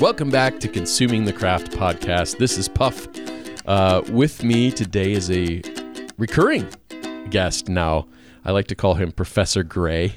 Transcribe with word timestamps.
Welcome 0.00 0.30
back 0.30 0.60
to 0.60 0.68
Consuming 0.68 1.26
the 1.26 1.32
Craft 1.34 1.72
podcast. 1.72 2.38
This 2.38 2.56
is 2.56 2.70
Puff. 2.70 3.06
Uh, 3.66 4.00
with 4.10 4.42
me 4.42 4.70
today 4.70 5.12
is 5.12 5.30
a 5.30 5.60
recurring 6.16 6.66
guest 7.28 7.68
now. 7.68 8.08
I 8.42 8.52
like 8.52 8.66
to 8.68 8.74
call 8.74 8.94
him 8.94 9.12
Professor 9.12 9.62
Gray 9.62 10.14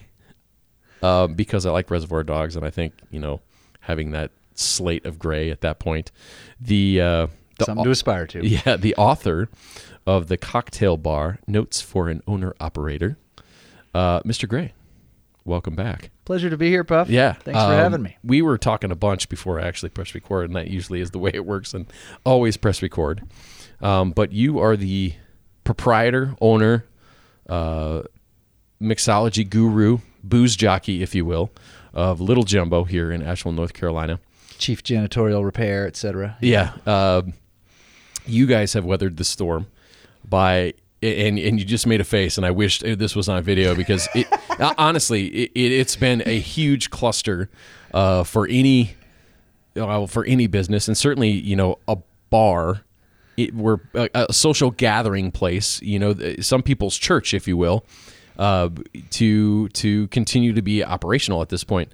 uh, 1.02 1.28
because 1.28 1.66
I 1.66 1.72
like 1.72 1.92
Reservoir 1.92 2.24
Dogs, 2.24 2.56
and 2.56 2.66
I 2.66 2.70
think 2.70 2.94
you 3.12 3.20
know 3.20 3.42
having 3.82 4.12
that 4.12 4.32
slate 4.56 5.06
of 5.06 5.20
gray 5.20 5.50
at 5.50 5.60
that 5.62 5.80
point. 5.80 6.14
The 6.62 7.02
uh, 7.02 7.28
the 7.60 7.66
Something 7.66 7.84
to 7.84 7.92
aspire 7.92 8.26
to. 8.28 8.48
yeah, 8.48 8.78
the 8.78 8.96
author 8.96 9.50
of 10.08 10.30
the 10.30 10.38
cocktail 10.38 10.96
bar 10.96 11.40
notes 11.46 11.82
for 11.82 12.08
an 12.08 12.24
owner 12.26 12.56
operator, 12.62 13.18
uh, 13.94 14.22
Mr. 14.22 14.48
Gray. 14.48 14.72
Welcome 15.46 15.76
back. 15.76 16.10
Pleasure 16.24 16.50
to 16.50 16.58
be 16.58 16.70
here, 16.70 16.84
Puff. 16.86 17.10
Yeah. 17.10 17.34
Thanks 17.34 17.60
for 17.60 17.66
um, 17.66 17.72
having 17.72 18.02
me. 18.02 18.18
We 18.24 18.42
were 18.42 18.58
talking 18.58 18.92
a 18.92 18.96
bunch 18.96 19.28
before 19.28 19.60
I 19.60 19.68
actually 19.68 19.90
press 19.90 20.16
record, 20.16 20.46
and 20.46 20.56
that 20.56 20.68
usually 20.70 21.02
is 21.02 21.12
the 21.12 21.20
way 21.20 21.32
it 21.34 21.46
works, 21.46 21.74
and 21.74 21.86
always 22.26 22.56
press 22.56 22.82
record. 22.82 23.24
Um, 23.82 24.12
but 24.12 24.32
you 24.32 24.60
are 24.60 24.78
the 24.78 25.14
proprietor, 25.66 26.36
owner, 26.40 26.86
uh, 27.50 28.04
mixology 28.82 29.50
guru, 29.50 30.00
booze 30.24 30.56
jockey, 30.56 31.04
if 31.04 31.14
you 31.14 31.26
will, 31.26 31.52
of 31.94 32.22
Little 32.22 32.44
Jumbo 32.44 32.86
here 32.86 33.12
in 33.12 33.22
Asheville, 33.22 33.52
North 33.52 33.74
Carolina. 33.74 34.20
Chief 34.58 34.82
janitorial 34.82 35.44
repair, 35.44 35.86
etc. 35.88 36.38
Yeah. 36.40 36.74
Uh, 36.86 37.24
you 38.26 38.46
guys 38.46 38.74
have 38.74 38.86
weathered 38.86 39.18
the 39.18 39.26
storm 39.26 39.68
by 40.24 40.74
and 41.04 41.38
and 41.38 41.60
you 41.60 41.66
just 41.66 41.86
made 41.86 42.02
a 42.02 42.06
face 42.06 42.38
and 42.38 42.46
I 42.46 42.52
wish 42.52 42.80
this 42.80 43.16
was 43.16 43.30
on 43.30 43.42
video 43.44 43.76
because 43.76 44.08
it 44.16 44.28
honestly 44.78 45.28
it, 45.28 45.52
it's 45.56 45.96
been 45.96 46.24
a 46.26 46.40
huge 46.40 46.90
cluster 46.90 47.50
uh, 47.94 48.24
for 48.24 48.48
any 48.48 48.96
well, 49.76 50.08
for 50.08 50.26
any 50.26 50.48
business 50.48 50.88
and 50.88 50.98
certainly 50.98 51.32
you 51.32 51.56
know 51.56 51.80
a 51.88 51.98
bar 52.30 52.82
it, 53.38 53.54
we're 53.54 53.80
a, 53.94 54.10
a 54.14 54.34
social 54.34 54.72
gathering 54.72 55.32
place 55.32 55.82
you 55.82 56.00
know 56.00 56.16
some 56.40 56.64
people's 56.64 56.98
church 56.98 57.34
if 57.34 57.48
you 57.48 57.58
will 57.58 57.86
uh, 58.38 58.70
to 59.12 59.70
to 59.70 60.08
continue 60.08 60.54
to 60.54 60.62
be 60.62 60.84
operational 60.84 61.42
at 61.42 61.50
this 61.50 61.64
point. 61.64 61.92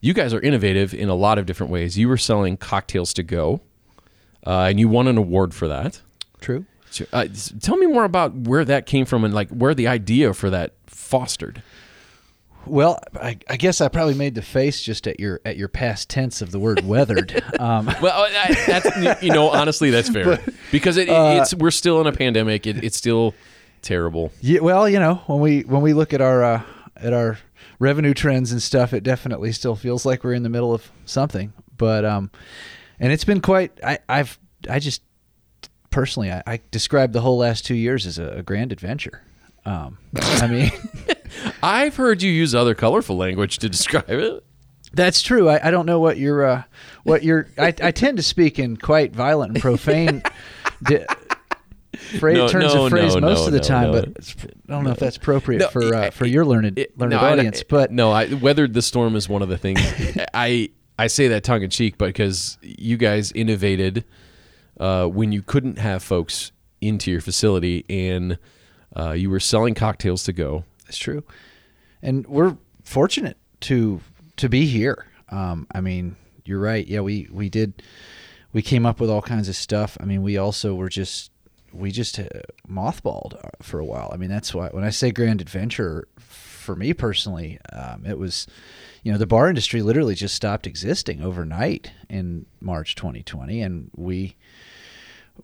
You 0.00 0.14
guys 0.14 0.32
are 0.32 0.40
innovative 0.40 0.94
in 0.94 1.08
a 1.08 1.14
lot 1.14 1.38
of 1.38 1.46
different 1.46 1.72
ways. 1.72 1.98
You 1.98 2.08
were 2.08 2.16
selling 2.16 2.56
cocktails 2.56 3.12
to 3.14 3.22
go 3.22 3.60
uh, 4.46 4.66
and 4.70 4.80
you 4.80 4.88
won 4.88 5.08
an 5.08 5.18
award 5.18 5.54
for 5.54 5.68
that. 5.68 6.00
True. 6.40 6.64
Uh, 7.12 7.26
tell 7.60 7.76
me 7.76 7.86
more 7.86 8.04
about 8.04 8.34
where 8.34 8.64
that 8.64 8.86
came 8.86 9.04
from 9.06 9.24
and 9.24 9.32
like 9.34 9.48
where 9.50 9.74
the 9.74 9.86
idea 9.88 10.34
for 10.34 10.50
that 10.50 10.74
fostered. 10.86 11.62
Well, 12.66 13.00
I, 13.14 13.38
I 13.48 13.56
guess 13.56 13.80
I 13.80 13.88
probably 13.88 14.14
made 14.14 14.34
the 14.34 14.42
face 14.42 14.82
just 14.82 15.06
at 15.06 15.18
your 15.18 15.40
at 15.44 15.56
your 15.56 15.68
past 15.68 16.10
tense 16.10 16.42
of 16.42 16.50
the 16.50 16.58
word 16.58 16.84
weathered. 16.86 17.42
um, 17.58 17.86
Well, 18.02 18.26
I, 18.30 18.54
that's 18.66 19.22
you 19.22 19.32
know 19.32 19.48
honestly 19.50 19.90
that's 19.90 20.08
fair 20.12 20.40
because 20.70 20.96
it, 20.96 21.08
it's 21.08 21.54
we're 21.54 21.70
still 21.70 22.00
in 22.00 22.06
a 22.06 22.12
pandemic. 22.12 22.66
It, 22.66 22.84
it's 22.84 22.96
still 22.96 23.34
terrible. 23.82 24.30
yeah, 24.42 24.60
well, 24.60 24.88
you 24.88 24.98
know, 24.98 25.16
when 25.26 25.40
we 25.40 25.60
when 25.62 25.80
we 25.82 25.94
look 25.94 26.12
at 26.12 26.20
our 26.20 26.44
uh, 26.44 26.62
at 26.96 27.12
our 27.14 27.38
revenue 27.78 28.12
trends 28.12 28.52
and 28.52 28.62
stuff, 28.62 28.92
it 28.92 29.02
definitely 29.02 29.52
still 29.52 29.74
feels 29.74 30.04
like 30.04 30.22
we're 30.22 30.34
in 30.34 30.42
the 30.42 30.50
middle 30.50 30.74
of 30.74 30.90
something. 31.06 31.52
But 31.78 32.04
um, 32.04 32.30
and 32.98 33.10
it's 33.10 33.24
been 33.24 33.40
quite. 33.40 33.72
I, 33.82 33.98
I've 34.06 34.38
I 34.68 34.80
just 34.80 35.00
personally 35.90 36.30
I, 36.32 36.42
I 36.46 36.60
describe 36.70 37.12
the 37.12 37.20
whole 37.20 37.38
last 37.38 37.64
two 37.66 37.74
years 37.74 38.06
as 38.06 38.18
a, 38.18 38.28
a 38.38 38.42
grand 38.42 38.72
adventure. 38.72 39.22
Um, 39.64 39.98
I 40.16 40.46
mean. 40.46 40.72
I've 41.62 41.96
heard 41.96 42.22
you 42.22 42.30
use 42.30 42.54
other 42.54 42.74
colorful 42.74 43.16
language 43.16 43.58
to 43.58 43.68
describe 43.68 44.08
it. 44.10 44.44
That's 44.92 45.22
true. 45.22 45.48
I, 45.48 45.68
I 45.68 45.70
don't 45.70 45.86
know 45.86 46.00
what 46.00 46.18
your 46.18 46.44
uh, 46.44 46.62
what 47.04 47.22
your 47.22 47.48
I, 47.56 47.68
I 47.80 47.90
tend 47.92 48.16
to 48.16 48.22
speak 48.22 48.58
in 48.58 48.76
quite 48.76 49.14
violent 49.14 49.52
and 49.52 49.60
profane 49.62 50.22
di- 50.82 51.04
phrase, 52.18 52.36
No, 52.36 52.48
turns 52.48 52.74
no, 52.74 52.86
of 52.86 52.90
phrase 52.90 53.14
no, 53.14 53.20
most 53.20 53.46
of 53.46 53.52
the 53.52 53.60
time, 53.60 53.92
but 53.92 54.08
it's, 54.16 54.34
I 54.68 54.72
don't 54.72 54.84
know 54.84 54.90
if 54.90 54.98
that's 54.98 55.16
appropriate 55.16 55.70
for 55.70 55.94
uh, 55.94 56.10
for 56.10 56.26
your 56.26 56.44
learned 56.44 56.76
It- 56.78 56.98
learned 56.98 57.12
no, 57.12 57.18
I- 57.20 57.32
audience. 57.32 57.62
But 57.62 57.92
no, 57.92 58.10
I 58.10 58.34
weathered 58.34 58.74
the 58.74 58.82
storm 58.82 59.14
is 59.14 59.28
one 59.28 59.42
of 59.42 59.48
the 59.48 59.58
things. 59.58 59.80
I 60.34 60.70
I 60.98 61.06
say 61.06 61.28
that 61.28 61.44
tongue 61.44 61.62
in 61.62 61.70
cheek, 61.70 61.96
but 61.96 62.06
because 62.06 62.58
you 62.62 62.96
guys 62.96 63.30
innovated 63.30 64.04
uh, 64.80 65.06
when 65.06 65.30
you 65.30 65.42
couldn't 65.42 65.78
have 65.78 66.02
folks 66.02 66.50
into 66.80 67.10
your 67.10 67.20
facility 67.20 67.84
and 67.88 68.38
uh, 68.96 69.12
you 69.12 69.30
were 69.30 69.38
selling 69.38 69.74
cocktails 69.74 70.24
to 70.24 70.32
go. 70.32 70.64
That's 70.86 70.98
true, 70.98 71.22
and 72.02 72.26
we're 72.26 72.56
fortunate 72.82 73.36
to 73.60 74.00
to 74.36 74.48
be 74.48 74.66
here. 74.66 75.06
Um, 75.28 75.68
I 75.72 75.80
mean, 75.80 76.16
you're 76.44 76.58
right. 76.58 76.86
Yeah, 76.86 77.00
we 77.00 77.28
we 77.30 77.48
did. 77.48 77.82
We 78.52 78.62
came 78.62 78.84
up 78.84 78.98
with 78.98 79.08
all 79.08 79.22
kinds 79.22 79.48
of 79.48 79.54
stuff. 79.54 79.96
I 80.00 80.04
mean, 80.04 80.22
we 80.22 80.36
also 80.36 80.74
were 80.74 80.88
just 80.88 81.30
we 81.72 81.92
just 81.92 82.18
uh, 82.18 82.26
mothballed 82.68 83.44
uh, 83.44 83.50
for 83.62 83.78
a 83.78 83.84
while. 83.84 84.10
I 84.12 84.16
mean, 84.16 84.30
that's 84.30 84.52
why 84.52 84.68
when 84.68 84.82
I 84.82 84.90
say 84.90 85.12
grand 85.12 85.40
adventure, 85.40 86.08
for 86.18 86.74
me 86.74 86.92
personally, 86.92 87.58
um, 87.72 88.04
it 88.04 88.18
was, 88.18 88.46
you 89.02 89.12
know, 89.12 89.18
the 89.18 89.26
bar 89.26 89.48
industry 89.48 89.82
literally 89.82 90.14
just 90.14 90.34
stopped 90.34 90.66
existing 90.66 91.22
overnight 91.22 91.92
in 92.08 92.46
March 92.60 92.94
2020, 92.96 93.60
and 93.62 93.90
we 93.94 94.36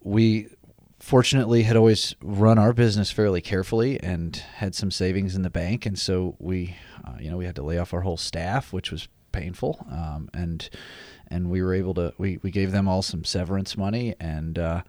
we 0.03 0.49
fortunately 0.99 1.63
had 1.63 1.77
always 1.77 2.15
run 2.23 2.59
our 2.59 2.73
business 2.73 3.11
fairly 3.11 3.41
carefully 3.41 4.01
and 4.03 4.37
had 4.57 4.75
some 4.75 4.91
savings 4.91 5.35
in 5.37 5.43
the 5.43 5.51
bank 5.51 5.85
and 5.87 5.99
so 5.99 6.35
we 6.39 6.75
uh, 7.05 7.13
you 7.21 7.31
know 7.31 7.37
we 7.37 7.45
had 7.45 7.55
to 7.55 7.63
lay 7.63 7.79
off 7.79 7.93
our 7.95 8.01
whole 8.01 8.17
staff 8.17 8.73
which 8.73 8.91
was 8.91 9.07
painful 9.31 9.87
um, 9.91 10.29
and 10.33 10.69
and 11.29 11.51
we 11.51 11.61
were 11.63 11.75
able 11.75 11.93
to 11.95 12.13
we, 12.19 12.39
we 12.43 12.51
gave 12.51 12.73
them 12.73 12.89
all 12.89 13.03
some 13.03 13.25
severance 13.25 13.77
money 13.77 14.15
and 14.19 14.59
uh, 14.59 14.83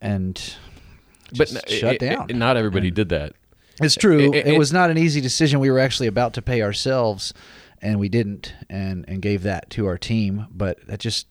and 0.00 0.54
But 1.36 1.52
n- 1.54 1.60
shut 1.68 1.94
it- 1.94 2.00
down 2.00 2.26
it- 2.28 2.36
not 2.36 2.56
everybody 2.56 2.90
did 2.90 3.08
that. 3.08 3.32
it's 3.80 3.94
true. 3.96 4.32
It- 4.32 4.34
It, 4.34 4.46
it- 4.54 4.58
was 4.58 4.72
not 4.72 4.90
an 4.90 4.98
easy 4.98 5.20
decision. 5.20 5.58
We 5.60 5.70
were 5.70 5.78
actually 5.78 6.06
about 6.08 6.34
to 6.34 6.42
pay 6.42 6.60
ourselves, 6.62 7.32
and 7.80 7.98
we 7.98 8.08
didn't, 8.08 8.54
and 8.68 9.04
and 9.08 9.22
gave 9.22 9.42
that 9.44 9.70
to 9.70 9.86
our 9.86 9.96
team. 9.98 10.46
But 10.50 10.86
that 10.86 11.00
just, 11.00 11.26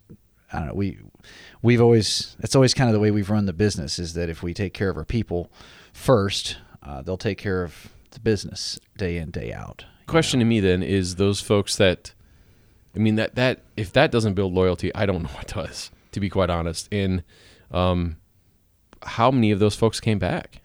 I 0.52 0.60
don't 0.60 0.68
know. 0.70 0.74
We 0.74 0.98
we've 1.64 1.82
always 1.82 2.36
that's 2.40 2.56
always 2.56 2.76
kind 2.76 2.90
of 2.90 2.94
the 2.94 3.00
way 3.00 3.10
we've 3.10 3.32
run 3.32 3.48
the 3.48 3.54
business 3.54 3.98
is 3.98 4.14
that 4.14 4.30
if 4.30 4.44
we 4.44 4.54
take 4.54 4.74
care 4.76 4.90
of 4.90 4.98
our 4.98 5.06
people 5.06 5.52
first, 5.94 6.58
uh, 6.84 7.02
they'll 7.02 7.18
take 7.18 7.40
care 7.40 7.64
of 7.64 7.90
the 8.12 8.20
business 8.20 8.80
day 8.98 9.18
in 9.18 9.32
day 9.32 9.52
out. 9.52 9.86
question 10.06 10.40
to 10.40 10.46
me 10.46 10.60
then 10.60 10.84
is 10.84 11.16
those 11.16 11.42
folks 11.42 11.76
that 11.78 12.14
I 12.96 13.00
mean 13.00 13.16
that 13.16 13.34
that 13.36 13.64
if 13.76 13.92
that 13.94 14.12
doesn't 14.12 14.36
build 14.36 14.54
loyalty, 14.54 14.94
I 14.94 15.08
don't 15.08 15.24
know 15.24 15.30
what 15.30 15.48
does, 15.48 15.90
to 16.12 16.20
be 16.20 16.30
quite 16.30 16.52
honest. 16.52 16.88
And 16.92 17.24
um 17.72 18.18
how 19.02 19.32
many 19.32 19.52
of 19.52 19.60
those 19.60 19.76
folks 19.76 20.00
came 20.00 20.20
back? 20.20 20.62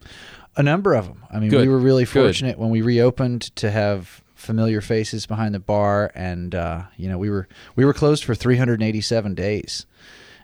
A 0.56 0.62
number 0.62 0.94
of 0.94 1.06
them. 1.06 1.24
I 1.30 1.38
mean, 1.38 1.50
Good. 1.50 1.62
we 1.62 1.68
were 1.68 1.78
really 1.78 2.04
Good. 2.04 2.12
fortunate 2.12 2.58
when 2.58 2.70
we 2.70 2.82
reopened 2.82 3.54
to 3.56 3.70
have 3.70 4.22
familiar 4.34 4.80
faces 4.80 5.26
behind 5.26 5.54
the 5.54 5.58
bar, 5.60 6.10
and 6.14 6.54
uh, 6.54 6.82
you 6.96 7.08
know, 7.08 7.18
we 7.18 7.30
were 7.30 7.48
we 7.76 7.84
were 7.84 7.92
closed 7.92 8.24
for 8.24 8.34
387 8.34 9.34
days, 9.34 9.86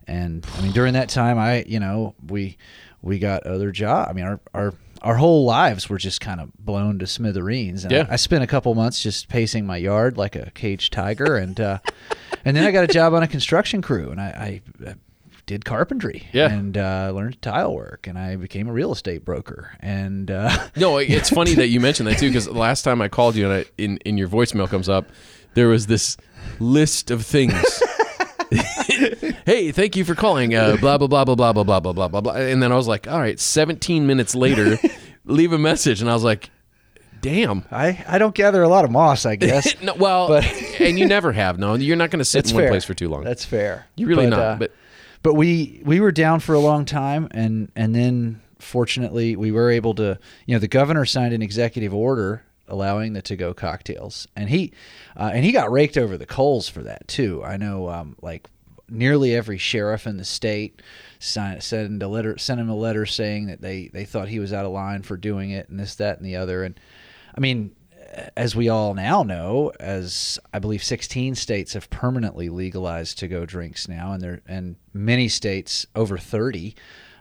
and 0.07 0.47
I 0.57 0.63
mean, 0.63 0.73
during 0.73 0.95
that 0.95 1.09
time, 1.09 1.39
I 1.39 1.65
you 1.67 1.81
know 1.81 2.15
we 2.27 2.57
we 3.03 3.19
got 3.19 3.47
other 3.47 3.71
job. 3.71 4.09
I 4.09 4.13
mean, 4.13 4.25
our 4.25 4.41
our 4.55 4.75
our 5.03 5.17
whole 5.17 5.45
lives 5.45 5.89
were 5.91 5.99
just 5.99 6.21
kind 6.23 6.41
of 6.41 6.51
blown 6.59 6.99
to 6.99 7.07
smithereens. 7.07 7.85
And 7.85 7.93
Yeah. 7.93 8.07
I, 8.09 8.15
I 8.15 8.17
spent 8.17 8.43
a 8.43 8.47
couple 8.47 8.75
months 8.75 9.03
just 9.03 9.29
pacing 9.29 9.67
my 9.67 9.77
yard 9.77 10.17
like 10.17 10.35
a 10.35 10.51
caged 10.55 10.93
tiger, 10.95 11.37
and 11.37 11.61
uh, 11.61 11.79
and 12.45 12.57
then 12.57 12.65
I 12.65 12.71
got 12.71 12.85
a 12.85 12.89
job 12.89 13.13
on 13.15 13.23
a 13.23 13.29
construction 13.29 13.83
crew, 13.83 14.11
and 14.11 14.21
I. 14.21 14.61
I, 14.87 14.91
I 14.91 14.95
did 15.47 15.63
carpentry 15.67 16.27
Yeah. 16.33 16.51
and 16.51 16.79
uh, 16.79 17.13
learned 17.15 17.43
tile 17.43 17.75
work 17.75 18.07
and 18.07 18.19
I 18.19 18.37
became 18.37 18.67
a 18.67 18.73
real 18.73 18.93
estate 18.93 19.27
broker 19.27 19.73
and 19.81 20.31
uh, 20.31 20.69
No, 20.77 20.97
it's 20.97 21.29
funny 21.29 21.53
that 21.57 21.67
you 21.69 21.81
mentioned 21.81 22.07
that 22.09 22.17
too, 22.17 22.31
because 22.31 22.49
last 22.49 22.81
time 22.81 23.03
I 23.03 23.09
called 23.09 23.37
you 23.37 23.45
and 23.51 23.53
I, 23.53 23.65
in 23.77 23.99
in 24.07 24.17
your 24.17 24.27
voicemail 24.27 24.67
comes 24.71 24.89
up, 24.89 25.11
there 25.53 25.69
was 25.69 25.87
this 25.87 26.17
list 26.61 27.11
of 27.11 27.27
things. 27.27 27.83
Hey, 29.47 29.73
thank 29.73 29.97
you 29.97 30.05
for 30.05 30.15
calling. 30.15 30.55
Uh, 30.55 30.77
blah 30.81 30.99
blah 30.99 31.07
blah 31.07 31.25
blah 31.25 31.35
blah 31.35 31.53
blah 31.53 31.63
blah 31.65 31.81
blah 31.81 31.93
blah 31.93 32.09
blah 32.09 32.21
blah. 32.21 32.33
And 32.35 32.63
then 32.63 32.73
I 32.73 32.77
was 32.77 32.89
like, 32.89 33.09
all 33.09 33.21
right, 33.21 33.39
17 33.39 34.07
minutes 34.07 34.35
later, 34.35 34.79
leave 35.25 35.53
a 35.53 35.59
message, 35.59 36.01
and 36.01 36.11
I 36.11 36.15
was 36.15 36.25
like, 36.25 36.51
damn. 37.21 37.65
I, 37.71 38.05
I 38.07 38.19
don't 38.19 38.35
gather 38.35 38.63
a 38.63 38.69
lot 38.69 38.85
of 38.85 38.91
moss, 38.91 39.25
I 39.27 39.37
guess. 39.37 39.81
No, 39.83 39.95
well, 39.95 40.29
But- 40.29 40.45
and 40.81 40.99
you 40.99 41.07
never 41.07 41.33
have. 41.33 41.59
No, 41.59 41.75
you're 41.75 41.97
not 41.97 42.11
going 42.11 42.19
to 42.19 42.25
sit 42.25 42.51
in 42.51 42.57
one 42.57 42.69
place 42.69 42.85
for 42.85 42.95
too 42.95 43.09
long. 43.09 43.25
That's 43.25 43.45
fair. 43.45 43.87
You're 43.97 44.09
really 44.09 44.27
But, 44.27 44.31
not. 44.37 44.41
uh, 44.41 44.57
but 44.59 44.73
but 45.23 45.35
we 45.35 45.81
we 45.85 46.01
were 46.01 46.13
down 46.13 46.41
for 46.41 46.55
a 46.55 46.59
long 46.61 46.85
time, 46.85 47.29
and 47.31 47.73
and 47.75 47.95
then 47.95 48.41
fortunately 48.59 49.37
we 49.37 49.53
were 49.53 49.71
able 49.71 49.95
to. 49.95 50.19
You 50.47 50.55
know, 50.55 50.59
the 50.59 50.69
governor 50.69 51.05
signed 51.07 51.33
an 51.33 51.41
executive 51.43 51.95
order 51.95 52.43
allowing 52.69 53.13
the 53.15 53.23
to 53.23 53.37
go 53.37 53.55
cocktails, 53.55 54.27
and 54.37 54.49
he 54.51 54.73
uh, 55.17 55.31
and 55.33 55.45
he 55.45 55.53
got 55.53 55.71
raked 55.73 55.97
over 55.97 56.19
the 56.19 56.27
coals 56.27 56.69
for 56.69 56.83
that 56.83 57.09
too. 57.09 57.43
I 57.43 57.57
know, 57.57 57.89
um, 57.89 58.17
like 58.21 58.49
nearly 58.89 59.35
every 59.35 59.59
sheriff 59.59 60.07
in 60.07 60.17
the 60.17 60.25
state 60.25 60.83
sent 61.19 61.73
a 61.73 62.09
letter 62.09 62.37
sent 62.37 62.61
him 62.61 62.69
a 62.69 62.77
letter 62.77 63.07
saying 63.07 63.47
that 63.47 63.61
they 63.61 63.89
they 63.89 64.05
thought 64.05 64.29
he 64.29 64.39
was 64.39 64.53
out 64.53 64.67
of 64.67 64.73
line 64.73 65.03
for 65.03 65.17
doing 65.17 65.51
it 65.51 65.69
and 65.69 65.81
this 65.81 65.95
that 65.95 66.19
and 66.19 66.27
the 66.27 66.37
other 66.37 66.65
and 66.65 66.79
I 67.37 67.41
mean 67.41 67.75
as 68.37 68.55
we 68.55 68.69
all 68.69 68.95
now 68.95 69.23
know, 69.23 69.73
as 69.81 70.39
I 70.53 70.59
believe 70.59 70.83
16 70.83 71.35
states 71.35 71.73
have 71.73 71.91
permanently 71.91 72.49
legalized 72.49 73.19
to-go 73.19 73.47
drinks 73.47 73.89
now, 73.89 74.13
and 74.13 74.23
there 74.23 74.41
and 74.47 74.77
many 74.93 75.29
states 75.29 75.87
over 75.95 76.19
30, 76.19 76.75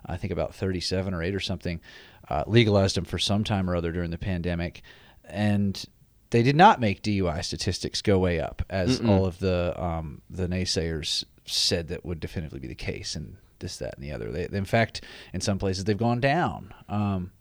I 0.06 0.18
think 0.18 0.32
about 0.32 0.54
37 0.54 1.14
or 1.14 1.24
8 1.24 1.34
or 1.34 1.40
something, 1.40 1.82
uh, 2.30 2.44
legalized 2.48 2.96
them 2.96 3.06
for 3.06 3.18
some 3.18 3.44
time 3.44 3.70
or 3.70 3.76
other 3.76 3.92
during 3.92 4.12
the 4.12 4.18
pandemic, 4.18 4.82
and 5.26 5.84
they 6.30 6.44
did 6.44 6.56
not 6.56 6.80
make 6.80 7.04
DUI 7.04 7.44
statistics 7.44 8.02
go 8.02 8.20
way 8.20 8.40
up, 8.40 8.64
as 8.70 9.00
Mm-mm. 9.00 9.10
all 9.10 9.26
of 9.26 9.40
the 9.40 9.74
um, 9.82 10.22
the 10.30 10.48
naysayers 10.48 11.26
said 11.46 11.88
that 11.90 12.06
would 12.06 12.20
definitively 12.20 12.60
be 12.60 12.68
the 12.68 12.76
case, 12.76 13.16
and 13.16 13.38
this, 13.60 13.78
that, 13.78 13.96
and 13.96 14.04
the 14.04 14.12
other. 14.12 14.32
They, 14.32 14.48
in 14.56 14.66
fact, 14.66 15.02
in 15.34 15.42
some 15.42 15.60
places 15.60 15.84
they've 15.84 15.98
gone 15.98 16.20
down. 16.20 16.74
Um, 16.90 17.32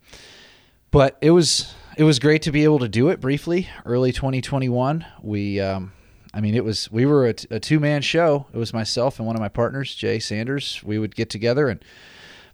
but 0.93 1.17
it 1.21 1.31
was 1.31 1.73
it 1.97 2.03
was 2.03 2.19
great 2.19 2.43
to 2.43 2.51
be 2.51 2.63
able 2.63 2.79
to 2.79 2.87
do 2.87 3.09
it 3.09 3.19
briefly 3.19 3.67
early 3.85 4.13
2021 4.13 5.05
we 5.21 5.59
um, 5.59 5.91
i 6.33 6.39
mean 6.39 6.55
it 6.55 6.63
was 6.63 6.89
we 6.91 7.05
were 7.05 7.27
a, 7.27 7.33
a 7.49 7.59
two-man 7.59 8.01
show 8.01 8.45
it 8.53 8.57
was 8.57 8.73
myself 8.73 9.17
and 9.19 9.25
one 9.25 9.35
of 9.35 9.41
my 9.41 9.49
partners 9.49 9.93
jay 9.95 10.19
sanders 10.19 10.81
we 10.83 10.97
would 10.97 11.15
get 11.15 11.29
together 11.29 11.67
and 11.67 11.83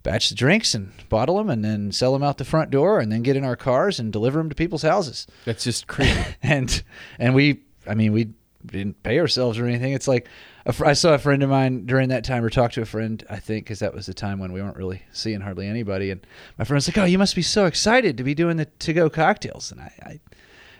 batch 0.04 0.30
the 0.30 0.36
drinks 0.36 0.74
and 0.74 0.94
bottle 1.10 1.38
them 1.38 1.50
and 1.50 1.64
then 1.64 1.92
sell 1.92 2.14
them 2.14 2.24
out 2.24 2.38
the 2.38 2.46
front 2.46 2.72
door 2.72 3.00
and 3.00 3.12
then 3.12 3.22
get 3.22 3.36
in 3.36 3.44
our 3.44 3.58
cars 3.58 4.00
and 4.00 4.14
deliver 4.14 4.40
them 4.40 4.48
to 4.48 4.56
people's 4.56 4.84
houses 4.84 5.28
That's 5.44 5.66
just 5.66 5.88
crazy. 5.88 6.18
and 6.42 6.82
and 7.20 7.36
we 7.36 7.60
i 7.86 7.94
mean 7.94 8.14
we 8.14 8.30
didn't 8.66 9.02
pay 9.04 9.20
ourselves 9.20 9.58
or 9.58 9.66
anything 9.66 9.94
it's 9.94 10.08
like 10.08 10.28
a 10.66 10.74
fr- 10.74 10.86
I 10.86 10.94
saw 10.94 11.14
a 11.14 11.18
friend 11.18 11.42
of 11.44 11.50
mine 11.50 11.86
during 11.86 12.10
that 12.10 12.24
time 12.24 12.44
or 12.44 12.50
talked 12.50 12.74
to 12.76 12.82
a 12.82 12.86
friend 12.86 13.24
i 13.30 13.38
think 13.38 13.66
because 13.66 13.80
that 13.80 13.94
was 13.94 14.06
the 14.06 14.14
time 14.14 14.40
when 14.40 14.52
we 14.52 14.62
weren't 14.62 14.78
really 14.78 15.04
seeing 15.12 15.42
hardly 15.42 15.68
anybody 15.68 16.12
and 16.12 16.26
my 16.58 16.66
friend 16.66 16.78
was 16.78 16.88
like 16.88 16.98
oh 16.98 17.06
you 17.06 17.18
must 17.18 17.36
be 17.36 17.42
so 17.42 17.66
excited 17.66 18.18
to 18.18 18.24
be 18.24 18.36
doing 18.36 18.58
the 18.58 18.66
to-go 18.66 19.10
cocktails 19.10 19.72
and 19.72 19.82
i, 19.82 19.94
I 20.04 20.20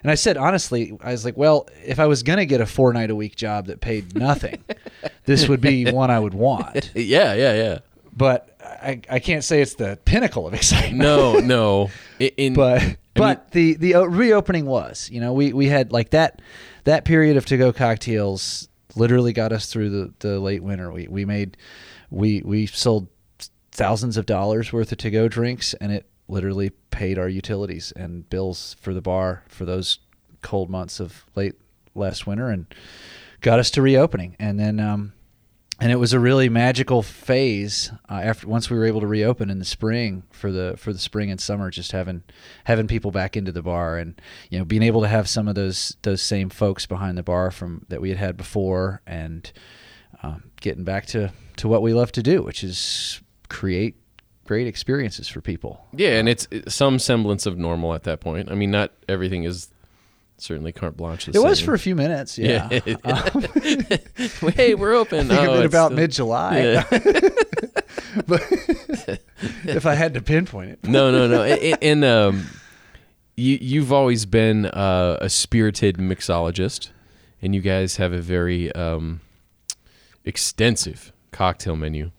and 0.02 0.10
I 0.10 0.14
said 0.14 0.36
honestly, 0.36 0.96
I 1.02 1.12
was 1.12 1.24
like, 1.24 1.36
well, 1.36 1.68
if 1.84 1.98
I 1.98 2.06
was 2.06 2.22
gonna 2.22 2.46
get 2.46 2.60
a 2.60 2.66
four 2.66 2.92
night 2.92 3.10
a 3.10 3.14
week 3.14 3.36
job 3.36 3.66
that 3.66 3.80
paid 3.80 4.14
nothing, 4.14 4.64
this 5.24 5.48
would 5.48 5.60
be 5.60 5.90
one 5.90 6.10
I 6.10 6.18
would 6.18 6.34
want. 6.34 6.90
yeah, 6.94 7.34
yeah, 7.34 7.54
yeah. 7.54 7.78
But 8.16 8.56
I, 8.62 9.00
I 9.08 9.18
can't 9.18 9.44
say 9.44 9.60
it's 9.60 9.74
the 9.74 9.98
pinnacle 10.04 10.46
of 10.46 10.54
excitement. 10.54 10.98
No, 10.98 11.38
no. 11.38 11.90
In, 12.18 12.54
but 12.54 12.96
but 13.14 13.50
the 13.52 13.74
the 13.74 13.94
uh, 13.94 14.02
reopening 14.02 14.66
was 14.66 15.08
you 15.10 15.20
know 15.20 15.32
we 15.32 15.52
we 15.52 15.66
had 15.66 15.92
like 15.92 16.10
that 16.10 16.40
that 16.84 17.04
period 17.04 17.36
of 17.36 17.44
to 17.46 17.56
go 17.56 17.72
cocktails 17.72 18.68
literally 18.96 19.32
got 19.32 19.52
us 19.52 19.66
through 19.66 19.90
the 19.90 20.12
the 20.20 20.40
late 20.40 20.62
winter. 20.62 20.92
We 20.92 21.06
we 21.08 21.24
made 21.24 21.56
we 22.10 22.42
we 22.44 22.66
sold 22.66 23.08
thousands 23.72 24.16
of 24.16 24.26
dollars 24.26 24.72
worth 24.72 24.92
of 24.92 24.98
to 24.98 25.10
go 25.10 25.28
drinks 25.28 25.74
and 25.74 25.92
it 25.92 26.06
literally 26.28 26.70
paid 26.90 27.18
our 27.18 27.28
utilities 27.28 27.92
and 27.92 28.28
bills 28.28 28.76
for 28.80 28.92
the 28.92 29.00
bar 29.00 29.44
for 29.48 29.64
those 29.64 29.98
cold 30.42 30.70
months 30.70 31.00
of 31.00 31.24
late 31.34 31.54
last 31.94 32.26
winter 32.26 32.48
and 32.48 32.66
got 33.40 33.58
us 33.58 33.70
to 33.72 33.82
reopening. 33.82 34.36
And 34.38 34.58
then 34.58 34.80
um 34.80 35.12
and 35.80 35.90
it 35.90 35.96
was 35.96 36.12
a 36.12 36.20
really 36.20 36.48
magical 36.48 37.02
phase 37.02 37.90
uh, 38.08 38.14
after 38.14 38.46
once 38.46 38.68
we 38.68 38.76
were 38.76 38.84
able 38.84 39.00
to 39.00 39.06
reopen 39.06 39.50
in 39.50 39.58
the 39.58 39.64
spring 39.64 40.22
for 40.30 40.52
the 40.52 40.74
for 40.76 40.92
the 40.92 40.98
spring 40.98 41.30
and 41.30 41.40
summer 41.40 41.70
just 41.70 41.92
having 41.92 42.22
having 42.64 42.86
people 42.86 43.10
back 43.10 43.36
into 43.36 43.52
the 43.52 43.62
bar 43.62 43.98
and 43.98 44.20
you 44.50 44.58
know 44.58 44.64
being 44.64 44.82
able 44.82 45.00
to 45.00 45.08
have 45.08 45.28
some 45.28 45.48
of 45.48 45.54
those 45.54 45.96
those 46.02 46.22
same 46.22 46.50
folks 46.50 46.86
behind 46.86 47.16
the 47.16 47.22
bar 47.22 47.50
from 47.50 47.84
that 47.88 48.00
we 48.00 48.10
had 48.10 48.18
had 48.18 48.36
before 48.36 49.00
and 49.06 49.52
um, 50.22 50.50
getting 50.60 50.84
back 50.84 51.06
to 51.06 51.32
to 51.56 51.66
what 51.68 51.82
we 51.82 51.92
love 51.92 52.12
to 52.12 52.22
do 52.22 52.42
which 52.42 52.62
is 52.62 53.20
create 53.48 53.96
great 54.44 54.66
experiences 54.66 55.28
for 55.28 55.40
people 55.40 55.86
yeah, 55.92 56.18
and 56.18 56.28
it's 56.28 56.46
it's 56.50 56.74
some 56.74 56.98
semblance 56.98 57.46
of 57.46 57.58
normal 57.58 57.94
at 57.94 58.04
that 58.04 58.20
point. 58.20 58.50
I 58.50 58.54
mean, 58.54 58.70
not 58.70 58.92
everything 59.08 59.44
is 59.44 59.68
certainly 60.42 60.72
carte 60.72 60.96
blanche. 60.96 61.28
it 61.28 61.38
was 61.38 61.60
for 61.60 61.74
a 61.74 61.78
few 61.78 61.94
minutes 61.94 62.38
yeah, 62.38 62.68
Um, 63.04 64.52
hey, 64.54 64.74
we're 64.74 64.94
open. 64.94 65.28
think 65.28 65.40
Oh, 65.40 65.54
of 65.54 65.60
it 65.60 65.64
it's 65.66 65.74
about 65.74 65.92
mid-july 65.92 66.60
Yeah. 66.60 66.84
but 68.26 68.42
if 69.64 69.86
i 69.86 69.94
had 69.94 70.14
to 70.14 70.20
pinpoint 70.22 70.70
it 70.72 70.84
no, 70.84 71.10
no, 71.10 71.26
no. 71.28 71.42
And, 71.42 71.78
and 71.82 72.04
um, 72.04 72.46
you 73.36 73.58
you've 73.60 73.92
always 73.92 74.26
been 74.26 74.66
uh, 74.66 75.16
a 75.20 75.28
spirited 75.30 75.96
mixologist, 75.96 76.90
and 77.40 77.54
you 77.54 77.60
guys 77.62 77.96
have 77.96 78.12
a 78.12 78.20
very 78.20 78.70
um, 78.72 79.20
extensive 80.24 81.12
cocktail 81.32 81.76
menu, 81.76 82.10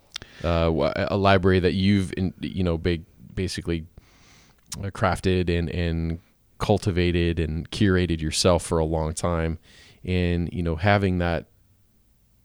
uh, 0.43 0.71
a 1.09 1.17
library 1.17 1.59
that 1.59 1.73
you've 1.73 2.11
in, 2.17 2.33
you 2.39 2.63
know 2.63 2.77
big, 2.77 3.03
basically 3.35 3.85
uh, 4.79 4.87
crafted 4.89 5.49
and 5.49 5.69
and 5.69 6.19
cultivated 6.61 7.39
and 7.39 7.69
curated 7.71 8.21
yourself 8.21 8.63
for 8.63 8.79
a 8.79 8.85
long 8.85 9.13
time, 9.13 9.59
and 10.05 10.47
you 10.53 10.63
know 10.63 10.77
having 10.77 11.17
that 11.17 11.47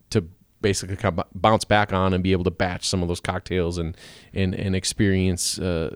to 0.09 0.27
basically 0.59 0.97
bounce 1.35 1.63
back 1.63 1.93
on 1.93 2.13
and 2.13 2.23
be 2.23 2.33
able 2.33 2.43
to 2.43 2.51
batch 2.51 2.89
some 2.89 3.01
of 3.01 3.07
those 3.07 3.21
cocktails 3.21 3.77
and 3.77 3.95
and 4.33 4.53
and 4.53 4.75
experience 4.75 5.57
uh, 5.59 5.95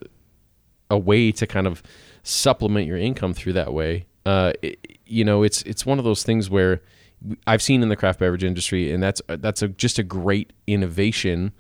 a 0.90 0.98
way 0.98 1.32
to 1.34 1.46
kind 1.46 1.68
of 1.68 1.84
supplement 2.24 2.88
your 2.88 2.98
income 2.98 3.34
through 3.34 3.54
that 3.54 3.74
way. 3.74 4.06
Uh, 4.26 4.54
it, 4.62 5.00
you 5.06 5.26
know, 5.26 5.44
it's 5.44 5.64
it's 5.64 5.86
one 5.86 5.98
of 5.98 6.06
those 6.06 6.24
things 6.24 6.50
where 6.50 6.82
I've 7.48 7.62
seen 7.62 7.84
in 7.84 7.90
the 7.90 7.96
craft 7.96 8.20
beverage 8.20 8.44
industry, 8.44 8.92
and 8.94 9.02
that's 9.02 9.22
that's 9.28 9.62
a, 9.62 9.68
just 9.68 10.00
a 10.00 10.04
great 10.04 10.54
innovation 10.68 11.52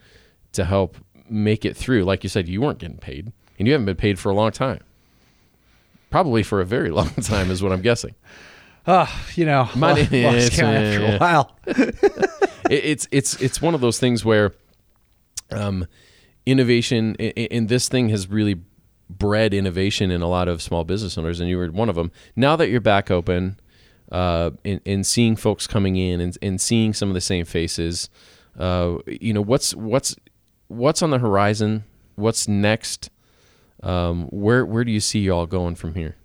to 0.53 0.63
help 0.63 0.97
make 1.27 1.65
it 1.65 1.75
through. 1.75 2.03
Like 2.03 2.23
you 2.23 2.29
said, 2.29 2.47
you 2.47 2.61
weren't 2.61 2.79
getting 2.79 2.97
paid, 2.97 3.31
and 3.57 3.67
you 3.67 3.73
haven't 3.73 3.85
been 3.85 3.95
paid 3.95 4.19
for 4.19 4.29
a 4.29 4.35
long 4.35 4.51
time. 4.51 4.81
Probably 6.11 6.43
for 6.43 6.61
a 6.61 6.65
very 6.65 6.91
long 6.99 7.09
time, 7.09 7.49
is 7.49 7.63
what 7.63 7.71
I'm 7.71 7.81
guessing. 7.81 8.13
Oh, 8.85 9.09
you 9.35 9.45
know, 9.45 9.69
Money- 9.75 10.01
lost- 10.01 10.11
lost 10.13 10.47
it's, 10.47 10.55
count 10.55 10.77
after 10.77 11.05
uh, 11.05 11.15
a 11.15 11.17
while. 11.17 11.55
it, 11.67 12.85
it's 12.85 13.07
it's 13.11 13.41
it's 13.41 13.61
one 13.61 13.73
of 13.73 13.81
those 13.81 13.97
things 13.99 14.23
where 14.23 14.53
um, 15.51 15.87
innovation 16.45 17.15
and 17.15 17.69
this 17.69 17.89
thing 17.89 18.09
has 18.09 18.27
really 18.27 18.61
bred 19.09 19.53
innovation 19.53 20.09
in 20.11 20.21
a 20.21 20.27
lot 20.27 20.47
of 20.47 20.61
small 20.61 20.83
business 20.83 21.17
owners, 21.17 21.39
and 21.39 21.49
you 21.49 21.57
were 21.57 21.67
one 21.67 21.89
of 21.89 21.95
them. 21.95 22.11
Now 22.35 22.55
that 22.55 22.69
you're 22.69 22.81
back 22.81 23.11
open, 23.11 23.59
uh, 24.11 24.51
and, 24.65 24.81
and 24.85 25.05
seeing 25.05 25.35
folks 25.35 25.67
coming 25.67 25.95
in 25.95 26.19
and, 26.21 26.37
and 26.41 26.59
seeing 26.59 26.93
some 26.93 27.09
of 27.09 27.13
the 27.13 27.21
same 27.21 27.45
faces, 27.45 28.09
uh, 28.57 28.97
you 29.05 29.33
know 29.33 29.41
what's 29.41 29.75
what's 29.75 30.15
what's 30.67 31.01
on 31.01 31.11
the 31.11 31.19
horizon? 31.19 31.83
What's 32.15 32.47
next? 32.47 33.09
Um, 33.83 34.27
where 34.27 34.65
where 34.65 34.83
do 34.83 34.91
you 34.91 34.99
see 34.99 35.19
y'all 35.21 35.45
going 35.45 35.75
from 35.75 35.95
here? 35.95 36.15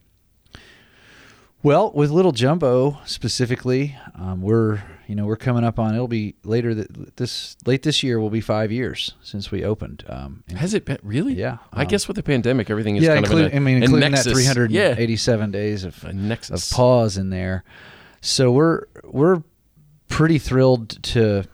Well, 1.63 1.91
with 1.93 2.11
Little 2.11 2.33
Jumbo 2.33 2.99
specifically, 3.07 3.97
um, 4.15 4.41
we're 4.41 4.83
you 5.09 5.15
know 5.17 5.27
we're 5.27 5.37
coming 5.37 5.65
up 5.65 5.79
on 5.79 5.95
it'll 5.95 6.07
be 6.07 6.37
later 6.45 6.75
th- 6.75 6.89
this 7.17 7.57
late 7.67 7.83
this 7.83 8.03
year 8.03 8.21
will 8.21 8.31
be 8.31 8.41
five 8.41 8.71
years 8.71 9.15
since 9.23 9.51
we 9.51 9.65
opened. 9.65 10.05
Um, 10.09 10.45
Has 10.55 10.75
it 10.75 10.85
been 10.85 10.99
really? 11.03 11.35
Yeah, 11.35 11.59
I 11.73 11.83
um, 11.83 11.89
guess 11.89 12.07
with 12.07 12.17
the 12.17 12.23
pandemic, 12.23 12.71
everything 12.71 12.97
is 12.97 13.03
yeah, 13.03 13.15
kind 13.15 13.27
include, 13.27 13.47
of 13.47 13.53
in 13.53 13.59
a, 13.59 13.61
I 13.61 13.65
mean 13.65 13.83
including 13.83 14.13
that 14.13 14.23
387 14.23 15.51
yeah, 15.51 15.53
days 15.53 15.83
of 15.83 16.05
of 16.05 16.71
pause 16.71 17.17
in 17.17 17.31
there. 17.31 17.65
So 18.21 18.53
we're 18.53 18.85
we're 19.03 19.43
pretty 20.09 20.39
thrilled 20.39 21.03
to 21.05 21.45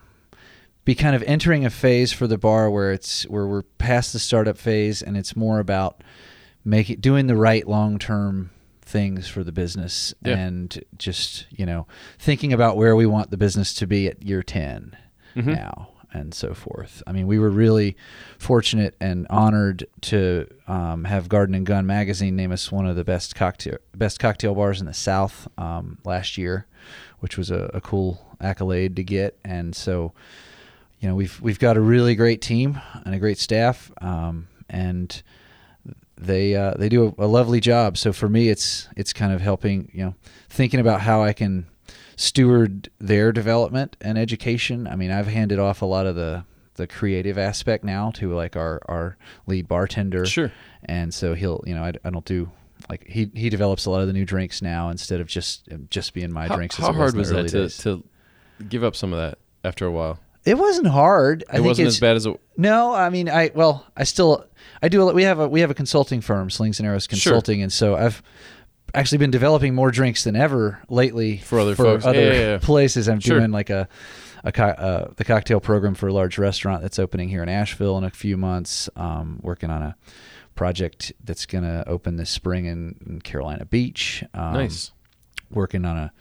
be 0.84 0.94
kind 0.94 1.14
of 1.14 1.22
entering 1.24 1.64
a 1.64 1.70
phase 1.70 2.12
for 2.12 2.26
the 2.26 2.38
bar 2.38 2.70
where 2.70 2.92
it's 2.92 3.22
where 3.24 3.46
we're 3.46 3.62
past 3.62 4.12
the 4.12 4.18
startup 4.18 4.58
phase 4.58 5.02
and 5.02 5.16
it's 5.16 5.36
more 5.36 5.58
about 5.58 6.02
making 6.64 7.00
doing 7.00 7.26
the 7.26 7.36
right 7.36 7.66
long 7.68 7.98
term 7.98 8.50
things 8.82 9.28
for 9.28 9.42
the 9.44 9.52
business 9.52 10.12
Yeah. 10.24 10.36
and 10.38 10.82
just 10.98 11.46
you 11.50 11.64
know 11.64 11.86
thinking 12.18 12.52
about 12.52 12.76
where 12.76 12.94
we 12.96 13.06
want 13.06 13.30
the 13.30 13.36
business 13.36 13.72
to 13.74 13.86
be 13.86 14.06
at 14.08 14.22
year 14.22 14.42
10 14.42 14.96
Mhm. 15.36 15.46
now 15.56 15.88
and 16.14 16.34
so 16.34 16.52
forth. 16.52 17.02
I 17.06 17.12
mean, 17.12 17.26
we 17.26 17.38
were 17.38 17.48
really 17.48 17.96
fortunate 18.38 18.94
and 19.00 19.26
honored 19.30 19.86
to 20.02 20.46
um, 20.68 21.04
have 21.04 21.26
Garden 21.30 21.54
and 21.54 21.64
Gun 21.64 21.86
magazine 21.86 22.36
name 22.36 22.52
us 22.52 22.70
one 22.70 22.84
of 22.86 22.96
the 22.96 23.04
best 23.04 23.34
cocktail 23.34 23.78
best 23.96 24.20
cocktail 24.20 24.54
bars 24.54 24.78
in 24.80 24.86
the 24.86 24.92
South 24.92 25.48
um, 25.56 25.96
last 26.04 26.36
year, 26.36 26.66
which 27.20 27.38
was 27.38 27.50
a, 27.50 27.70
a 27.72 27.80
cool 27.80 28.36
accolade 28.42 28.94
to 28.96 29.02
get. 29.02 29.38
And 29.42 29.74
so, 29.74 30.12
you 31.02 31.08
know, 31.08 31.16
we've 31.16 31.38
we've 31.42 31.58
got 31.58 31.76
a 31.76 31.80
really 31.80 32.14
great 32.14 32.40
team 32.40 32.80
and 33.04 33.12
a 33.12 33.18
great 33.18 33.36
staff, 33.38 33.90
um, 34.00 34.46
and 34.70 35.20
they 36.16 36.54
uh, 36.54 36.74
they 36.78 36.88
do 36.88 37.08
a, 37.18 37.24
a 37.24 37.26
lovely 37.26 37.58
job. 37.58 37.98
So 37.98 38.12
for 38.12 38.28
me, 38.28 38.48
it's 38.48 38.88
it's 38.96 39.12
kind 39.12 39.32
of 39.32 39.40
helping 39.40 39.90
you 39.92 40.04
know 40.04 40.14
thinking 40.48 40.78
about 40.78 41.00
how 41.00 41.24
I 41.24 41.32
can 41.32 41.66
steward 42.14 42.88
their 43.00 43.32
development 43.32 43.96
and 44.00 44.16
education. 44.16 44.86
I 44.86 44.94
mean, 44.94 45.10
I've 45.10 45.26
handed 45.26 45.58
off 45.58 45.82
a 45.82 45.86
lot 45.86 46.06
of 46.06 46.14
the 46.14 46.44
the 46.76 46.86
creative 46.86 47.36
aspect 47.36 47.82
now 47.82 48.12
to 48.12 48.32
like 48.32 48.54
our 48.54 48.80
our 48.86 49.16
lead 49.48 49.66
bartender. 49.66 50.24
Sure. 50.24 50.52
And 50.84 51.12
so 51.12 51.34
he'll 51.34 51.64
you 51.66 51.74
know 51.74 51.82
I, 51.82 51.94
I 52.04 52.10
don't 52.10 52.24
do 52.24 52.48
like 52.88 53.08
he 53.08 53.28
he 53.34 53.50
develops 53.50 53.86
a 53.86 53.90
lot 53.90 54.02
of 54.02 54.06
the 54.06 54.12
new 54.12 54.24
drinks 54.24 54.62
now 54.62 54.88
instead 54.88 55.20
of 55.20 55.26
just 55.26 55.68
just 55.90 56.14
being 56.14 56.32
my 56.32 56.46
How, 56.46 56.54
drinks. 56.54 56.78
as 56.78 56.86
how 56.86 56.92
hard 56.92 57.14
in 57.14 57.18
was 57.18 57.30
that 57.30 57.48
to, 57.48 57.68
to 57.82 58.04
give 58.68 58.84
up 58.84 58.94
some 58.94 59.12
of 59.12 59.18
that 59.18 59.38
after 59.64 59.84
a 59.84 59.90
while? 59.90 60.20
It 60.44 60.58
wasn't 60.58 60.88
hard. 60.88 61.44
I 61.48 61.52
it 61.52 61.54
think 61.56 61.66
wasn't 61.66 61.88
as 61.88 62.00
bad 62.00 62.16
as 62.16 62.26
it. 62.26 62.40
No, 62.56 62.92
I 62.92 63.10
mean, 63.10 63.28
I 63.28 63.50
well, 63.54 63.86
I 63.96 64.04
still 64.04 64.44
I 64.82 64.88
do. 64.88 65.08
a- 65.08 65.12
We 65.14 65.22
have 65.24 65.38
a 65.38 65.48
we 65.48 65.60
have 65.60 65.70
a 65.70 65.74
consulting 65.74 66.20
firm, 66.20 66.50
Slings 66.50 66.80
and 66.80 66.86
Arrows 66.86 67.04
Sure. 67.04 67.10
Consulting, 67.10 67.62
and 67.62 67.72
so 67.72 67.94
I've 67.96 68.22
actually 68.94 69.18
been 69.18 69.30
developing 69.30 69.74
more 69.74 69.90
drinks 69.90 70.24
than 70.24 70.36
ever 70.36 70.80
lately 70.88 71.38
For 71.38 71.58
other 71.60 71.74
folks. 71.74 72.04
other 72.04 72.20
Yeah, 72.20 72.32
yeah, 72.32 72.38
yeah. 72.52 72.58
places. 72.58 73.08
I'm 73.08 73.20
Sure. 73.20 73.38
doing 73.38 73.50
like 73.52 73.70
a 73.70 73.88
a 74.44 74.50
co- 74.50 74.64
uh, 74.64 75.10
the 75.16 75.24
cocktail 75.24 75.60
program 75.60 75.94
for 75.94 76.08
a 76.08 76.12
large 76.12 76.36
restaurant 76.36 76.82
that's 76.82 76.98
opening 76.98 77.28
here 77.28 77.44
in 77.44 77.48
Asheville 77.48 77.96
in 77.98 78.02
a 78.04 78.10
few 78.10 78.36
months. 78.36 78.90
Um, 78.96 79.38
working 79.42 79.70
on 79.70 79.82
a 79.82 79.96
project 80.56 81.12
that's 81.24 81.46
going 81.46 81.64
to 81.64 81.84
open 81.88 82.16
this 82.16 82.28
spring 82.30 82.66
in, 82.66 82.96
in 83.06 83.20
Carolina 83.20 83.64
Beach. 83.64 84.22
Um, 84.34 84.54
nice. 84.54 84.90
working 85.50 85.84
on 85.84 85.96
a 85.96 86.12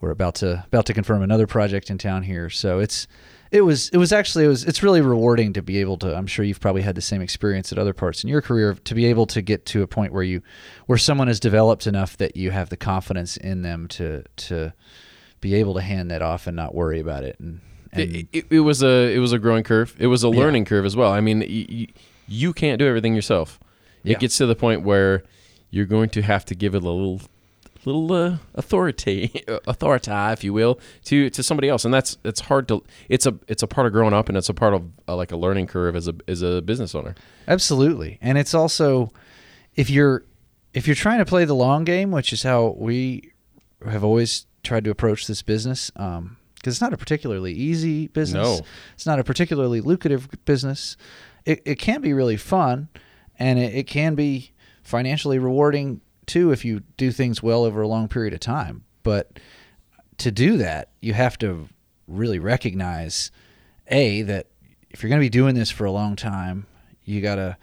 we're 0.00 0.10
about 0.10 0.34
to 0.36 0.64
about 0.66 0.84
to 0.86 0.94
confirm 0.94 1.22
another 1.22 1.46
project 1.46 1.88
in 1.90 1.96
town 1.98 2.22
here 2.24 2.50
so 2.50 2.78
it's 2.80 3.06
it 3.52 3.60
was 3.60 3.88
it 3.90 3.98
was 3.98 4.12
actually 4.12 4.44
it 4.44 4.48
was 4.48 4.64
it's 4.64 4.82
really 4.82 5.00
rewarding 5.00 5.52
to 5.52 5.62
be 5.62 5.78
able 5.78 5.96
to 5.98 6.16
i'm 6.16 6.26
sure 6.26 6.44
you've 6.44 6.58
probably 6.60 6.82
had 6.82 6.94
the 6.94 7.00
same 7.02 7.20
experience 7.22 7.70
at 7.70 7.78
other 7.78 7.92
parts 7.92 8.24
in 8.24 8.28
your 8.28 8.40
career 8.42 8.74
to 8.84 8.94
be 8.94 9.04
able 9.06 9.26
to 9.26 9.40
get 9.42 9.64
to 9.66 9.82
a 9.82 9.86
point 9.86 10.12
where 10.12 10.22
you 10.24 10.42
where 10.86 10.98
someone 10.98 11.28
has 11.28 11.38
developed 11.38 11.86
enough 11.86 12.16
that 12.16 12.36
you 12.36 12.50
have 12.50 12.70
the 12.70 12.76
confidence 12.76 13.36
in 13.36 13.62
them 13.62 13.86
to 13.86 14.24
to 14.36 14.72
be 15.40 15.54
able 15.54 15.74
to 15.74 15.80
hand 15.80 16.10
that 16.10 16.22
off 16.22 16.46
and 16.46 16.56
not 16.56 16.74
worry 16.74 16.98
about 17.00 17.24
it 17.24 17.36
and, 17.38 17.60
and 17.92 18.16
It, 18.16 18.26
it, 18.32 18.44
it 18.50 18.60
was 18.60 18.82
a 18.82 19.14
it 19.14 19.18
was 19.18 19.32
a 19.32 19.38
growing 19.38 19.64
curve. 19.64 19.94
It 19.98 20.06
was 20.06 20.24
a 20.24 20.28
Yeah. 20.28 20.38
learning 20.38 20.64
curve 20.64 20.84
as 20.86 20.96
well. 20.96 21.12
I 21.12 21.20
mean, 21.20 21.42
you, 21.42 21.88
you 22.26 22.52
can't 22.54 22.78
do 22.78 22.86
everything 22.86 23.14
yourself. 23.14 23.60
Yeah. 24.02 24.12
It 24.12 24.20
gets 24.20 24.38
to 24.38 24.46
the 24.46 24.54
point 24.54 24.82
where 24.82 25.24
you're 25.70 25.84
going 25.86 26.08
to 26.10 26.22
have 26.22 26.44
to 26.46 26.54
give 26.54 26.74
it 26.74 26.82
a 26.82 26.88
little 26.88 27.20
little 27.84 28.12
uh, 28.12 28.36
authority 28.54 29.44
authority 29.66 30.10
if 30.10 30.44
you 30.44 30.52
will 30.52 30.78
to 31.04 31.30
to 31.30 31.42
somebody 31.42 31.68
else 31.68 31.84
and 31.84 31.92
that's 31.92 32.16
it's 32.24 32.40
hard 32.40 32.68
to 32.68 32.82
it's 33.08 33.26
a 33.26 33.34
it's 33.48 33.62
a 33.62 33.66
part 33.66 33.86
of 33.86 33.92
growing 33.92 34.12
up 34.14 34.28
and 34.28 34.38
it's 34.38 34.48
a 34.48 34.54
part 34.54 34.74
of 34.74 34.84
uh, 35.08 35.16
like 35.16 35.32
a 35.32 35.36
learning 35.36 35.66
curve 35.66 35.96
as 35.96 36.08
a 36.08 36.14
as 36.28 36.42
a 36.42 36.62
business 36.62 36.94
owner 36.94 37.14
Absolutely. 37.48 38.18
And 38.20 38.38
it's 38.38 38.54
also 38.54 39.12
if 39.74 39.90
you're 39.90 40.24
if 40.74 40.86
you're 40.86 40.96
trying 40.96 41.18
to 41.18 41.24
play 41.24 41.44
the 41.44 41.54
long 41.54 41.84
game, 41.84 42.10
which 42.10 42.32
is 42.32 42.42
how 42.42 42.74
we 42.78 43.32
have 43.86 44.04
always 44.04 44.46
tried 44.62 44.84
to 44.84 44.90
approach 44.90 45.26
this 45.26 45.42
business, 45.42 45.90
um, 45.96 46.36
because 46.54 46.74
it's 46.74 46.80
not 46.80 46.92
a 46.92 46.96
particularly 46.96 47.52
easy 47.52 48.06
business. 48.08 48.60
No. 48.60 48.66
It's 48.94 49.06
not 49.06 49.18
a 49.18 49.24
particularly 49.24 49.80
lucrative 49.80 50.28
business. 50.44 50.96
It, 51.44 51.60
it 51.64 51.78
can 51.78 52.00
be 52.00 52.12
really 52.12 52.36
fun 52.36 52.88
and 53.38 53.58
it, 53.58 53.74
it 53.74 53.86
can 53.86 54.14
be 54.14 54.52
financially 54.82 55.38
rewarding 55.38 56.00
too 56.32 56.50
if 56.52 56.64
you 56.64 56.80
do 56.96 57.10
things 57.12 57.42
well 57.42 57.64
over 57.64 57.82
a 57.82 57.88
long 57.88 58.08
period 58.08 58.32
of 58.34 58.40
time. 58.40 58.84
But 59.02 59.38
to 60.18 60.30
do 60.30 60.56
that, 60.58 60.90
you 61.00 61.12
have 61.14 61.36
to 61.38 61.68
really 62.06 62.38
recognize 62.38 63.30
a 63.88 64.22
that 64.22 64.46
if 64.90 65.02
you're 65.02 65.08
going 65.10 65.20
to 65.20 65.24
be 65.24 65.28
doing 65.30 65.54
this 65.54 65.70
for 65.70 65.84
a 65.84 65.92
long 65.92 66.16
time, 66.16 66.66
you 67.04 67.20
got 67.20 67.36
to 67.36 67.56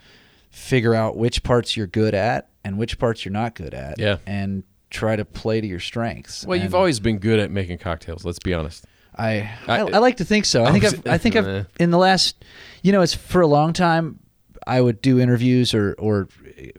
figure 0.50 0.94
out 0.94 1.16
which 1.16 1.42
parts 1.42 1.76
you're 1.76 1.86
good 1.86 2.14
at 2.14 2.48
and 2.64 2.76
which 2.78 2.98
parts 2.98 3.24
you're 3.24 3.32
not 3.32 3.54
good 3.54 3.72
at, 3.74 3.98
Yeah. 3.98 4.16
and 4.26 4.62
try 4.90 5.16
to 5.16 5.24
play 5.24 5.60
to 5.60 5.66
your 5.66 5.78
strengths. 5.80 6.44
well 6.44 6.58
you've 6.58 6.74
always 6.74 6.98
been 7.00 7.18
good 7.18 7.38
at 7.38 7.48
making 7.50 7.78
cocktails 7.78 8.24
let's 8.24 8.40
be 8.40 8.52
honest 8.52 8.84
I, 9.16 9.48
I 9.68 9.80
I- 9.82 9.90
I 9.92 9.98
like 9.98 10.16
to 10.18 10.24
think 10.24 10.44
so. 10.44 10.64
I 10.64 10.72
think 10.72 10.84
I've, 10.84 11.06
I 11.06 11.18
think. 11.18 11.34
I've 11.36 11.66
in 11.80 11.90
the 11.90 11.98
last, 11.98 12.44
you 12.82 12.92
know, 12.92 13.02
it's 13.02 13.12
for 13.14 13.40
a 13.40 13.46
long 13.46 13.72
time. 13.72 14.19
I 14.66 14.80
would 14.80 15.00
do 15.02 15.18
interviews 15.20 15.74
or 15.74 15.94
or 15.98 16.28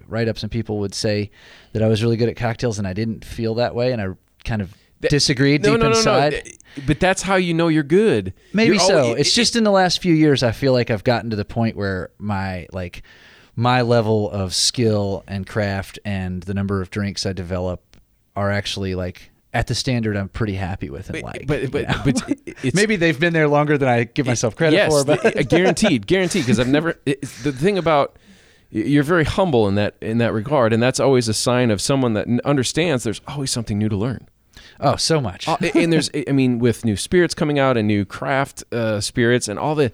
write 0.08 0.28
ups, 0.28 0.44
and 0.44 0.52
people 0.52 0.80
would 0.80 0.94
say 0.94 1.32
that 1.74 1.82
I 1.82 1.88
was 1.88 2.04
really 2.04 2.18
good 2.18 2.30
at 2.30 2.36
cocktails, 2.36 2.78
and 2.78 2.88
I 2.88 2.94
didn't 2.94 3.26
feel 3.26 3.56
that 3.56 3.74
way, 3.76 3.92
and 3.92 4.02
I 4.02 4.08
kind 4.46 4.62
of 4.62 4.74
disagreed 5.10 5.64
no 5.64 5.72
deep 5.72 5.80
no 5.80 5.90
no 5.90 5.98
inside. 5.98 6.34
no 6.78 6.84
but 6.86 7.00
that's 7.00 7.24
how 7.24 7.36
you 7.36 7.56
know 7.56 7.70
you're 7.70 7.82
good 7.82 8.34
Maybe 8.54 8.76
You're 8.76 8.80
so. 8.80 9.00
always- 9.06 9.22
it's 9.22 9.34
just 9.34 9.56
in 9.56 9.64
the 9.64 9.72
last 9.72 10.00
few 10.00 10.14
years 10.14 10.44
I 10.44 10.52
feel 10.52 10.74
like 10.74 10.92
I've 10.92 11.04
gotten 11.04 11.32
to 11.32 11.36
the 11.36 11.44
point 11.44 11.76
where 11.76 12.12
my 12.20 12.68
like 12.72 13.02
my 13.56 13.82
level 13.82 14.30
of 14.30 14.54
skill 14.54 15.24
and 15.28 15.48
craft 15.48 15.98
and 16.06 16.44
the 16.44 16.54
number 16.54 16.82
of 16.84 16.92
drinks 16.92 17.26
I 17.26 17.34
develop 17.34 17.82
are 18.36 18.52
actually 18.52 18.94
like 18.94 19.31
at 19.54 19.68
the 19.68 19.76
standard 19.76 20.16
I'm 20.16 20.30
pretty 20.30 20.56
happy 20.56 20.90
with 20.90 21.10
and 21.10 21.22
like. 21.22 21.46
but 21.48 21.62
you 21.64 21.70
but, 21.70 22.04
but 22.04 22.40
it's 22.64 22.76
maybe 22.76 22.96
they've 22.96 23.20
been 23.20 23.34
there 23.34 23.48
longer 23.48 23.78
than 23.78 23.90
I 23.90 24.06
give 24.06 24.26
myself 24.26 24.56
credit 24.56 24.76
yes, 24.76 24.92
for, 24.92 25.06
but 25.06 25.48
guaranteed, 25.50 26.08
guaranteed. 26.08 26.46
Because 26.46 26.60
I've 26.60 26.68
never. 26.68 26.96
The 27.06 27.52
thing 27.52 27.78
about 27.78 28.18
you're 28.72 29.04
very 29.04 29.26
humble 29.26 29.68
in 29.68 29.76
that 29.76 29.96
in 30.02 30.18
that 30.20 30.34
regard, 30.34 30.72
and 30.72 30.82
that's 30.82 31.00
always 31.00 31.28
a 31.28 31.34
sign 31.34 31.72
of 31.72 31.82
someone 31.82 32.14
that 32.14 32.28
understands. 32.46 33.04
There's 33.04 33.22
always 33.28 33.52
something 33.52 33.78
new 33.78 33.90
to 33.90 33.98
learn. 33.98 34.28
oh, 34.80 34.96
so 34.96 35.20
much. 35.20 35.48
Uh, 35.48 35.58
and 35.76 35.92
there's, 35.92 36.10
I 36.28 36.32
mean, 36.32 36.60
with 36.60 36.86
new 36.86 36.96
spirits 36.96 37.34
coming 37.34 37.60
out 37.60 37.78
and 37.78 37.88
new 37.88 38.06
craft 38.06 38.64
uh, 38.72 39.02
spirits 39.02 39.48
and 39.48 39.60
all 39.60 39.76
the, 39.76 39.92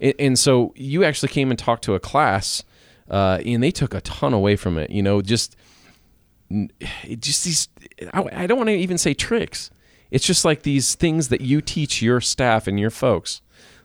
and, 0.00 0.38
so 0.38 0.72
you 0.76 1.04
actually 1.04 1.28
came 1.28 1.50
and 1.50 1.58
talked 1.58 1.84
to 1.84 1.94
a 1.94 2.00
class, 2.00 2.62
uh, 3.10 3.40
and 3.44 3.62
they 3.62 3.70
took 3.70 3.92
a 3.92 4.00
ton 4.00 4.32
away 4.32 4.56
from 4.56 4.78
it. 4.78 4.90
You 4.90 5.02
know, 5.02 5.20
just, 5.20 5.56
it 6.50 7.20
just 7.20 7.44
these. 7.44 7.68
I, 8.12 8.42
I 8.42 8.46
don't 8.46 8.58
want 8.58 8.68
to 8.68 8.74
even 8.76 8.98
say 8.98 9.14
tricks. 9.14 9.70
It's 10.10 10.26
just 10.26 10.44
like 10.44 10.62
these 10.62 10.94
things 10.94 11.28
that 11.28 11.40
you 11.40 11.60
teach 11.60 12.02
your 12.02 12.20
staff 12.20 12.66
and 12.66 12.80
your 12.80 12.90
folks, 12.90 13.42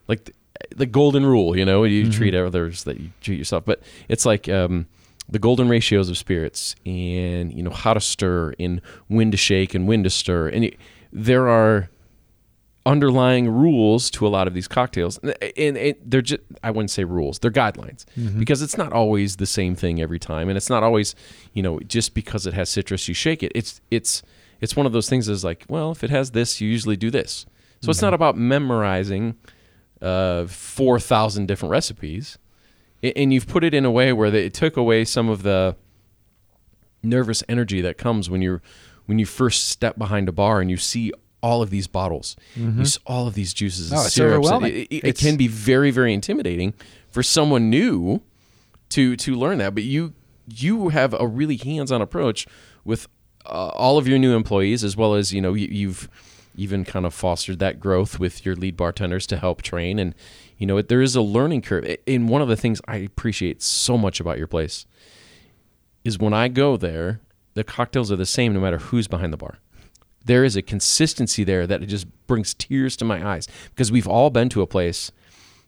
like 0.07 0.25
the, 0.25 0.33
the 0.75 0.85
golden 0.85 1.25
rule. 1.25 1.55
You 1.55 1.65
know, 1.65 1.83
you 1.83 2.11
treat 2.11 2.33
others 2.33 2.83
that 2.85 2.99
you 2.99 3.11
treat 3.21 3.37
yourself. 3.37 3.65
But 3.65 3.81
it's 4.09 4.25
like. 4.25 4.49
Um, 4.49 4.87
the 5.27 5.39
golden 5.39 5.67
ratios 5.67 6.07
of 6.07 6.19
spirits 6.19 6.75
and 6.85 7.51
you 7.51 7.63
know 7.63 7.71
how 7.71 7.95
to 7.95 7.99
stir 7.99 8.53
and 8.59 8.79
when 9.07 9.31
to 9.31 9.37
shake 9.37 9.73
and 9.73 9.87
when 9.87 10.03
to 10.03 10.09
stir 10.11 10.49
and 10.49 10.69
there 11.11 11.47
are 11.49 11.89
underlying 12.85 13.49
rules 13.49 14.11
to 14.11 14.27
a 14.27 14.29
lot 14.29 14.47
of 14.47 14.53
these 14.53 14.67
cocktails. 14.67 15.17
And, 15.19 15.35
and, 15.57 15.77
and 15.77 15.95
they're 16.05 16.21
just 16.21 16.41
i 16.63 16.69
wouldn't 16.69 16.91
say 16.91 17.03
rules 17.03 17.39
they're 17.39 17.51
guidelines. 17.51 18.05
Because 18.39 18.61
it's 18.61 18.77
not 18.77 18.93
always 18.93 19.37
the 19.37 19.45
same 19.45 19.75
thing 19.75 20.01
every 20.01 20.19
time. 20.19 20.49
And 20.49 20.57
it's 20.57 20.69
not 20.69 20.83
always 20.83 21.15
you 21.53 21.63
know 21.63 21.79
just 21.81 22.13
because 22.13 22.45
it 22.45 22.53
has 22.53 22.69
citrus 22.69 23.07
you 23.07 23.13
shake 23.13 23.43
it. 23.43 23.51
It's 23.55 23.81
it's 23.89 24.23
it's 24.61 24.75
one 24.75 24.85
of 24.85 24.93
those 24.93 25.09
things 25.09 25.27
is 25.27 25.43
like 25.43 25.65
well 25.67 25.91
if 25.91 26.03
it 26.03 26.09
has 26.09 26.31
this 26.31 26.61
you 26.61 26.69
usually 26.69 26.97
do 26.97 27.09
this. 27.09 27.45
So 27.81 27.91
it's 27.91 28.01
not 28.01 28.15
about 28.15 28.35
memorizing 28.35 29.35
uh, 30.01 30.47
4000 30.47 31.45
different 31.45 31.71
recipes. 31.71 32.37
And 33.03 33.31
you've 33.31 33.47
put 33.47 33.63
it 33.63 33.73
in 33.75 33.85
a 33.85 33.91
way 33.91 34.11
where 34.11 34.31
they, 34.31 34.45
it 34.45 34.53
took 34.55 34.75
away 34.75 35.05
some 35.05 35.29
of 35.29 35.43
the 35.43 35.75
nervous 37.03 37.43
energy 37.47 37.81
that 37.81 37.97
comes 37.97 38.29
when 38.29 38.41
you're 38.41 38.61
when 39.05 39.19
you 39.19 39.25
first 39.25 39.69
step 39.69 39.97
behind 39.99 40.27
a 40.27 40.31
bar 40.31 40.59
and 40.59 40.71
you 40.71 40.77
see 40.77 41.13
all 41.47 41.61
of 41.61 41.69
these 41.69 41.87
bottles, 41.87 42.35
you 42.55 42.85
see 42.85 42.99
all 43.05 43.25
of 43.27 43.33
these 43.39 43.53
juices. 43.53 43.91
and 43.91 43.99
Oh, 43.99 44.05
it's 44.05 44.13
syrups. 44.31 44.47
It, 44.63 44.87
it- 44.91 45.03
it 45.03 45.17
can 45.17 45.35
be 45.37 45.47
very 45.47 45.91
very 45.99 46.13
intimidating 46.13 46.73
for 47.13 47.21
someone 47.23 47.69
new 47.69 48.21
to 48.89 49.15
to 49.25 49.29
learn 49.43 49.57
that. 49.59 49.73
But 49.75 49.83
you 49.83 50.13
you 50.63 50.89
have 50.89 51.11
a 51.13 51.27
really 51.27 51.57
hands 51.57 51.91
on 51.91 52.01
approach 52.01 52.47
with 52.83 53.07
uh, 53.45 53.69
all 53.83 53.97
of 53.97 54.07
your 54.07 54.19
new 54.19 54.35
employees 54.35 54.83
as 54.83 54.95
well 54.97 55.13
as 55.15 55.31
you 55.33 55.41
know 55.41 55.53
you, 55.53 55.67
you've 55.81 56.07
even 56.57 56.85
kind 56.85 57.05
of 57.05 57.13
fostered 57.13 57.59
that 57.59 57.79
growth 57.79 58.17
with 58.19 58.45
your 58.45 58.55
lead 58.55 58.75
bartenders 58.77 59.27
to 59.27 59.37
help 59.37 59.61
train 59.61 59.99
and 59.99 60.15
you 60.57 60.65
know 60.65 60.81
there 60.81 61.01
is 61.01 61.15
a 61.15 61.21
learning 61.21 61.61
curve 61.61 61.85
and 62.07 62.29
one 62.29 62.41
of 62.41 62.47
the 62.47 62.55
things 62.55 62.79
i 62.87 62.95
appreciate 62.97 63.61
so 63.61 63.97
much 63.97 64.19
about 64.21 64.37
your 64.37 64.47
place 64.47 64.85
is 66.03 66.17
when 66.17 66.33
i 66.33 66.47
go 66.47 66.77
there 66.77 67.19
the 67.55 67.63
cocktails 67.63 68.09
are 68.11 68.15
the 68.15 68.25
same 68.25 68.53
no 68.53 68.59
matter 68.61 68.77
who's 68.77 69.07
behind 69.07 69.33
the 69.33 69.37
bar 69.37 69.57
there 70.25 70.43
is 70.43 70.55
a 70.55 70.61
consistency 70.61 71.43
there 71.43 71.65
that 71.67 71.81
it 71.81 71.87
just 71.87 72.07
brings 72.27 72.53
tears 72.53 72.95
to 72.97 73.05
my 73.05 73.25
eyes 73.25 73.47
because 73.69 73.91
we've 73.91 74.07
all 74.07 74.29
been 74.29 74.49
to 74.49 74.61
a 74.61 74.67
place 74.67 75.11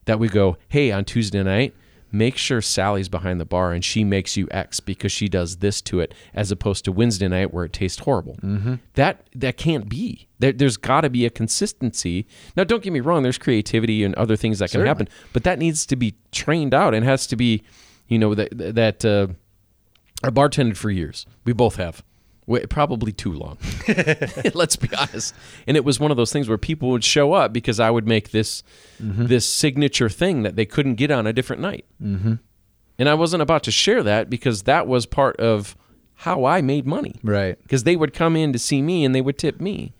that 0.05 0.19
we 0.19 0.27
go 0.27 0.57
hey 0.69 0.91
on 0.91 1.05
tuesday 1.05 1.43
night 1.43 1.73
make 2.11 2.37
sure 2.37 2.61
sally's 2.61 3.09
behind 3.09 3.39
the 3.39 3.45
bar 3.45 3.73
and 3.73 3.83
she 3.83 4.03
makes 4.03 4.37
you 4.37 4.47
x 4.49 4.79
because 4.79 5.11
she 5.11 5.27
does 5.27 5.57
this 5.57 5.81
to 5.81 5.99
it 5.99 6.13
as 6.33 6.51
opposed 6.51 6.85
to 6.85 6.91
wednesday 6.91 7.27
night 7.27 7.53
where 7.53 7.65
it 7.65 7.73
tastes 7.73 7.99
horrible 7.99 8.35
mm-hmm. 8.41 8.75
that 8.93 9.27
that 9.35 9.57
can't 9.57 9.89
be 9.89 10.27
there, 10.39 10.53
there's 10.53 10.77
got 10.77 11.01
to 11.01 11.09
be 11.09 11.25
a 11.25 11.29
consistency 11.29 12.25
now 12.55 12.63
don't 12.63 12.81
get 12.81 12.93
me 12.93 13.01
wrong 13.01 13.23
there's 13.23 13.37
creativity 13.37 14.03
and 14.03 14.15
other 14.15 14.37
things 14.37 14.59
that 14.59 14.71
can 14.71 14.79
Certainly. 14.79 14.87
happen 14.87 15.07
but 15.33 15.43
that 15.43 15.59
needs 15.59 15.85
to 15.85 15.95
be 15.95 16.15
trained 16.31 16.73
out 16.73 16.93
and 16.93 17.03
has 17.05 17.27
to 17.27 17.35
be 17.35 17.63
you 18.07 18.17
know 18.17 18.33
that 18.33 18.49
that 18.57 19.03
uh, 19.03 19.27
I 20.23 20.29
bartended 20.29 20.77
for 20.77 20.89
years. 20.89 21.25
We 21.45 21.53
both 21.53 21.75
have. 21.75 22.03
Wa- 22.47 22.61
Probably 22.69 23.11
too 23.11 23.33
long. 23.33 23.57
Let's 24.55 24.75
be 24.75 24.89
honest. 24.97 25.35
And 25.67 25.77
it 25.77 25.85
was 25.85 25.99
one 25.99 26.09
of 26.09 26.17
those 26.17 26.31
things 26.33 26.49
where 26.49 26.57
people 26.57 26.89
would 26.89 27.03
show 27.03 27.33
up 27.33 27.53
because 27.53 27.79
I 27.79 27.91
would 27.91 28.07
make 28.07 28.31
this 28.31 28.63
this 28.99 29.47
signature 29.47 30.09
thing 30.09 30.41
that 30.43 30.55
they 30.55 30.65
couldn't 30.65 30.95
get 30.95 31.11
on 31.11 31.27
a 31.27 31.33
different 31.33 31.61
night. 31.61 31.85
Mm-hmm. 32.01 32.33
And 32.99 33.07
I 33.09 33.13
wasn't 33.13 33.43
about 33.43 33.61
to 33.63 33.71
share 33.71 34.01
that 34.01 34.27
because 34.29 34.63
that 34.63 34.87
was 34.87 35.05
part 35.05 35.37
of 35.39 35.75
how 36.21 36.45
I 36.45 36.61
made 36.61 36.87
money. 36.87 37.13
right. 37.21 37.61
Because 37.61 37.83
they 37.83 37.95
would 37.95 38.11
come 38.11 38.35
in 38.35 38.51
to 38.53 38.57
see 38.57 38.81
me 38.81 39.05
and 39.05 39.13
they 39.13 39.21
would 39.21 39.37
tip 39.37 39.61
me. 39.61 39.93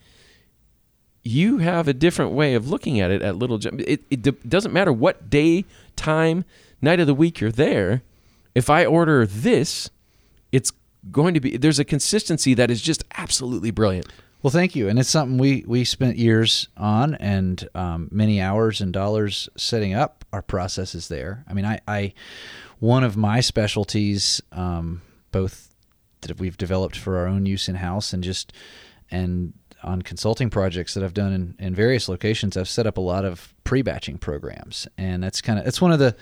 You 1.24 1.58
have 1.58 1.88
a 1.88 1.94
different 1.94 2.32
way 2.32 2.54
of 2.56 2.70
looking 2.70 3.00
at 3.02 3.12
it 3.12 3.22
at 3.22 3.36
Little 3.36 3.58
Gem. 3.58 3.80
It, 3.86 4.04
it 4.10 4.22
d- 4.22 4.32
doesn't 4.48 4.72
matter 4.72 4.94
what 4.94 5.30
day, 5.30 5.66
time, 5.98 6.46
night 6.82 7.00
of 7.02 7.08
the 7.08 7.14
week 7.14 7.42
you're 7.42 7.52
there. 7.52 8.02
If 8.56 8.70
I 8.70 8.86
order 8.86 9.26
this, 9.28 9.90
it's 10.54 10.72
going 11.12 11.34
to 11.34 11.40
be 11.40 11.58
there's 11.58 11.80
a 11.80 11.86
consistency 11.86 12.54
that 12.54 12.72
is 12.72 12.82
just 12.82 13.04
absolutely 13.16 13.72
brilliant. 13.72 14.08
Well, 14.44 14.52
thank 14.52 14.76
you, 14.76 14.88
and 14.88 15.00
it's 15.00 15.10
something 15.10 15.38
we 15.38 15.64
we 15.68 15.84
spent 15.84 16.18
years 16.18 16.68
on 16.78 17.16
and 17.16 17.68
um, 17.74 18.08
many 18.12 18.40
hours 18.40 18.82
and 18.82 18.94
dollars 18.94 19.50
setting 19.58 19.94
up 19.94 20.26
our 20.32 20.42
processes 20.42 21.08
there. 21.08 21.44
I 21.48 21.54
mean, 21.54 21.66
I, 21.66 21.80
I 21.88 22.14
one 22.80 23.04
of 23.04 23.18
my 23.18 23.40
specialties, 23.40 24.42
um, 24.52 25.02
both 25.32 25.74
that 26.22 26.40
we've 26.40 26.58
developed 26.58 26.98
for 26.98 27.18
our 27.18 27.28
own 27.28 27.46
use 27.46 27.68
in 27.68 27.76
house 27.76 28.14
and 28.14 28.24
just 28.24 28.54
and 29.10 29.54
on 29.84 30.02
consulting 30.02 30.50
projects 30.50 30.94
that 30.94 31.04
I've 31.04 31.14
done 31.14 31.34
in, 31.34 31.56
in 31.60 31.76
various 31.76 32.10
locations, 32.10 32.58
I've 32.58 32.70
set 32.70 32.88
up 32.88 32.98
a 32.98 33.02
lot 33.02 33.26
of 33.26 33.54
pre-batching 33.64 34.18
programs, 34.18 34.88
and 34.98 35.24
that's 35.24 35.42
kind 35.42 35.60
of 35.60 35.66
that's 35.66 35.82
one 35.82 35.92
of 35.92 36.00
the 36.00 36.16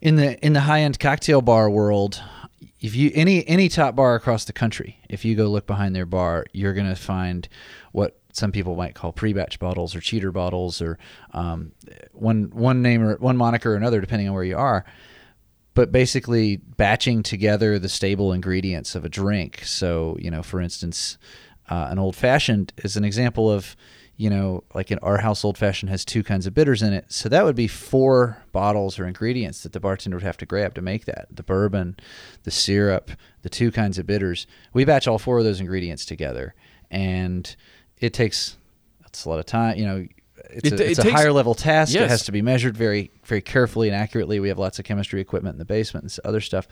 in 0.00 0.16
the 0.16 0.38
in 0.44 0.52
the 0.52 0.60
high 0.60 0.80
end 0.80 0.98
cocktail 0.98 1.40
bar 1.40 1.70
world. 1.70 2.22
If 2.80 2.94
you 2.94 3.10
any 3.14 3.46
any 3.48 3.68
top 3.68 3.96
bar 3.96 4.14
across 4.14 4.44
the 4.44 4.52
country, 4.52 4.98
if 5.08 5.24
you 5.24 5.34
go 5.34 5.46
look 5.48 5.66
behind 5.66 5.94
their 5.94 6.06
bar, 6.06 6.46
you're 6.52 6.74
gonna 6.74 6.96
find 6.96 7.48
what 7.92 8.18
some 8.32 8.52
people 8.52 8.76
might 8.76 8.94
call 8.94 9.12
pre-batch 9.12 9.58
bottles 9.58 9.94
or 9.94 10.00
cheater 10.00 10.32
bottles 10.32 10.80
or 10.80 10.98
um, 11.32 11.72
one 12.12 12.50
one 12.52 12.82
name 12.82 13.02
or 13.02 13.16
one 13.16 13.36
moniker 13.36 13.72
or 13.72 13.76
another, 13.76 14.00
depending 14.00 14.28
on 14.28 14.34
where 14.34 14.44
you 14.44 14.56
are 14.56 14.84
but 15.74 15.90
basically 15.90 16.56
batching 16.56 17.22
together 17.22 17.78
the 17.78 17.88
stable 17.88 18.32
ingredients 18.32 18.94
of 18.94 19.04
a 19.04 19.08
drink. 19.08 19.62
So, 19.64 20.16
you 20.20 20.30
know, 20.30 20.42
for 20.42 20.60
instance, 20.60 21.16
uh, 21.70 21.88
an 21.90 21.98
old 21.98 22.14
fashioned 22.16 22.72
is 22.78 22.96
an 22.96 23.04
example 23.04 23.50
of, 23.50 23.76
you 24.16 24.30
know, 24.30 24.62
like 24.74 24.90
in 24.90 24.98
our 25.00 25.18
house, 25.18 25.44
old 25.44 25.56
fashioned 25.58 25.90
has 25.90 26.04
two 26.04 26.22
kinds 26.22 26.46
of 26.46 26.54
bitters 26.54 26.82
in 26.82 26.92
it. 26.92 27.06
So 27.08 27.28
that 27.28 27.44
would 27.44 27.56
be 27.56 27.66
four 27.66 28.42
bottles 28.52 28.98
or 28.98 29.06
ingredients 29.06 29.62
that 29.62 29.72
the 29.72 29.80
bartender 29.80 30.16
would 30.16 30.22
have 30.22 30.36
to 30.38 30.46
grab 30.46 30.74
to 30.74 30.82
make 30.82 31.06
that 31.06 31.26
the 31.30 31.42
bourbon, 31.42 31.96
the 32.44 32.50
syrup, 32.50 33.10
the 33.42 33.48
two 33.48 33.70
kinds 33.72 33.98
of 33.98 34.06
bitters. 34.06 34.46
We 34.72 34.84
batch 34.84 35.08
all 35.08 35.18
four 35.18 35.38
of 35.38 35.44
those 35.44 35.60
ingredients 35.60 36.04
together. 36.04 36.54
And 36.90 37.54
it 37.98 38.12
takes, 38.12 38.56
that's 39.00 39.24
a 39.24 39.28
lot 39.30 39.38
of 39.38 39.46
time, 39.46 39.78
you 39.78 39.86
know, 39.86 40.06
it's, 40.50 40.68
It- 40.68 40.80
a, 40.80 40.90
it's 40.90 40.98
it 40.98 41.02
a 41.02 41.02
takes- 41.08 41.14
higher 41.14 41.32
level 41.32 41.54
task. 41.54 41.94
It 41.94 42.10
has 42.10 42.24
to 42.24 42.32
be 42.32 42.42
measured 42.42 42.76
very, 42.76 43.10
very 43.24 43.40
carefully 43.40 43.88
and 43.88 43.96
accurately. 43.96 44.40
We 44.40 44.48
have 44.48 44.58
lots 44.58 44.78
of 44.78 44.84
chemistry 44.84 45.20
equipment 45.20 45.54
in 45.54 45.58
the 45.58 45.64
basement 45.64 46.04
and 46.04 46.26
other 46.26 46.40
stuff, 46.40 46.68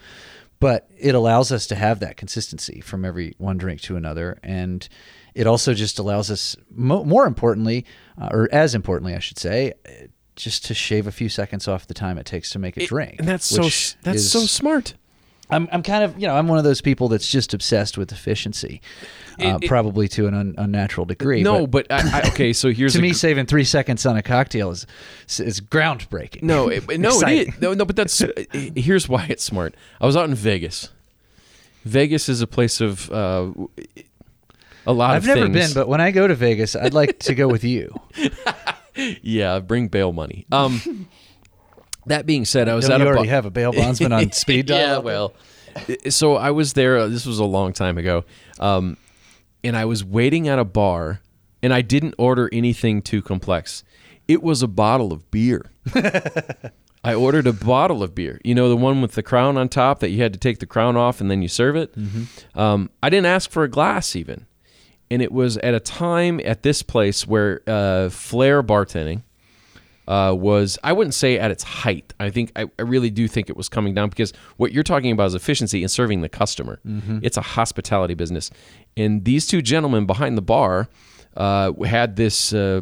but 0.59 0.87
it 0.97 1.15
allows 1.15 1.51
us 1.51 1.65
to 1.67 1.75
have 1.75 1.99
that 2.01 2.17
consistency 2.17 2.81
from 2.81 3.03
every 3.03 3.33
one 3.39 3.57
drink 3.57 3.81
to 3.81 3.95
another, 3.95 4.37
and 4.43 4.87
it 5.35 5.47
also 5.47 5.73
just 5.73 5.99
allows 5.99 6.29
us, 6.31 6.55
mo- 6.69 7.03
more 7.03 7.25
importantly, 7.25 7.85
uh, 8.21 8.29
or 8.31 8.49
as 8.51 8.75
importantly, 8.75 9.15
I 9.15 9.19
should 9.19 9.39
say, 9.39 9.73
uh, 9.85 10.07
just 10.35 10.65
to 10.65 10.73
shave 10.73 11.07
a 11.07 11.11
few 11.11 11.29
seconds 11.29 11.67
off 11.67 11.87
the 11.87 11.93
time 11.93 12.17
it 12.17 12.25
takes 12.25 12.49
to 12.51 12.59
make 12.59 12.77
a 12.77 12.85
drink. 12.85 13.15
and 13.19 13.27
that's 13.27 13.45
so 13.45 13.63
that's 14.03 14.17
is- 14.17 14.31
so 14.31 14.41
smart. 14.41 14.93
I'm, 15.53 15.67
I'm 15.73 15.83
kind 15.83 16.05
of, 16.05 16.17
you 16.17 16.27
know, 16.27 16.37
I'm 16.37 16.47
one 16.47 16.59
of 16.59 16.63
those 16.63 16.79
people 16.79 17.09
that's 17.09 17.27
just 17.29 17.53
obsessed 17.53 17.97
with 17.97 18.13
efficiency, 18.13 18.79
uh, 19.37 19.57
It- 19.59 19.63
it- 19.65 19.67
probably 19.67 20.07
to 20.07 20.25
an 20.27 20.33
un, 20.33 20.55
unnatural 20.57 21.03
degree. 21.05 21.43
No, 21.43 21.67
but 21.67 21.89
but 21.89 21.91
I, 22.05 22.19
I, 22.21 22.27
okay. 22.29 22.53
So 22.53 22.69
here's 22.73 22.93
to 22.93 23.01
me, 23.01 23.09
gr- 23.09 23.15
saving 23.15 23.47
three 23.47 23.65
seconds 23.65 24.05
on 24.05 24.15
a 24.15 24.21
cocktail 24.23 24.71
is 24.71 24.87
is 25.39 25.59
groundbreaking. 25.59 26.43
No, 26.43 26.69
it, 26.69 26.87
no, 26.97 27.19
it 27.27 27.61
No, 27.61 27.73
no, 27.73 27.83
but 27.83 27.97
that's 27.97 28.23
here's 28.53 29.09
why 29.09 29.25
it's 29.29 29.43
smart. 29.43 29.75
I 29.99 30.05
was 30.05 30.15
out 30.15 30.29
in 30.29 30.35
Vegas. 30.35 30.89
Vegas 31.83 32.29
is 32.29 32.41
a 32.41 32.47
place 32.47 32.79
of 32.79 33.11
uh, 33.11 33.51
a 34.87 34.93
lot 34.93 35.11
I've 35.11 35.23
of 35.23 35.27
never 35.27 35.41
things. 35.41 35.53
been, 35.53 35.73
but 35.73 35.87
when 35.87 36.01
I 36.01 36.11
go 36.11 36.27
to 36.27 36.35
Vegas, 36.35 36.75
I'd 36.75 36.93
like 36.93 37.19
to 37.19 37.35
go 37.35 37.47
with 37.47 37.63
you. 37.63 37.93
yeah, 39.21 39.59
bring 39.59 39.87
bail 39.87 40.11
money. 40.11 40.45
Um, 40.51 41.07
that 42.07 42.25
being 42.25 42.45
said, 42.45 42.67
I 42.67 42.73
was 42.73 42.87
Don't 42.87 43.01
at 43.01 43.03
you 43.05 43.07
a 43.11 43.15
already 43.15 43.29
have 43.29 43.45
a 43.45 43.51
bail 43.51 43.71
bondsman 43.71 44.11
on 44.11 44.31
speed 44.31 44.65
dial? 44.67 44.77
yeah, 44.79 44.97
well, 44.97 45.33
so 46.09 46.35
I 46.35 46.51
was 46.51 46.73
there. 46.73 46.97
uh, 46.97 47.07
This 47.07 47.25
was 47.25 47.39
a 47.39 47.45
long 47.45 47.73
time 47.73 47.97
ago, 47.97 48.23
um, 48.59 48.97
and 49.63 49.77
I 49.77 49.85
was 49.85 50.03
waiting 50.03 50.47
at 50.47 50.59
a 50.59 50.65
bar, 50.65 51.21
and 51.61 51.73
I 51.73 51.81
didn't 51.81 52.15
order 52.17 52.49
anything 52.51 53.01
too 53.01 53.21
complex. 53.21 53.83
It 54.27 54.41
was 54.41 54.61
a 54.63 54.67
bottle 54.67 55.11
of 55.13 55.29
beer. 55.31 55.65
I 57.03 57.15
ordered 57.15 57.47
a 57.47 57.53
bottle 57.53 58.03
of 58.03 58.13
beer. 58.13 58.39
You 58.43 58.53
know, 58.53 58.69
the 58.69 58.77
one 58.77 59.01
with 59.01 59.13
the 59.13 59.23
crown 59.23 59.57
on 59.57 59.67
top 59.69 59.99
that 59.99 60.09
you 60.11 60.21
had 60.21 60.33
to 60.33 60.39
take 60.39 60.59
the 60.59 60.67
crown 60.67 60.95
off 60.95 61.19
and 61.19 61.29
then 61.31 61.41
you 61.41 61.47
serve 61.47 61.75
it. 61.75 61.93
Um, 62.53 62.91
I 63.01 63.09
didn't 63.09 63.25
ask 63.25 63.49
for 63.49 63.63
a 63.63 63.67
glass 63.67 64.15
even, 64.15 64.45
and 65.11 65.21
it 65.21 65.31
was 65.31 65.57
at 65.57 65.75
a 65.75 65.79
time 65.79 66.39
at 66.43 66.63
this 66.63 66.81
place 66.81 67.27
where 67.27 67.61
uh, 67.67 68.09
flair 68.09 68.63
bartending 68.63 69.21
uh, 70.07 70.33
was 70.35 70.79
I 70.83 70.93
wouldn't 70.93 71.13
say 71.13 71.37
at 71.37 71.51
its 71.51 71.63
height. 71.63 72.13
I 72.19 72.29
think 72.31 72.51
I, 72.55 72.65
I 72.79 72.81
really 72.81 73.09
do 73.11 73.27
think 73.27 73.49
it 73.49 73.55
was 73.55 73.69
coming 73.69 73.93
down 73.93 74.09
because 74.09 74.33
what 74.57 74.71
you're 74.71 74.83
talking 74.83 75.11
about 75.11 75.27
is 75.27 75.35
efficiency 75.35 75.83
and 75.83 75.91
serving 75.91 76.21
the 76.21 76.29
customer. 76.29 76.79
It's 77.21 77.37
a 77.37 77.41
hospitality 77.41 78.15
business, 78.15 78.49
and 78.97 79.23
these 79.25 79.45
two 79.45 79.61
gentlemen 79.61 80.05
behind 80.07 80.37
the 80.37 80.41
bar 80.41 80.89
uh, 81.37 81.71
had 81.83 82.15
this. 82.15 82.51
Uh, 82.53 82.81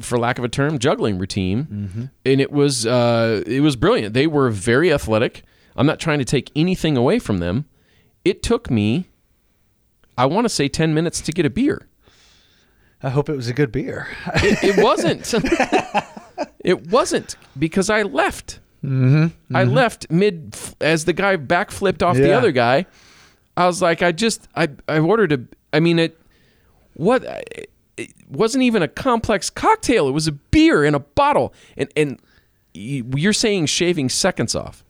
for 0.00 0.18
lack 0.18 0.38
of 0.38 0.44
a 0.44 0.48
term, 0.48 0.80
juggling 0.80 1.18
routine, 1.20 2.10
and 2.26 2.40
it 2.40 2.50
was 2.50 2.84
uh, 2.84 3.44
it 3.46 3.60
was 3.60 3.76
brilliant. 3.76 4.12
They 4.12 4.26
were 4.26 4.50
very 4.50 4.92
athletic. 4.92 5.44
I'm 5.76 5.86
not 5.86 6.00
trying 6.00 6.18
to 6.18 6.24
take 6.24 6.50
anything 6.56 6.96
away 6.96 7.20
from 7.20 7.38
them. 7.38 7.64
It 8.24 8.42
took 8.42 8.72
me, 8.72 9.06
I 10.18 10.26
want 10.26 10.44
to 10.44 10.48
say, 10.48 10.68
ten 10.68 10.92
minutes 10.94 11.20
to 11.22 11.32
get 11.32 11.46
a 11.46 11.50
beer. 11.50 11.88
I 13.02 13.10
hope 13.10 13.28
it 13.28 13.36
was 13.36 13.48
a 13.48 13.52
good 13.52 13.70
beer. 13.72 14.08
It, 14.36 14.76
it 14.76 14.82
wasn't. 14.84 15.32
it 16.64 16.88
wasn't 16.88 17.36
because 17.58 17.88
I 17.88 18.02
left. 18.02 18.60
Mm-hmm, 18.84 19.56
I 19.56 19.64
left 19.64 20.10
mid 20.10 20.56
as 20.80 21.04
the 21.04 21.12
guy 21.12 21.36
backflipped 21.36 22.02
off 22.02 22.16
the 22.16 22.32
other 22.32 22.52
guy. 22.52 22.86
I 23.56 23.66
was 23.66 23.82
like, 23.82 24.02
I 24.02 24.12
just 24.12 24.48
I 24.54 24.68
I 24.86 24.98
ordered 24.98 25.32
a. 25.32 25.40
I 25.72 25.80
mean 25.80 25.98
it. 25.98 26.20
What 26.94 27.24
it 27.96 28.12
wasn't 28.28 28.62
even 28.62 28.82
a 28.82 28.88
complex 28.88 29.50
cocktail. 29.50 30.08
It 30.08 30.12
was 30.12 30.28
a 30.28 30.32
beer 30.32 30.84
in 30.84 30.94
a 30.94 31.00
bottle, 31.00 31.52
and 31.76 31.90
and 31.96 32.20
you're 32.72 33.32
saying 33.32 33.66
shaving 33.66 34.08
seconds 34.08 34.54
off. 34.54 34.84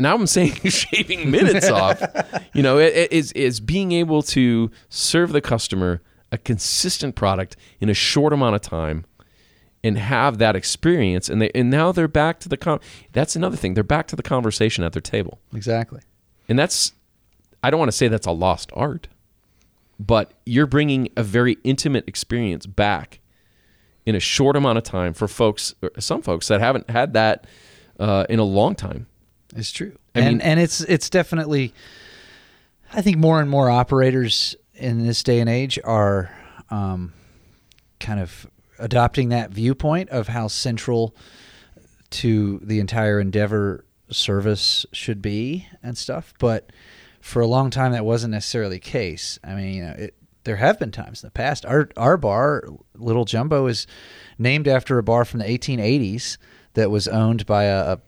And 0.00 0.04
now 0.04 0.14
I'm 0.14 0.26
saying 0.26 0.54
shaving 0.64 1.30
minutes 1.30 1.68
off. 1.70 2.02
You 2.54 2.62
know, 2.62 2.78
it, 2.78 2.96
it 2.96 3.12
is 3.12 3.32
is 3.32 3.60
being 3.60 3.92
able 3.92 4.22
to 4.22 4.70
serve 4.88 5.32
the 5.32 5.42
customer 5.42 6.00
a 6.32 6.38
consistent 6.38 7.16
product 7.16 7.54
in 7.80 7.90
a 7.90 7.94
short 7.94 8.32
amount 8.32 8.54
of 8.54 8.62
time 8.62 9.04
and 9.84 9.98
have 9.98 10.38
that 10.38 10.56
experience 10.56 11.28
and 11.28 11.42
they 11.42 11.50
and 11.54 11.68
now 11.68 11.92
they're 11.92 12.08
back 12.08 12.40
to 12.40 12.48
the 12.48 12.56
con 12.56 12.80
that's 13.12 13.36
another 13.36 13.58
thing 13.58 13.74
they're 13.74 13.84
back 13.84 14.06
to 14.06 14.16
the 14.16 14.22
conversation 14.22 14.84
at 14.84 14.92
their 14.94 15.02
table 15.02 15.38
exactly. 15.54 16.00
and 16.48 16.58
that's 16.58 16.92
i 17.64 17.70
don't 17.70 17.78
want 17.78 17.90
to 17.90 17.96
say 17.96 18.06
that's 18.06 18.26
a 18.26 18.30
lost 18.30 18.70
art 18.74 19.08
but 19.98 20.32
you're 20.46 20.66
bringing 20.66 21.08
a 21.16 21.22
very 21.22 21.58
intimate 21.64 22.06
experience 22.06 22.64
back 22.64 23.20
in 24.06 24.14
a 24.14 24.20
short 24.20 24.54
amount 24.54 24.78
of 24.78 24.84
time 24.84 25.12
for 25.12 25.26
folks 25.26 25.74
some 25.98 26.22
folks 26.22 26.46
that 26.48 26.60
haven't 26.60 26.88
had 26.88 27.14
that 27.14 27.46
uh, 27.98 28.24
in 28.28 28.38
a 28.38 28.44
long 28.44 28.74
time 28.74 29.06
It's 29.56 29.70
true. 29.70 29.96
I 30.14 30.20
and 30.20 30.38
mean- 30.38 30.40
and 30.46 30.60
it's 30.60 30.80
it's 30.82 31.10
definitely 31.10 31.74
I 32.92 33.02
think 33.02 33.18
more 33.18 33.40
and 33.40 33.48
more 33.48 33.70
operators 33.70 34.56
in 34.74 35.06
this 35.06 35.22
day 35.22 35.40
and 35.40 35.48
age 35.48 35.78
are 35.84 36.30
um, 36.70 37.12
kind 38.00 38.20
of 38.20 38.46
adopting 38.78 39.28
that 39.28 39.50
viewpoint 39.50 40.08
of 40.10 40.28
how 40.28 40.48
central 40.48 41.14
to 42.10 42.58
the 42.62 42.80
entire 42.80 43.20
endeavor 43.20 43.84
service 44.10 44.86
should 44.92 45.22
be 45.22 45.66
and 45.82 45.96
stuff. 45.96 46.34
But 46.40 46.72
for 47.20 47.40
a 47.40 47.46
long 47.46 47.70
time, 47.70 47.92
that 47.92 48.04
wasn't 48.04 48.32
necessarily 48.32 48.76
the 48.76 48.80
case. 48.80 49.38
I 49.44 49.54
mean, 49.54 49.74
you 49.74 49.82
know, 49.84 49.94
it, 49.98 50.14
there 50.44 50.56
have 50.56 50.78
been 50.78 50.90
times 50.90 51.22
in 51.22 51.26
the 51.28 51.32
past. 51.32 51.66
Our 51.66 51.90
our 51.96 52.16
bar, 52.16 52.64
Little 52.96 53.24
Jumbo, 53.26 53.66
is 53.66 53.86
named 54.38 54.66
after 54.66 54.98
a 54.98 55.02
bar 55.02 55.24
from 55.24 55.38
the 55.40 55.46
1880s 55.46 56.38
that 56.74 56.90
was 56.90 57.06
owned 57.06 57.46
by 57.46 57.64
a, 57.64 57.92
a 57.92 58.00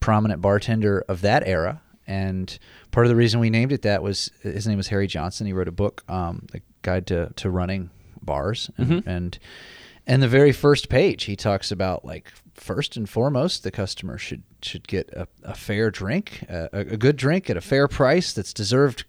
prominent 0.00 0.40
bartender 0.40 1.04
of 1.08 1.20
that 1.22 1.46
era. 1.46 1.82
And 2.06 2.56
part 2.92 3.06
of 3.06 3.10
the 3.10 3.16
reason 3.16 3.40
we 3.40 3.50
named 3.50 3.72
it 3.72 3.82
that 3.82 4.02
was 4.02 4.30
his 4.42 4.66
name 4.66 4.76
was 4.76 4.88
Harry 4.88 5.06
Johnson. 5.08 5.46
He 5.46 5.52
wrote 5.52 5.68
a 5.68 5.72
book, 5.72 6.04
um, 6.08 6.46
a 6.54 6.60
guide 6.82 7.06
to, 7.08 7.32
to 7.36 7.50
running 7.50 7.90
bars, 8.22 8.70
and, 8.76 9.06
and 9.06 9.38
and 10.06 10.22
the 10.22 10.28
very 10.28 10.52
first 10.52 10.88
page 10.88 11.24
he 11.24 11.34
talks 11.34 11.72
about 11.72 12.04
like 12.04 12.32
first 12.56 12.96
and 12.96 13.08
foremost 13.08 13.62
the 13.62 13.70
customer 13.70 14.18
should 14.18 14.42
should 14.62 14.88
get 14.88 15.08
a, 15.10 15.28
a 15.44 15.54
fair 15.54 15.90
drink, 15.90 16.42
a, 16.48 16.68
a 16.72 16.96
good 16.96 17.16
drink 17.16 17.48
at 17.48 17.56
a 17.56 17.60
fair 17.60 17.86
price 17.86 18.32
that's 18.32 18.52
deserved 18.52 19.04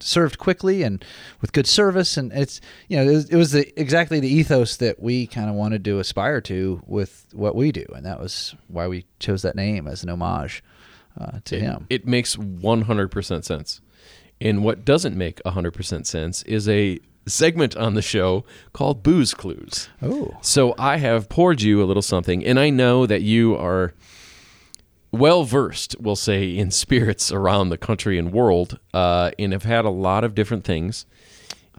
served 0.00 0.38
quickly 0.38 0.82
and 0.82 1.04
with 1.40 1.52
good 1.52 1.66
service. 1.66 2.16
And 2.16 2.32
it's 2.32 2.60
you 2.88 2.96
know 2.96 3.04
it 3.04 3.14
was, 3.14 3.30
it 3.30 3.36
was 3.36 3.52
the, 3.52 3.80
exactly 3.80 4.20
the 4.20 4.28
ethos 4.28 4.76
that 4.76 5.00
we 5.00 5.26
kind 5.26 5.48
of 5.48 5.54
wanted 5.54 5.84
to 5.84 5.98
aspire 5.98 6.40
to 6.42 6.82
with 6.86 7.26
what 7.32 7.54
we 7.54 7.72
do, 7.72 7.86
and 7.94 8.04
that 8.04 8.20
was 8.20 8.54
why 8.68 8.86
we 8.86 9.06
chose 9.18 9.42
that 9.42 9.56
name 9.56 9.86
as 9.86 10.02
an 10.02 10.10
homage 10.10 10.62
uh, 11.20 11.40
to 11.44 11.58
him. 11.58 11.86
it 11.90 12.06
makes 12.06 12.36
100% 12.36 13.44
sense 13.44 13.80
and 14.40 14.62
what 14.64 14.84
doesn't 14.84 15.16
make 15.16 15.42
100% 15.44 16.06
sense 16.06 16.42
is 16.44 16.68
a 16.68 17.00
segment 17.28 17.76
on 17.76 17.94
the 17.94 18.02
show 18.02 18.44
called 18.72 19.02
booze 19.02 19.34
clues 19.34 19.88
Oh. 20.02 20.36
So 20.42 20.74
I 20.78 20.98
have 20.98 21.28
poured 21.28 21.62
you 21.62 21.82
a 21.82 21.86
little 21.86 22.02
something, 22.02 22.44
and 22.44 22.58
I 22.58 22.70
know 22.70 23.06
that 23.06 23.22
you 23.22 23.56
are 23.56 23.94
well 25.10 25.44
versed, 25.44 25.96
we'll 25.98 26.16
say, 26.16 26.56
in 26.56 26.70
spirits 26.70 27.32
around 27.32 27.70
the 27.70 27.78
country 27.78 28.18
and 28.18 28.32
world, 28.32 28.78
uh, 28.92 29.30
and 29.38 29.52
have 29.52 29.64
had 29.64 29.84
a 29.84 29.90
lot 29.90 30.24
of 30.24 30.34
different 30.34 30.64
things. 30.64 31.06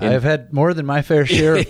I've 0.02 0.24
had 0.24 0.54
more 0.54 0.74
than 0.74 0.86
my 0.86 1.02
fair 1.02 1.26
share 1.26 1.56
of 1.56 1.66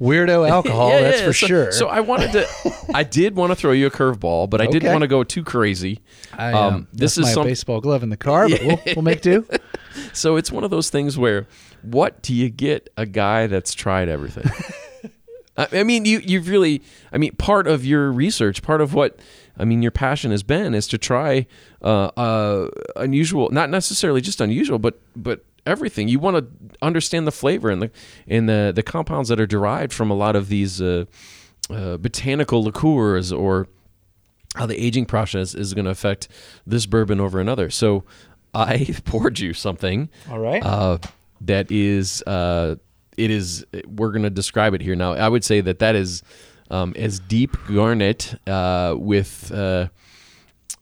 weirdo 0.00 0.48
alcohol, 0.48 0.90
Yeah, 0.90 1.00
that's 1.00 1.20
yeah, 1.20 1.26
for 1.26 1.32
so, 1.32 1.46
sure. 1.46 1.72
So 1.72 1.88
I 1.88 2.00
wanted 2.00 2.32
to, 2.32 2.46
I 2.92 3.04
did 3.04 3.36
want 3.36 3.52
to 3.52 3.56
throw 3.56 3.72
you 3.72 3.86
a 3.86 3.90
curveball, 3.90 4.50
but 4.50 4.60
I 4.60 4.66
didn't 4.66 4.92
want 4.92 5.02
to 5.02 5.08
go 5.08 5.24
too 5.24 5.42
crazy. 5.42 6.00
I, 6.36 6.52
um, 6.52 6.74
um, 6.74 6.88
this 6.92 7.16
is 7.16 7.24
my 7.24 7.32
some, 7.32 7.46
baseball 7.46 7.80
glove 7.80 8.02
in 8.02 8.10
the 8.10 8.16
car, 8.16 8.48
but 8.48 8.60
we'll, 8.62 8.80
we'll 8.96 9.02
make 9.02 9.22
do. 9.22 9.46
so 10.12 10.36
it's 10.36 10.52
one 10.52 10.64
of 10.64 10.70
those 10.70 10.90
things 10.90 11.16
where, 11.16 11.46
what 11.82 12.22
do 12.22 12.34
you 12.34 12.50
get 12.50 12.90
a 12.96 13.06
guy 13.06 13.46
that's 13.46 13.74
tried 13.74 14.08
everything? 14.08 14.50
I 15.56 15.80
I 15.80 15.84
mean, 15.84 16.04
you 16.04 16.20
you've 16.20 16.48
really. 16.48 16.82
I 17.12 17.18
mean, 17.18 17.32
part 17.36 17.66
of 17.66 17.84
your 17.84 18.10
research, 18.12 18.62
part 18.62 18.80
of 18.80 18.94
what 18.94 19.18
I 19.58 19.64
mean, 19.64 19.82
your 19.82 19.90
passion 19.90 20.30
has 20.30 20.42
been 20.42 20.74
is 20.74 20.86
to 20.88 20.98
try 20.98 21.46
uh, 21.82 22.10
uh, 22.16 22.68
unusual, 22.96 23.50
not 23.50 23.68
necessarily 23.68 24.20
just 24.20 24.40
unusual, 24.40 24.78
but 24.78 25.00
but 25.14 25.44
everything. 25.66 26.08
You 26.08 26.18
want 26.18 26.36
to 26.38 26.76
understand 26.82 27.26
the 27.26 27.32
flavor 27.32 27.70
and 27.70 27.82
the 27.82 27.90
and 28.26 28.48
the 28.48 28.72
the 28.74 28.82
compounds 28.82 29.28
that 29.28 29.40
are 29.40 29.46
derived 29.46 29.92
from 29.92 30.10
a 30.10 30.14
lot 30.14 30.36
of 30.36 30.48
these 30.48 30.80
uh, 30.80 31.04
uh, 31.68 31.96
botanical 31.98 32.62
liqueurs 32.62 33.32
or 33.32 33.68
how 34.56 34.66
the 34.66 34.82
aging 34.82 35.06
process 35.06 35.54
is 35.54 35.74
going 35.74 35.84
to 35.84 35.90
affect 35.90 36.28
this 36.66 36.86
bourbon 36.86 37.20
over 37.20 37.40
another. 37.40 37.70
So 37.70 38.04
I 38.54 38.94
poured 39.04 39.38
you 39.38 39.52
something. 39.52 40.08
All 40.30 40.38
right. 40.38 40.62
Uh, 41.40 41.46
that 41.46 41.70
is, 41.70 42.22
uh, 42.26 42.76
it 43.16 43.30
is. 43.30 43.64
We're 43.86 44.10
going 44.10 44.22
to 44.22 44.30
describe 44.30 44.74
it 44.74 44.80
here 44.80 44.96
now. 44.96 45.12
I 45.12 45.28
would 45.28 45.44
say 45.44 45.60
that 45.60 45.78
that 45.80 45.94
is 45.94 46.22
um, 46.70 46.94
as 46.96 47.20
deep 47.20 47.56
garnet 47.66 48.34
uh, 48.46 48.94
with 48.96 49.50
uh, 49.52 49.88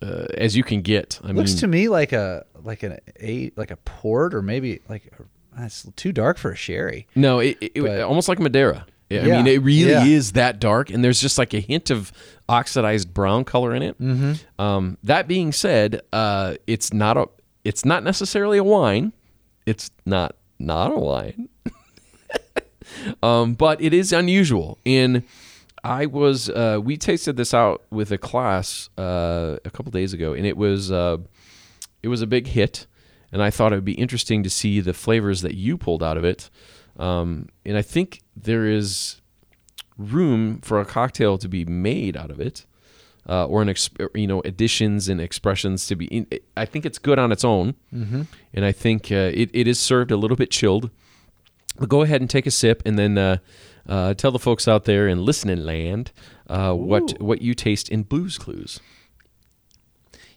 uh, 0.02 0.06
as 0.34 0.56
you 0.56 0.62
can 0.62 0.82
get. 0.82 1.20
I 1.24 1.32
Looks 1.32 1.52
mean, 1.52 1.60
to 1.60 1.66
me 1.66 1.88
like 1.88 2.12
a 2.12 2.44
like 2.62 2.82
an 2.82 2.98
a 3.20 3.50
like 3.56 3.70
a 3.70 3.76
port 3.76 4.34
or 4.34 4.42
maybe 4.42 4.80
like 4.88 5.12
a, 5.18 5.64
it's 5.64 5.86
too 5.96 6.12
dark 6.12 6.38
for 6.38 6.52
a 6.52 6.56
sherry. 6.56 7.06
No, 7.14 7.40
it, 7.40 7.58
it, 7.60 7.82
But- 7.82 8.02
almost 8.02 8.28
like 8.28 8.38
Madeira. 8.38 8.86
Yeah, 9.10 9.22
I 9.22 9.24
mean, 9.24 9.46
it 9.46 9.62
really 9.62 9.90
yeah. 9.90 10.04
is 10.04 10.32
that 10.32 10.60
dark, 10.60 10.90
and 10.90 11.02
there's 11.02 11.18
just 11.18 11.38
like 11.38 11.54
a 11.54 11.60
hint 11.60 11.88
of 11.88 12.12
oxidized 12.46 13.14
brown 13.14 13.42
color 13.46 13.74
in 13.74 13.80
it. 13.82 13.98
Mm-hmm. 13.98 14.60
Um, 14.62 14.98
that 15.02 15.26
being 15.26 15.50
said, 15.50 16.02
uh, 16.12 16.56
it's 16.66 16.92
not 16.92 17.16
a, 17.16 17.26
it's 17.64 17.86
not 17.86 18.04
necessarily 18.04 18.58
a 18.58 18.64
wine. 18.64 19.14
It's 19.64 19.90
not 20.04 20.36
not 20.58 20.92
a 20.92 20.98
wine, 20.98 21.48
um, 23.22 23.54
but 23.54 23.80
it 23.80 23.92
is 23.92 24.12
unusual. 24.12 24.78
In 24.84 25.24
I 25.84 26.06
was 26.06 26.48
uh, 26.50 26.80
we 26.82 26.96
tasted 26.96 27.36
this 27.36 27.54
out 27.54 27.82
with 27.90 28.10
a 28.10 28.18
class 28.18 28.90
uh, 28.98 29.56
a 29.64 29.70
couple 29.70 29.90
days 29.90 30.12
ago, 30.12 30.32
and 30.32 30.46
it 30.46 30.56
was 30.56 30.90
uh, 30.90 31.18
it 32.02 32.08
was 32.08 32.22
a 32.22 32.26
big 32.26 32.48
hit, 32.48 32.86
and 33.32 33.42
I 33.42 33.50
thought 33.50 33.72
it 33.72 33.76
would 33.76 33.84
be 33.84 33.92
interesting 33.92 34.42
to 34.42 34.50
see 34.50 34.80
the 34.80 34.94
flavors 34.94 35.42
that 35.42 35.54
you 35.54 35.76
pulled 35.76 36.02
out 36.02 36.16
of 36.16 36.24
it. 36.24 36.50
Um, 36.98 37.48
and 37.64 37.76
I 37.76 37.82
think 37.82 38.22
there 38.36 38.66
is 38.66 39.20
room 39.96 40.60
for 40.60 40.80
a 40.80 40.84
cocktail 40.84 41.38
to 41.38 41.48
be 41.48 41.64
made 41.64 42.16
out 42.16 42.30
of 42.30 42.40
it, 42.40 42.66
uh, 43.28 43.46
or 43.46 43.62
an 43.62 43.68
ex- 43.68 43.90
you 44.14 44.26
know 44.26 44.40
additions 44.44 45.08
and 45.08 45.20
expressions 45.20 45.86
to 45.86 45.96
be. 45.96 46.06
In, 46.06 46.26
I 46.56 46.64
think 46.64 46.86
it's 46.86 46.98
good 46.98 47.18
on 47.18 47.32
its 47.32 47.44
own, 47.44 47.74
mm-hmm. 47.92 48.22
and 48.54 48.64
I 48.64 48.72
think 48.72 49.12
uh, 49.12 49.30
it, 49.34 49.50
it 49.52 49.68
is 49.68 49.78
served 49.78 50.10
a 50.10 50.16
little 50.16 50.36
bit 50.36 50.50
chilled. 50.50 50.90
But 51.78 51.88
go 51.88 52.02
ahead 52.02 52.20
and 52.20 52.28
take 52.28 52.46
a 52.46 52.50
sip, 52.50 52.82
and 52.84 52.98
then 52.98 53.16
uh, 53.16 53.38
uh, 53.88 54.14
tell 54.14 54.32
the 54.32 54.38
folks 54.38 54.66
out 54.66 54.84
there 54.84 55.06
in 55.06 55.24
listening 55.24 55.64
land 55.64 56.12
uh, 56.48 56.72
what 56.72 57.20
what 57.20 57.42
you 57.42 57.54
taste 57.54 57.88
in 57.88 58.02
Booze 58.02 58.38
Clues. 58.38 58.80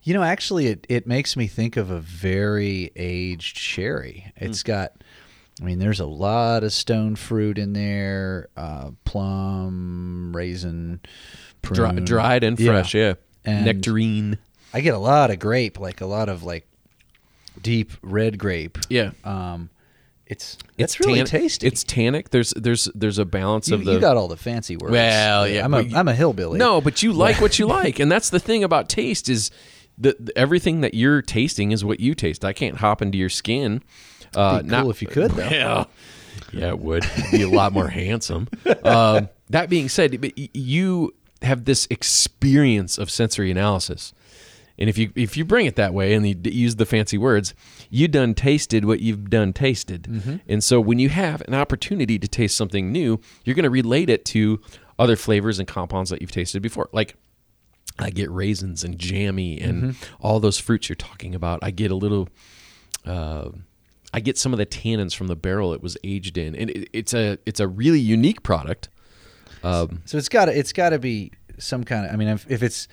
You 0.03 0.15
know, 0.15 0.23
actually, 0.23 0.65
it, 0.65 0.87
it 0.89 1.05
makes 1.05 1.37
me 1.37 1.45
think 1.45 1.77
of 1.77 1.91
a 1.91 1.99
very 1.99 2.91
aged 2.95 3.55
sherry. 3.55 4.33
It's 4.35 4.63
got, 4.63 4.93
I 5.61 5.63
mean, 5.63 5.77
there's 5.77 5.99
a 5.99 6.05
lot 6.07 6.63
of 6.63 6.73
stone 6.73 7.15
fruit 7.15 7.59
in 7.59 7.73
there, 7.73 8.49
uh, 8.57 8.91
plum, 9.05 10.35
raisin, 10.35 11.01
Dry, 11.61 11.91
dried 11.91 12.43
and 12.43 12.57
fresh, 12.57 12.95
yeah. 12.95 13.13
And- 13.45 13.65
Nectarine. 13.65 14.39
I 14.73 14.81
get 14.81 14.93
a 14.95 14.99
lot 14.99 15.29
of 15.29 15.39
grape, 15.39 15.79
like 15.79 16.01
a 16.01 16.05
lot 16.05 16.29
of 16.29 16.43
like 16.43 16.65
deep 17.61 17.91
red 18.01 18.39
grape. 18.39 18.79
Yeah. 18.89 19.11
Um, 19.23 19.69
it's 20.25 20.57
it's 20.77 20.99
really 21.01 21.23
tasty. 21.23 21.67
It's 21.67 21.83
tannic. 21.83 22.29
There's 22.29 22.51
there's 22.51 22.85
there's 22.95 23.19
a 23.19 23.25
balance 23.25 23.67
you, 23.67 23.75
of 23.75 23.83
the 23.83 23.93
you 23.93 23.99
got 23.99 24.15
all 24.15 24.29
the 24.29 24.37
fancy 24.37 24.77
words. 24.77 24.93
Well, 24.93 25.45
yeah, 25.45 25.65
I'm 25.65 25.73
a 25.73 25.79
am 25.79 26.07
a 26.07 26.15
hillbilly. 26.15 26.57
No, 26.57 26.79
but 26.79 27.03
you 27.03 27.11
like 27.11 27.41
what 27.41 27.59
you 27.59 27.67
like, 27.67 27.99
and 27.99 28.09
that's 28.09 28.29
the 28.29 28.39
thing 28.39 28.63
about 28.63 28.87
taste 28.87 29.27
is 29.27 29.51
the- 29.97 30.15
everything 30.37 30.81
that 30.81 30.93
you're 30.93 31.21
tasting 31.21 31.71
is 31.73 31.83
what 31.83 31.99
you 31.99 32.15
taste. 32.15 32.45
I 32.45 32.53
can't 32.53 32.77
hop 32.77 33.01
into 33.01 33.17
your 33.17 33.29
skin. 33.29 33.83
Uh, 34.35 34.61
cool 34.63 34.89
if 34.91 35.01
you 35.01 35.07
could, 35.07 35.31
though. 35.31 35.47
Yeah, 35.51 35.85
yeah, 36.53 36.67
it 36.69 36.79
would 36.79 37.05
be 37.31 37.41
a 37.43 37.49
lot 37.49 37.73
more 37.73 37.87
handsome. 38.01 38.47
Um, 38.83 39.29
that 39.49 39.69
being 39.69 39.89
said, 39.89 40.31
you 40.53 41.13
have 41.41 41.65
this 41.65 41.87
experience 41.89 42.97
of 42.97 43.09
sensory 43.11 43.51
analysis, 43.51 44.13
and 44.77 44.89
if 44.89 44.97
you 44.97 45.11
if 45.15 45.35
you 45.37 45.43
bring 45.45 45.65
it 45.65 45.75
that 45.75 45.93
way 45.93 46.13
and 46.13 46.27
you 46.27 46.35
use 46.43 46.75
the 46.77 46.85
fancy 46.85 47.17
words, 47.17 47.53
you 47.89 48.07
done 48.07 48.33
tasted 48.33 48.85
what 48.85 48.99
you've 49.01 49.29
done 49.29 49.51
tasted, 49.53 50.03
Mm-hmm. 50.03 50.35
and 50.47 50.63
so 50.63 50.79
when 50.79 50.99
you 50.99 51.09
have 51.09 51.41
an 51.47 51.53
opportunity 51.53 52.17
to 52.19 52.27
taste 52.27 52.55
something 52.57 52.91
new, 52.91 53.19
you're 53.43 53.55
going 53.55 53.63
to 53.63 53.69
relate 53.69 54.09
it 54.09 54.23
to 54.25 54.59
other 54.99 55.15
flavors 55.15 55.59
and 55.59 55.67
compounds 55.67 56.09
that 56.09 56.21
you've 56.21 56.31
tasted 56.31 56.61
before, 56.61 56.89
like. 56.93 57.15
I 57.99 58.09
get 58.09 58.31
raisins 58.31 58.83
and 58.83 58.97
jammy 58.97 59.59
and 59.59 59.83
Mm-hmm. 59.83 60.15
all 60.25 60.39
those 60.39 60.57
fruits 60.57 60.87
you're 60.89 60.95
talking 60.95 61.35
about. 61.35 61.59
I 61.61 61.69
get 61.71 61.91
a 61.91 61.95
little, 61.95 62.29
uh, 63.05 63.49
I 64.13 64.19
get 64.19 64.37
some 64.37 64.51
of 64.53 64.57
the 64.59 64.65
tannins 64.65 65.15
from 65.15 65.27
the 65.27 65.35
barrel 65.35 65.73
it 65.73 65.81
was 65.81 65.97
aged 66.03 66.37
in, 66.37 66.55
and 66.55 66.69
it, 66.69 66.89
it's 66.93 67.13
a 67.13 67.37
it's 67.45 67.59
a 67.59 67.67
really 67.67 67.99
unique 67.99 68.43
product. 68.43 68.89
Um, 69.63 70.01
So 70.05 70.17
it's 70.17 70.29
got 70.29 70.45
to 70.45 70.57
it's 70.57 70.73
got 70.73 70.89
to 70.89 70.99
be 70.99 71.31
some 71.57 71.83
kind 71.83 72.05
of. 72.05 72.11
I 72.13 72.15
mean, 72.17 72.27
if, 72.27 72.49
if 72.49 72.63
it's 72.63 72.87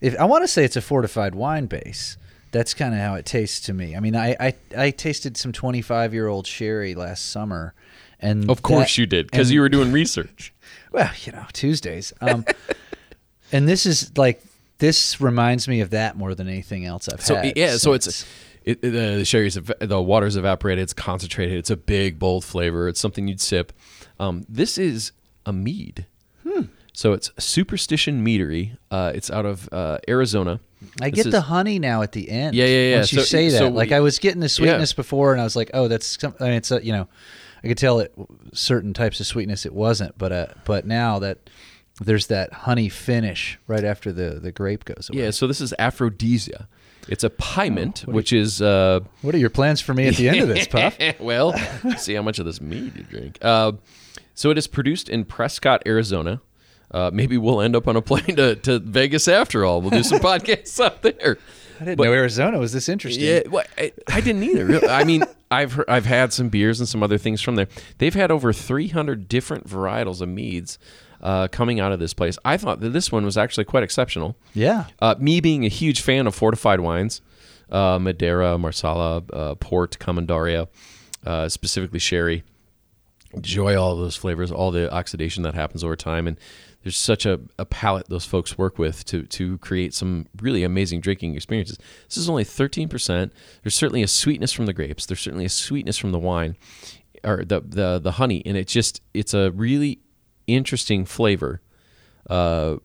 if 0.00 0.18
I 0.18 0.24
want 0.24 0.42
to 0.44 0.48
say 0.48 0.64
it's 0.64 0.76
a 0.76 0.80
fortified 0.80 1.34
wine 1.34 1.66
base, 1.66 2.16
that's 2.52 2.74
kind 2.74 2.94
of 2.94 3.00
how 3.00 3.14
it 3.14 3.26
tastes 3.26 3.60
to 3.66 3.72
me. 3.74 3.94
I 3.94 4.00
mean, 4.00 4.16
I 4.16 4.34
I, 4.40 4.54
I 4.76 4.90
tasted 4.90 5.36
some 5.36 5.52
25 5.52 6.12
year 6.14 6.26
old 6.26 6.46
sherry 6.46 6.94
last 6.94 7.30
summer, 7.30 7.74
and 8.18 8.50
of 8.50 8.62
course 8.62 8.96
that- 8.96 8.98
you 8.98 9.06
did 9.06 9.30
because 9.30 9.52
you 9.52 9.60
were 9.60 9.68
doing 9.68 9.92
research. 9.92 10.52
well, 10.92 11.10
you 11.24 11.32
know, 11.32 11.44
Tuesdays. 11.52 12.12
Um, 12.20 12.44
and 13.52 13.68
this 13.68 13.84
is 13.86 14.16
like 14.16 14.42
this 14.78 15.20
reminds 15.20 15.68
me 15.68 15.80
of 15.82 15.90
that 15.90 16.16
more 16.16 16.34
than 16.34 16.48
anything 16.48 16.86
else 16.86 17.08
I've 17.08 17.20
So 17.20 17.34
had. 17.36 17.56
yeah, 17.56 17.76
so 17.76 17.92
it's 17.92 18.24
it, 18.64 18.78
it- 18.82 18.90
the 18.90 19.24
sherry's 19.24 19.54
the 19.54 20.02
water's 20.02 20.36
evaporated. 20.36 20.82
It's 20.82 20.92
concentrated. 20.92 21.58
It's 21.58 21.70
a 21.70 21.76
big 21.76 22.18
bold 22.18 22.44
flavor. 22.44 22.88
It's 22.88 23.00
something 23.00 23.28
you'd 23.28 23.40
sip. 23.40 23.72
Um, 24.18 24.44
this 24.48 24.76
is 24.78 25.12
a 25.46 25.52
mead. 25.52 26.06
Hmm. 26.46 26.62
So 26.92 27.12
it's 27.12 27.30
Superstition 27.38 28.24
Meadery. 28.24 28.76
Uh, 28.90 29.12
it's 29.14 29.30
out 29.30 29.46
of 29.46 29.68
uh, 29.72 29.98
Arizona. 30.08 30.60
I 31.00 31.10
This 31.10 31.16
get 31.18 31.26
is- 31.26 31.32
the 31.32 31.40
honey 31.42 31.78
now 31.78 32.02
at 32.02 32.12
the 32.12 32.28
end. 32.28 32.54
Yeah, 32.54 32.66
yeah, 32.66 32.90
yeah. 32.90 32.96
Once 32.96 33.12
you 33.12 33.20
So- 33.20 33.24
say 33.24 33.48
that, 33.50 33.58
so 33.58 33.68
like 33.68 33.92
I 33.92 34.00
was 34.00 34.18
getting 34.18 34.40
the 34.40 34.48
sweetness 34.48 34.92
before, 34.92 35.32
and 35.32 35.40
I 35.40 35.44
was 35.44 35.56
like, 35.56 35.70
oh, 35.74 35.88
that's 35.88 36.18
something. 36.20 36.42
I 36.44 36.50
mean, 36.50 36.56
it's 36.58 36.70
a, 36.70 36.84
you 36.84 36.92
know, 36.92 37.08
I 37.62 37.68
could 37.68 37.78
tell 37.78 38.00
it 38.00 38.12
certain 38.52 38.92
types 38.94 39.20
of 39.20 39.26
sweetness 39.26 39.64
it 39.66 39.74
wasn't, 39.74 40.16
but 40.18 40.32
uh, 40.32 40.46
but 40.64 40.86
now 40.86 41.18
that 41.20 41.50
there's 42.02 42.26
that 42.28 42.52
honey 42.52 42.88
finish 42.88 43.58
right 43.66 43.84
after 43.84 44.12
the 44.12 44.40
the 44.40 44.50
grape 44.52 44.84
goes 44.86 45.10
away. 45.10 45.24
Yeah. 45.24 45.30
So 45.30 45.46
this 45.46 45.60
is 45.60 45.74
Aphrodisia. 45.78 46.66
It's 47.10 47.24
a 47.24 47.30
piment, 47.30 48.04
Oh, 48.08 48.12
which 48.12 48.32
is 48.32 48.62
uh, 48.62 49.00
What 49.22 49.34
are 49.34 49.38
your 49.38 49.50
plans 49.50 49.80
for 49.80 49.92
me 49.92 50.06
at 50.06 50.14
the 50.16 50.28
end 50.28 50.40
of 50.40 50.48
this, 50.48 50.66
Puff? 50.70 50.96
well, 51.20 51.54
see 51.98 52.14
how 52.14 52.22
much 52.22 52.38
of 52.38 52.46
this 52.46 52.60
mead 52.60 52.96
you 52.96 53.02
drink. 53.02 53.38
Uh, 53.42 53.72
so 54.34 54.50
it 54.50 54.56
is 54.56 54.66
produced 54.66 55.08
in 55.08 55.24
Prescott, 55.24 55.82
Arizona. 55.86 56.40
Uh, 56.90 57.10
maybe 57.12 57.36
we'll 57.36 57.60
end 57.60 57.76
up 57.76 57.86
on 57.86 57.96
a 57.96 58.02
plane 58.02 58.36
to, 58.36 58.56
to 58.56 58.78
Vegas 58.78 59.28
after 59.28 59.64
all. 59.64 59.80
We'll 59.80 59.90
do 59.90 60.02
some 60.02 60.18
podcasts 60.30 60.78
up 60.82 61.02
there. 61.02 61.38
I 61.80 61.84
didn't 61.84 61.96
But- 61.98 62.04
know 62.04 62.12
Arizona 62.12 62.58
was 62.58 62.72
this 62.72 62.88
interesting. 62.88 63.24
Yeah, 63.24 63.40
well, 63.48 63.64
I, 63.78 63.92
I 64.08 64.20
didn't 64.20 64.42
either. 64.44 64.64
Really. 64.66 64.88
I 64.88 65.04
mean, 65.04 65.24
I've 65.50 65.72
heard, 65.74 65.88
I've 65.88 66.06
had 66.06 66.32
some 66.32 66.48
beers 66.48 66.78
and 66.80 66.88
some 66.88 67.02
other 67.02 67.18
things 67.18 67.40
from 67.42 67.56
there. 67.56 67.68
They've 67.98 68.14
had 68.14 68.30
over 68.30 68.52
300 68.52 69.28
different 69.28 69.68
varietals 69.68 70.20
of 70.20 70.28
meads 70.28 70.78
uh, 71.22 71.48
coming 71.48 71.80
out 71.80 71.92
of 71.92 72.00
this 72.00 72.14
place. 72.14 72.38
I 72.44 72.56
thought 72.56 72.80
that 72.80 72.90
this 72.90 73.12
one 73.12 73.24
was 73.24 73.36
actually 73.36 73.64
quite 73.64 73.82
exceptional. 73.82 74.36
Yeah. 74.54 74.86
Uh, 75.00 75.14
me 75.18 75.40
being 75.40 75.64
a 75.64 75.68
huge 75.68 76.00
fan 76.00 76.26
of 76.26 76.34
fortified 76.34 76.80
wines, 76.80 77.20
uh, 77.70 77.98
Madeira, 78.00 78.58
Marsala, 78.58 79.22
uh, 79.32 79.54
Port, 79.56 79.98
Commandaria, 79.98 80.68
uh, 81.24 81.48
specifically 81.48 81.98
sherry, 81.98 82.42
enjoy 83.32 83.80
all 83.80 83.96
those 83.96 84.16
flavors, 84.16 84.50
all 84.50 84.70
the 84.70 84.92
oxidation 84.92 85.42
that 85.42 85.54
happens 85.54 85.84
over 85.84 85.96
time, 85.96 86.26
and 86.26 86.38
there's 86.82 86.96
such 86.96 87.26
a, 87.26 87.38
a 87.58 87.66
palate 87.66 88.08
those 88.08 88.24
folks 88.24 88.56
work 88.56 88.78
with 88.78 89.04
to 89.04 89.24
to 89.24 89.58
create 89.58 89.92
some 89.92 90.26
really 90.40 90.64
amazing 90.64 91.00
drinking 91.00 91.34
experiences. 91.34 91.78
This 92.08 92.16
is 92.16 92.28
only 92.28 92.44
13%. 92.44 93.30
There's 93.62 93.74
certainly 93.74 94.02
a 94.02 94.08
sweetness 94.08 94.52
from 94.52 94.64
the 94.66 94.72
grapes. 94.72 95.04
There's 95.04 95.20
certainly 95.20 95.44
a 95.44 95.50
sweetness 95.50 95.98
from 95.98 96.12
the 96.12 96.18
wine 96.18 96.56
or 97.22 97.44
the 97.44 97.60
the 97.60 97.98
the 97.98 98.12
honey, 98.12 98.42
and 98.46 98.56
it 98.56 98.66
just 98.66 99.02
it's 99.12 99.34
a 99.34 99.50
really 99.50 100.00
interesting 100.54 101.04
flavor. 101.04 101.60
Uh, 102.28 102.76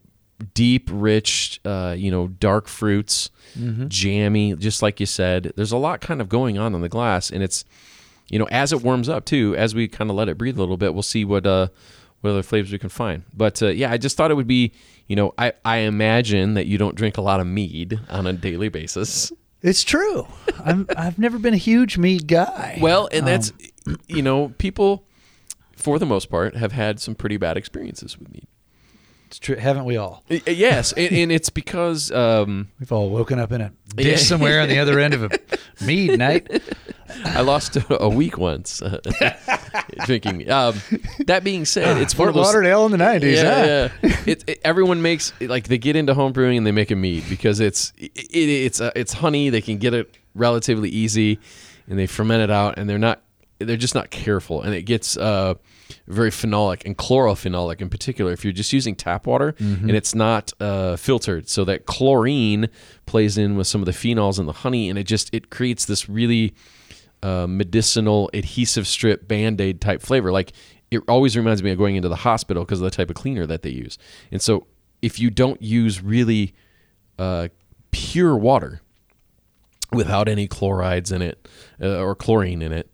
deep, 0.53 0.89
rich, 0.91 1.59
uh, 1.65 1.95
you 1.97 2.11
know, 2.11 2.27
dark 2.27 2.67
fruits, 2.67 3.29
jammy, 3.87 4.55
just 4.55 4.81
like 4.81 4.99
you 4.99 5.05
said. 5.05 5.53
There's 5.55 5.71
a 5.71 5.77
lot 5.77 6.01
kind 6.01 6.19
of 6.21 6.27
going 6.29 6.57
on 6.57 6.75
in 6.75 6.81
the 6.81 6.89
glass, 6.89 7.29
and 7.29 7.41
it's, 7.43 7.63
you 8.29 8.39
know, 8.39 8.47
as 8.51 8.73
it 8.73 8.81
warms 8.81 9.07
up 9.07 9.25
too, 9.25 9.55
as 9.55 9.73
we 9.75 9.87
kind 9.87 10.09
of 10.09 10.15
let 10.15 10.27
it 10.29 10.37
breathe 10.37 10.57
a 10.57 10.59
little 10.59 10.77
bit, 10.77 10.93
we'll 10.93 11.03
see 11.03 11.23
what 11.25 11.45
uh, 11.45 11.67
what 12.21 12.31
other 12.31 12.43
flavors 12.43 12.71
we 12.71 12.79
can 12.79 12.89
find. 12.89 13.23
But 13.35 13.61
uh, 13.61 13.67
yeah, 13.67 13.91
I 13.91 13.97
just 13.97 14.17
thought 14.17 14.31
it 14.31 14.35
would 14.35 14.47
be, 14.47 14.73
you 15.07 15.15
know, 15.15 15.33
I 15.37 15.53
I 15.63 15.77
imagine 15.77 16.55
that 16.55 16.65
you 16.65 16.77
don't 16.77 16.95
drink 16.95 17.17
a 17.17 17.21
lot 17.21 17.39
of 17.39 17.47
mead 17.47 17.99
on 18.09 18.27
a 18.27 18.33
daily 18.33 18.69
basis. 18.69 19.31
It's 19.61 19.83
true. 19.83 20.27
I'm 20.63 20.87
I've 20.97 21.17
never 21.17 21.39
been 21.39 21.53
a 21.53 21.57
huge 21.57 21.97
mead 21.97 22.27
guy. 22.27 22.77
Well, 22.81 23.07
and 23.11 23.25
that's 23.25 23.51
Um, 23.87 23.99
you 24.07 24.21
know 24.21 24.49
people 24.57 25.05
for 25.75 25.99
the 25.99 26.05
most 26.05 26.29
part 26.29 26.55
have 26.55 26.71
had 26.71 26.99
some 26.99 27.15
pretty 27.15 27.37
bad 27.37 27.57
experiences 27.57 28.17
with 28.17 28.31
mead. 28.33 28.47
it's 29.27 29.39
true. 29.39 29.55
Haven't 29.57 29.85
we 29.85 29.97
all? 29.97 30.23
Yes, 30.29 30.91
and, 30.93 31.11
and 31.13 31.31
it's 31.31 31.49
because 31.49 32.11
um, 32.11 32.69
We've 32.79 32.91
all 32.91 33.09
woken 33.09 33.39
up 33.39 33.51
in 33.51 33.61
a 33.61 33.71
ditch 33.95 34.05
Yeah. 34.07 34.15
somewhere 34.17 34.61
on 34.61 34.69
the 34.69 34.79
other 34.79 34.99
end 34.99 35.13
of 35.13 35.23
a 35.23 35.29
mead 35.85 36.17
night. 36.17 36.49
I 37.23 37.41
lost 37.41 37.75
a, 37.77 38.01
a 38.03 38.09
week 38.09 38.37
once 38.37 38.81
uh, 38.81 38.99
drinking. 40.05 40.49
Um, 40.49 40.75
that 41.27 41.43
being 41.43 41.65
said, 41.65 41.97
it's 41.97 42.13
one 42.17 42.27
Fort 42.27 42.29
of 42.29 42.35
those. 42.35 42.45
Lauderdale 42.47 42.85
in 42.85 42.91
the 42.91 42.97
nineties. 42.97 43.41
yeah, 43.41 43.89
yeah. 44.01 44.17
It, 44.25 44.43
it- 44.47 44.61
everyone 44.63 45.01
makes 45.01 45.33
like 45.41 45.67
they 45.67 45.77
get 45.77 45.95
into 45.95 46.13
home 46.13 46.31
brewing 46.33 46.57
and 46.57 46.65
they 46.67 46.71
make 46.71 46.91
a 46.91 46.95
mead 46.95 47.23
because 47.29 47.59
it's 47.59 47.93
it, 47.97 48.11
it's 48.33 48.81
uh, 48.81 48.91
it's 48.95 49.13
honey. 49.13 49.49
They 49.49 49.61
can 49.61 49.77
get 49.77 49.93
it 49.93 50.17
relatively 50.33 50.89
easy, 50.89 51.39
and 51.87 51.97
they 51.99 52.07
ferment 52.07 52.41
it 52.41 52.51
out, 52.51 52.77
and 52.77 52.89
they're 52.89 52.97
not 52.97 53.21
they're 53.59 53.77
just 53.77 53.95
not 53.95 54.09
careful, 54.09 54.61
and 54.61 54.73
it 54.73 54.83
gets 54.83 55.15
uh, 55.17 55.53
very 56.07 56.29
phenolic 56.29 56.85
and 56.85 56.97
chlorophenolic 56.97 57.81
in 57.81 57.89
particular. 57.89 58.31
If 58.33 58.43
you're 58.43 58.53
just 58.53 58.73
using 58.73 58.95
tap 58.95 59.27
water 59.27 59.55
and 59.59 59.91
it's 59.91 60.13
not 60.13 60.51
uh, 60.59 60.97
filtered, 60.97 61.47
so 61.47 61.63
that 61.65 61.85
chlorine 61.85 62.69
plays 63.05 63.37
in 63.37 63.55
with 63.55 63.67
some 63.67 63.81
of 63.81 63.85
the 63.85 63.93
phenols 63.93 64.39
in 64.39 64.45
the 64.45 64.53
honey, 64.53 64.89
and 64.89 64.99
it 64.99 65.05
just 65.05 65.33
it 65.33 65.49
creates 65.49 65.85
this 65.85 66.09
really 66.09 66.53
uh, 67.23 67.47
medicinal 67.47 68.29
adhesive 68.33 68.87
strip 68.87 69.27
band-aid 69.27 69.79
type 69.79 70.01
flavor. 70.01 70.31
Like 70.31 70.51
it 70.91 71.01
always 71.07 71.37
reminds 71.37 71.63
me 71.63 71.71
of 71.71 71.77
going 71.77 71.95
into 71.95 72.09
the 72.09 72.17
hospital 72.17 72.63
because 72.63 72.79
of 72.79 72.85
the 72.85 72.91
type 72.91 73.09
of 73.09 73.15
cleaner 73.15 73.45
that 73.45 73.61
they 73.61 73.71
use. 73.71 73.97
And 74.31 74.41
so 74.41 74.67
if 75.01 75.19
you 75.19 75.29
don't 75.29 75.61
use 75.61 76.03
really 76.03 76.53
uh, 77.17 77.47
pure 77.91 78.35
water 78.35 78.81
without 79.91 80.27
any 80.27 80.47
chlorides 80.47 81.11
in 81.11 81.21
it 81.21 81.47
uh, 81.81 81.99
or 81.99 82.15
chlorine 82.15 82.61
in 82.61 82.73
it 82.73 82.89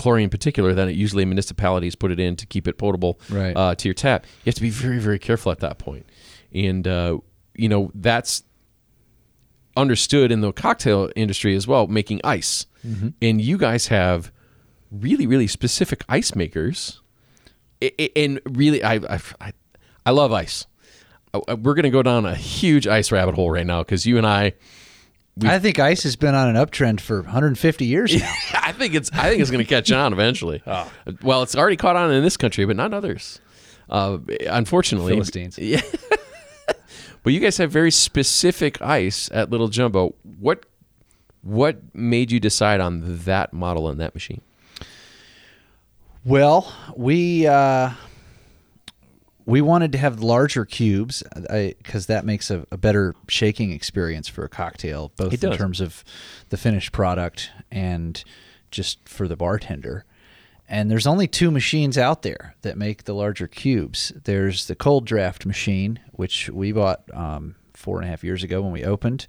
chlorine 0.00 0.24
in 0.24 0.30
particular 0.30 0.72
then 0.74 0.88
it 0.88 0.96
usually 0.96 1.24
municipalities 1.24 1.94
put 1.94 2.10
it 2.10 2.18
in 2.18 2.34
to 2.36 2.46
keep 2.46 2.66
it 2.66 2.76
potable 2.78 3.20
Right. 3.30 3.54
uh, 3.56 3.74
to 3.74 3.88
your 3.88 3.94
tap 3.94 4.24
you 4.44 4.50
have 4.50 4.54
to 4.56 4.60
be 4.62 4.70
very 4.70 4.98
very 4.98 5.18
careful 5.18 5.52
at 5.52 5.60
that 5.60 5.78
point 5.78 6.06
and 6.54 6.88
uh, 6.88 7.18
you 7.54 7.68
know 7.68 7.90
that's 7.94 8.42
understood 9.76 10.32
in 10.32 10.40
the 10.40 10.52
cocktail 10.52 11.10
industry 11.16 11.54
as 11.54 11.66
well, 11.66 11.86
making 11.86 12.20
ice. 12.24 12.66
And 13.22 13.40
you 13.40 13.56
guys 13.58 13.86
have 13.86 14.32
really, 14.90 15.26
really 15.26 15.46
specific 15.46 16.02
ice 16.08 16.34
makers. 16.34 17.00
And 18.16 18.40
really, 18.46 18.82
I, 18.82 18.94
I, 18.96 19.20
I- 19.40 19.52
I 20.06 20.10
love 20.12 20.32
ice. 20.32 20.66
Uh, 21.34 21.40
We're 21.56 21.74
going 21.74 21.84
to 21.84 21.90
go 21.90 22.02
down 22.02 22.24
a 22.24 22.34
huge 22.34 22.86
ice 22.86 23.12
rabbit 23.12 23.34
hole 23.34 23.50
right 23.50 23.66
now 23.66 23.82
because 23.82 24.06
you 24.06 24.16
and 24.16 24.26
I, 24.26 24.54
I 25.44 25.58
think 25.58 25.78
ice 25.78 26.02
has 26.02 26.16
been 26.16 26.34
on 26.34 26.54
an 26.54 26.56
uptrend 26.56 27.00
for 27.00 27.22
150 27.22 27.84
years 27.84 28.14
now. 28.14 28.32
I 28.54 28.72
think 28.72 28.94
it's, 28.94 29.10
I 29.12 29.28
think 29.28 29.40
it's 29.40 29.50
going 29.50 29.64
to 29.64 29.68
catch 29.68 29.90
on 29.92 30.12
eventually. 30.12 30.62
Well, 31.22 31.42
it's 31.42 31.56
already 31.56 31.76
caught 31.76 31.96
on 31.96 32.10
in 32.12 32.22
this 32.22 32.36
country, 32.36 32.64
but 32.64 32.76
not 32.76 32.92
others. 32.94 33.40
Uh, 33.88 34.18
unfortunately, 34.48 35.12
Philistines. 35.12 35.58
Yeah. 35.58 35.80
but 37.22 37.32
you 37.32 37.40
guys 37.40 37.56
have 37.58 37.70
very 37.70 37.90
specific 37.90 38.80
ice 38.80 39.28
at 39.32 39.50
Little 39.50 39.68
Jumbo. 39.68 40.14
What 40.38 40.64
what 41.42 41.78
made 41.94 42.30
you 42.30 42.38
decide 42.38 42.80
on 42.80 43.02
that 43.24 43.52
model 43.52 43.88
and 43.88 43.98
that 44.00 44.14
machine? 44.14 44.42
Well, 46.24 46.72
we 46.96 47.46
uh, 47.46 47.90
we 49.50 49.60
wanted 49.60 49.92
to 49.92 49.98
have 49.98 50.22
larger 50.22 50.64
cubes 50.64 51.22
because 51.78 52.06
that 52.06 52.24
makes 52.24 52.50
a, 52.50 52.66
a 52.70 52.76
better 52.76 53.14
shaking 53.28 53.72
experience 53.72 54.28
for 54.28 54.44
a 54.44 54.48
cocktail, 54.48 55.12
both 55.16 55.32
It 55.32 55.42
in 55.42 55.50
does. 55.50 55.58
terms 55.58 55.80
of 55.80 56.04
the 56.50 56.56
finished 56.56 56.92
product 56.92 57.50
and 57.70 58.22
just 58.70 59.08
for 59.08 59.26
the 59.28 59.36
bartender. 59.36 60.04
And 60.68 60.88
there's 60.88 61.06
only 61.06 61.26
two 61.26 61.50
machines 61.50 61.98
out 61.98 62.22
there 62.22 62.54
that 62.62 62.78
make 62.78 63.02
the 63.04 63.12
larger 63.14 63.48
cubes. 63.48 64.12
There's 64.24 64.66
the 64.68 64.76
Kold-Draft 64.76 65.44
machine, 65.44 65.98
which 66.12 66.48
we 66.48 66.70
bought 66.70 67.02
um, 67.12 67.56
four 67.74 67.98
and 67.98 68.06
a 68.06 68.10
half 68.10 68.22
years 68.22 68.44
ago 68.44 68.62
when 68.62 68.70
we 68.70 68.84
opened, 68.84 69.26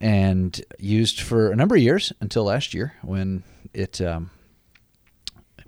and 0.00 0.60
used 0.80 1.20
for 1.20 1.52
a 1.52 1.56
number 1.56 1.76
of 1.76 1.82
years 1.82 2.12
until 2.20 2.42
last 2.44 2.74
year 2.74 2.94
when 3.02 3.44
it 3.72 4.00
um, 4.00 4.30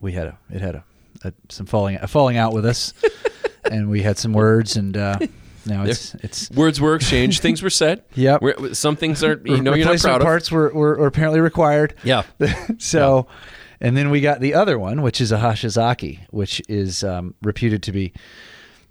we 0.00 0.12
had 0.12 0.26
a 0.26 0.38
it 0.50 0.60
had 0.60 0.74
a, 0.74 0.84
a 1.22 1.32
some 1.48 1.66
falling 1.66 1.96
a 2.00 2.08
falling 2.08 2.36
out 2.36 2.52
with 2.52 2.66
us, 2.66 2.92
and 3.64 3.90
we 3.90 4.02
had 4.02 4.18
some 4.18 4.32
words, 4.32 4.76
and 4.76 4.96
uh, 4.96 5.18
now 5.66 5.84
it's 5.84 6.14
it's 6.16 6.50
Words 6.50 6.80
were 6.80 6.94
exchanged, 6.94 7.42
things 7.42 7.62
were 7.62 7.70
said. 7.70 8.02
We're- 8.40 8.74
some 8.74 8.96
things 8.96 9.22
are 9.24 9.40
you 9.44 9.62
know 9.62 9.74
you're 9.74 9.86
not 9.86 9.98
proud 9.98 10.20
of. 10.20 10.24
parts 10.24 10.50
were, 10.50 10.72
were, 10.72 10.96
were 10.98 11.06
apparently 11.06 11.40
required. 11.40 11.94
Yeah. 12.02 12.22
so, 12.78 13.26
and 13.80 13.96
then 13.96 14.10
we 14.10 14.20
got 14.20 14.40
the 14.40 14.54
other 14.54 14.78
one, 14.78 15.02
which 15.02 15.20
is 15.20 15.32
a 15.32 15.38
Hoshizaki, 15.38 16.20
which 16.30 16.62
is 16.68 17.02
um, 17.04 17.34
reputed 17.42 17.82
to 17.84 17.92
be 17.92 18.12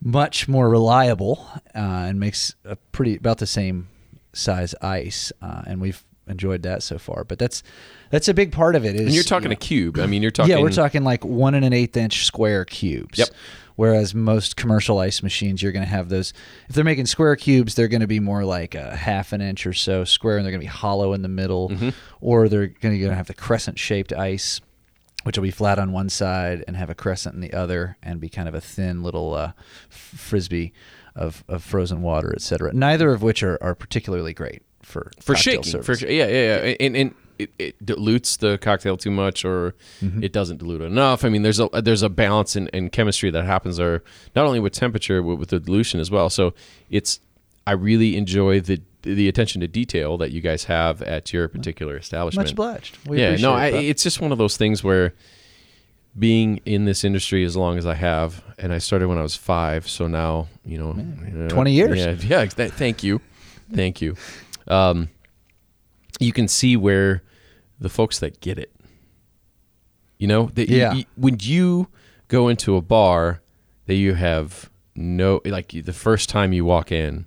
much 0.01 0.47
more 0.47 0.69
reliable 0.69 1.45
uh, 1.75 2.07
and 2.07 2.19
makes 2.19 2.55
a 2.63 2.75
pretty 2.91 3.15
about 3.17 3.37
the 3.39 3.47
same 3.47 3.87
size 4.33 4.73
ice, 4.81 5.31
uh, 5.41 5.63
and 5.65 5.81
we've 5.81 6.03
enjoyed 6.29 6.63
that 6.63 6.83
so 6.83 6.97
far. 6.97 7.23
But 7.23 7.39
that's 7.39 7.63
that's 8.11 8.27
a 8.27 8.33
big 8.33 8.51
part 8.51 8.75
of 8.75 8.85
it. 8.85 8.95
Is 8.95 9.01
And 9.01 9.11
you're 9.13 9.23
talking 9.23 9.49
you 9.51 9.53
a 9.53 9.57
cube. 9.57 9.99
I 9.99 10.05
mean, 10.05 10.21
you're 10.21 10.31
talking. 10.31 10.55
yeah, 10.55 10.61
we're 10.61 10.71
talking 10.71 11.03
like 11.03 11.23
one 11.25 11.55
and 11.55 11.65
an 11.65 11.73
eighth 11.73 11.97
inch 11.97 12.25
square 12.25 12.65
cubes. 12.65 13.19
Yep. 13.19 13.29
Whereas 13.75 14.13
most 14.13 14.57
commercial 14.57 14.99
ice 14.99 15.23
machines, 15.23 15.63
you're 15.63 15.71
going 15.71 15.85
to 15.85 15.89
have 15.89 16.09
those. 16.09 16.33
If 16.67 16.75
they're 16.75 16.83
making 16.83 17.05
square 17.05 17.33
cubes, 17.37 17.75
they're 17.75 17.87
going 17.87 18.01
to 18.01 18.07
be 18.07 18.19
more 18.19 18.43
like 18.43 18.75
a 18.75 18.93
half 18.93 19.31
an 19.31 19.39
inch 19.39 19.65
or 19.65 19.71
so 19.71 20.03
square, 20.03 20.35
and 20.37 20.45
they're 20.45 20.51
going 20.51 20.59
to 20.59 20.65
be 20.65 20.69
hollow 20.69 21.13
in 21.13 21.21
the 21.21 21.29
middle, 21.29 21.69
Mm-hmm. 21.69 21.89
or 22.19 22.49
they're 22.49 22.67
going 22.67 22.99
to 22.99 23.15
have 23.15 23.27
the 23.27 23.33
crescent 23.33 23.79
shaped 23.79 24.11
ice, 24.11 24.59
which 25.23 25.37
will 25.37 25.43
be 25.43 25.51
flat 25.51 25.79
on 25.79 25.93
one 25.93 26.09
side 26.09 26.65
and 26.67 26.75
have 26.75 26.89
a 26.89 26.95
crescent 26.95 27.35
in 27.35 27.41
the 27.41 27.53
other, 27.53 27.95
and 28.03 28.19
be 28.19 28.27
kind 28.27 28.49
of 28.49 28.53
a 28.53 28.59
thin 28.59 29.01
little 29.01 29.33
uh, 29.33 29.53
frisbee 29.89 30.73
of, 31.15 31.45
of 31.47 31.63
frozen 31.63 32.01
water, 32.01 32.33
etc. 32.35 32.73
Neither 32.73 33.11
of 33.13 33.21
which 33.21 33.43
are, 33.43 33.57
are 33.63 33.75
particularly 33.75 34.33
great 34.33 34.61
for 34.83 35.11
for 35.21 35.35
shaking. 35.35 35.81
For 35.83 35.93
yeah, 35.93 36.27
yeah, 36.27 36.63
yeah. 36.65 36.75
And, 36.79 36.95
and 36.97 37.15
it, 37.37 37.51
it 37.57 37.85
dilutes 37.85 38.37
the 38.37 38.57
cocktail 38.57 38.97
too 38.97 39.11
much, 39.11 39.45
or 39.45 39.73
Mm-hmm. 40.01 40.23
it 40.23 40.33
doesn't 40.33 40.57
dilute 40.57 40.81
enough. 40.81 41.23
I 41.23 41.29
mean, 41.29 41.41
there's 41.41 41.59
a 41.59 41.69
there's 41.81 42.01
a 42.03 42.09
balance 42.09 42.55
in, 42.55 42.67
in 42.69 42.89
chemistry 42.89 43.29
that 43.31 43.45
happens 43.45 43.77
there, 43.77 44.03
not 44.35 44.45
only 44.45 44.59
with 44.59 44.73
temperature, 44.73 45.21
but 45.21 45.35
with 45.35 45.49
the 45.49 45.59
dilution 45.59 45.99
as 45.99 46.09
well. 46.11 46.29
So 46.29 46.53
it's 46.89 47.19
I 47.65 47.71
really 47.73 48.17
enjoy 48.17 48.59
the 48.61 48.81
the 49.03 49.29
attention 49.29 49.61
to 49.61 49.67
detail 49.67 50.17
that 50.17 50.31
you 50.31 50.41
guys 50.41 50.65
have 50.65 51.01
at 51.03 51.31
your 51.31 51.47
particular 51.47 51.95
establishment. 51.95 52.45
Much 52.47 52.51
obliged. 52.51 52.97
We 53.07 53.19
yeah, 53.21 53.37
no, 53.37 53.53
I, 53.53 53.67
it's 53.67 54.03
just 54.03 54.19
one 54.19 54.33
of 54.33 54.37
those 54.37 54.57
things 54.57 54.83
where 54.83 55.13
being 56.17 56.59
in 56.65 56.85
this 56.85 57.03
industry 57.05 57.45
as 57.45 57.55
long 57.55 57.77
as 57.77 57.85
I 57.85 57.93
have, 57.93 58.43
and 58.57 58.73
I 58.73 58.79
started 58.79 59.07
when 59.07 59.17
I 59.17 59.21
was 59.21 59.35
five, 59.35 59.87
so 59.87 60.07
now 60.07 60.47
you 60.65 60.77
know, 60.77 61.45
uh, 61.45 61.49
20 61.49 61.71
years. 61.71 61.97
Yeah, 61.97 62.15
yeah. 62.41 62.45
th- 62.47 62.71
Thank 62.73 63.03
you, 63.03 63.21
thank 63.73 64.01
you. 64.01 64.15
Um, 64.69 65.09
you 66.19 66.31
can 66.33 66.47
see 66.47 66.75
where 66.75 67.23
the 67.79 67.89
folks 67.89 68.19
that 68.19 68.39
get 68.41 68.57
it, 68.57 68.73
you 70.17 70.27
know, 70.27 70.49
that 70.55 70.69
you- 70.69 70.77
Yeah. 70.77 70.93
you- 70.93 71.05
when 71.15 71.37
you 71.41 71.87
go 72.27 72.47
into 72.49 72.75
a 72.75 72.81
bar 72.81 73.41
that 73.87 73.95
you 73.95 74.13
have 74.15 74.69
no, 74.95 75.41
like 75.45 75.69
the 75.71 75.93
first 75.93 76.29
time 76.29 76.51
you 76.53 76.65
walk 76.65 76.91
in, 76.91 77.25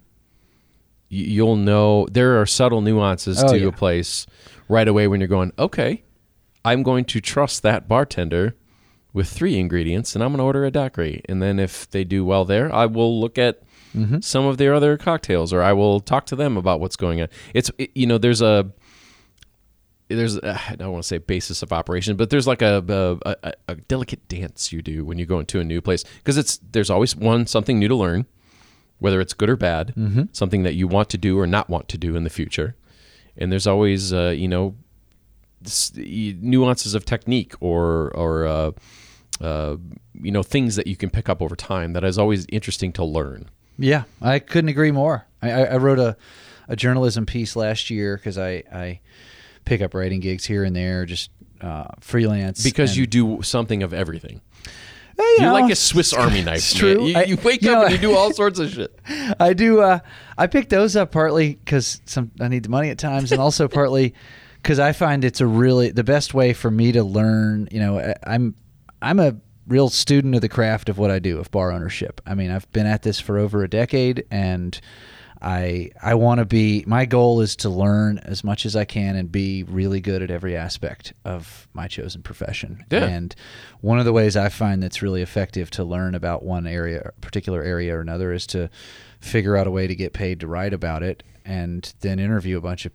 you- 1.08 1.24
you'll 1.24 1.56
know 1.56 2.06
there 2.10 2.40
are 2.40 2.46
subtle 2.46 2.80
nuances 2.82 3.42
Oh, 3.42 3.48
to 3.48 3.58
yeah. 3.58 3.66
a 3.68 3.72
place 3.72 4.26
right 4.68 4.86
away 4.86 5.08
when 5.08 5.20
you're 5.20 5.28
going, 5.28 5.52
okay, 5.58 6.02
I'm 6.64 6.82
going 6.82 7.04
to 7.06 7.20
trust 7.20 7.62
that 7.62 7.88
bartender 7.88 8.54
with 9.14 9.28
three 9.28 9.58
ingredients 9.58 10.14
and 10.14 10.22
I'm 10.22 10.30
going 10.30 10.38
to 10.38 10.44
order 10.44 10.64
a 10.64 10.70
daiquiri. 10.70 11.22
And 11.28 11.42
then 11.42 11.58
if 11.58 11.90
they 11.90 12.04
do 12.04 12.24
well 12.24 12.44
there, 12.44 12.72
I 12.72 12.86
will 12.86 13.18
look 13.20 13.36
at 13.38 13.62
Mm-hmm. 13.94 14.20
some 14.20 14.46
of 14.46 14.56
their 14.56 14.72
other 14.74 14.96
cocktails 14.96 15.52
or 15.52 15.62
I 15.62 15.72
will 15.74 16.00
talk 16.00 16.24
to 16.26 16.36
them 16.36 16.56
about 16.56 16.80
what's 16.80 16.96
going 16.96 17.20
on. 17.20 17.28
It's, 17.52 17.70
it- 17.78 17.90
you 17.94 18.06
know, 18.06 18.16
there's 18.18 18.40
a, 18.40 18.70
there's 20.08 20.38
uh, 20.38 20.58
I 20.68 20.76
don't 20.76 20.92
want 20.92 21.02
to 21.04 21.06
say 21.08 21.18
basis 21.18 21.62
of 21.62 21.72
operation, 21.72 22.16
but 22.16 22.30
there's 22.30 22.46
like 22.46 22.60
a 22.62 22.84
a, 23.24 23.36
a, 23.48 23.52
a 23.68 23.74
delicate 23.76 24.26
dance 24.28 24.72
you 24.72 24.82
do 24.82 25.04
when 25.04 25.18
you 25.18 25.26
go 25.26 25.38
into 25.40 25.58
a 25.60 25.64
new 25.64 25.80
place 25.80 26.04
because 26.18 26.36
it's 26.36 26.58
there's 26.72 26.90
always 26.90 27.16
one 27.16 27.46
something 27.46 27.78
new 27.78 27.88
to 27.88 27.94
learn, 27.94 28.26
whether 28.98 29.20
it's 29.20 29.32
good 29.34 29.48
or 29.50 29.56
bad, 29.56 29.94
Mm-hmm. 29.96 30.22
something 30.32 30.62
that 30.64 30.74
you 30.74 30.86
want 30.88 31.08
to 31.10 31.18
do 31.18 31.38
or 31.38 31.46
not 31.46 31.68
want 31.70 31.88
to 31.88 31.98
do 31.98 32.14
in 32.16 32.24
the 32.24 32.30
future, 32.30 32.76
and 33.38 33.50
there's 33.50 33.66
always 33.66 34.12
uh, 34.12 34.34
you 34.36 34.48
know 34.48 34.74
nuances 35.94 36.94
of 36.94 37.04
technique 37.04 37.54
or 37.60 38.10
or 38.16 38.46
uh, 38.46 38.70
uh, 39.40 39.76
you 40.14 40.30
know 40.32 40.42
things 40.42 40.76
that 40.76 40.86
you 40.86 40.96
can 40.96 41.10
pick 41.10 41.28
up 41.28 41.40
over 41.40 41.56
time 41.56 41.92
that 41.94 42.04
is 42.04 42.18
always 42.18 42.46
interesting 42.50 42.92
to 42.92 43.04
learn. 43.04 43.48
Yeah, 43.82 44.04
I 44.20 44.38
couldn't 44.38 44.68
agree 44.70 44.90
more. 44.92 45.26
I, 45.42 45.50
I, 45.50 45.60
I 45.64 45.76
wrote 45.76 45.98
a, 45.98 46.16
a 46.68 46.76
journalism 46.76 47.26
piece 47.26 47.56
last 47.56 47.90
year 47.90 48.16
because 48.16 48.38
I, 48.38 48.62
I 48.72 49.00
pick 49.64 49.80
up 49.82 49.92
writing 49.94 50.20
gigs 50.20 50.44
here 50.44 50.64
and 50.64 50.74
there, 50.74 51.04
just 51.04 51.30
uh, 51.60 51.84
freelance. 52.00 52.62
Because 52.62 52.96
you 52.96 53.06
do 53.06 53.42
something 53.42 53.82
of 53.82 53.92
everything. 53.92 54.40
you 55.18 55.24
You're 55.38 55.46
know, 55.48 55.52
like 55.52 55.72
a 55.72 55.76
Swiss 55.76 56.12
Army 56.12 56.42
knife. 56.44 56.58
it's 56.58 56.74
true. 56.74 57.04
You, 57.04 57.18
you 57.24 57.36
wake 57.44 57.62
you 57.62 57.70
up 57.72 57.78
know, 57.78 57.84
and 57.86 57.92
you 57.92 57.98
do 57.98 58.16
all 58.16 58.32
sorts 58.34 58.58
of 58.58 58.70
shit. 58.70 58.98
I 59.40 59.52
do. 59.52 59.80
Uh, 59.80 59.98
I 60.38 60.46
pick 60.46 60.68
those 60.68 60.96
up 60.96 61.10
partly 61.12 61.54
because 61.54 62.00
some 62.06 62.30
I 62.40 62.48
need 62.48 62.62
the 62.64 62.68
money 62.70 62.90
at 62.90 62.98
times, 62.98 63.32
and 63.32 63.40
also 63.40 63.68
partly 63.68 64.14
because 64.56 64.78
I 64.78 64.92
find 64.92 65.24
it's 65.24 65.40
a 65.40 65.46
really 65.46 65.90
the 65.90 66.04
best 66.04 66.34
way 66.34 66.52
for 66.52 66.70
me 66.70 66.92
to 66.92 67.02
learn. 67.02 67.68
You 67.72 67.80
know, 67.80 67.98
I- 67.98 68.14
I'm 68.26 68.54
I'm 69.00 69.18
a 69.18 69.36
real 69.66 69.88
student 69.88 70.34
of 70.34 70.40
the 70.40 70.48
craft 70.48 70.88
of 70.88 70.98
what 70.98 71.10
I 71.10 71.18
do 71.18 71.38
of 71.38 71.50
bar 71.50 71.72
ownership. 71.72 72.20
I 72.26 72.34
mean, 72.34 72.50
I've 72.50 72.70
been 72.72 72.86
at 72.86 73.02
this 73.02 73.20
for 73.20 73.38
over 73.38 73.62
a 73.62 73.68
decade, 73.68 74.24
and 74.30 74.78
I 75.40 75.90
I 76.00 76.14
want 76.14 76.38
to 76.38 76.44
be. 76.44 76.84
My 76.86 77.04
goal 77.04 77.40
is 77.40 77.56
to 77.56 77.68
learn 77.68 78.18
as 78.18 78.44
much 78.44 78.64
as 78.64 78.76
I 78.76 78.84
can 78.84 79.16
and 79.16 79.30
be 79.30 79.64
really 79.64 80.00
good 80.00 80.22
at 80.22 80.30
every 80.30 80.56
aspect 80.56 81.12
of 81.24 81.68
my 81.72 81.88
chosen 81.88 82.22
profession. 82.22 82.84
Yeah. 82.90 83.04
And 83.04 83.34
one 83.80 83.98
of 83.98 84.04
the 84.04 84.12
ways 84.12 84.36
I 84.36 84.48
find 84.48 84.82
that's 84.82 85.02
really 85.02 85.22
effective 85.22 85.70
to 85.72 85.84
learn 85.84 86.14
about 86.14 86.44
one 86.44 86.66
area, 86.66 87.12
particular 87.20 87.62
area 87.62 87.96
or 87.96 88.00
another, 88.00 88.32
is 88.32 88.46
to 88.48 88.70
figure 89.20 89.56
out 89.56 89.66
a 89.66 89.70
way 89.70 89.86
to 89.86 89.94
get 89.94 90.12
paid 90.12 90.40
to 90.40 90.46
write 90.46 90.72
about 90.72 91.02
it, 91.02 91.22
and 91.44 91.92
then 92.00 92.18
interview 92.18 92.56
a 92.56 92.60
bunch 92.60 92.86
of 92.86 92.92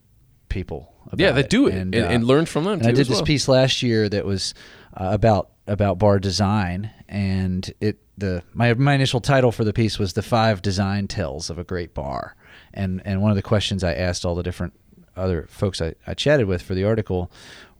people. 0.49 0.93
About 1.07 1.19
Yeah, 1.19 1.31
that 1.31 1.49
do 1.49 1.67
it 1.67 1.73
and, 1.75 1.95
uh, 1.95 1.99
and 1.99 2.25
learn 2.25 2.45
from 2.45 2.65
them. 2.65 2.79
I 2.81 2.91
did 2.91 2.97
this 2.97 3.09
well. 3.09 3.23
piece 3.23 3.47
last 3.47 3.81
year 3.81 4.09
that 4.09 4.25
was 4.25 4.53
uh, 4.99 5.09
about 5.11 5.51
about 5.67 5.99
bar 5.99 6.19
design, 6.19 6.91
and 7.07 7.71
it 7.79 7.99
the 8.17 8.43
my 8.53 8.73
my 8.73 8.93
initial 8.93 9.21
title 9.21 9.51
for 9.51 9.63
the 9.63 9.73
piece 9.73 9.99
was 9.99 10.13
the 10.13 10.21
five 10.21 10.61
design 10.61 11.07
tells 11.07 11.49
of 11.49 11.59
a 11.59 11.63
great 11.63 11.93
bar, 11.93 12.35
and 12.73 13.01
and 13.05 13.21
one 13.21 13.31
of 13.31 13.35
the 13.35 13.43
questions 13.43 13.83
I 13.83 13.93
asked 13.93 14.25
all 14.25 14.35
the 14.35 14.43
different 14.43 14.73
other 15.15 15.47
folks 15.49 15.81
I, 15.81 15.95
I 16.05 16.13
chatted 16.13 16.47
with 16.47 16.61
for 16.61 16.75
the 16.75 16.83
article 16.83 17.31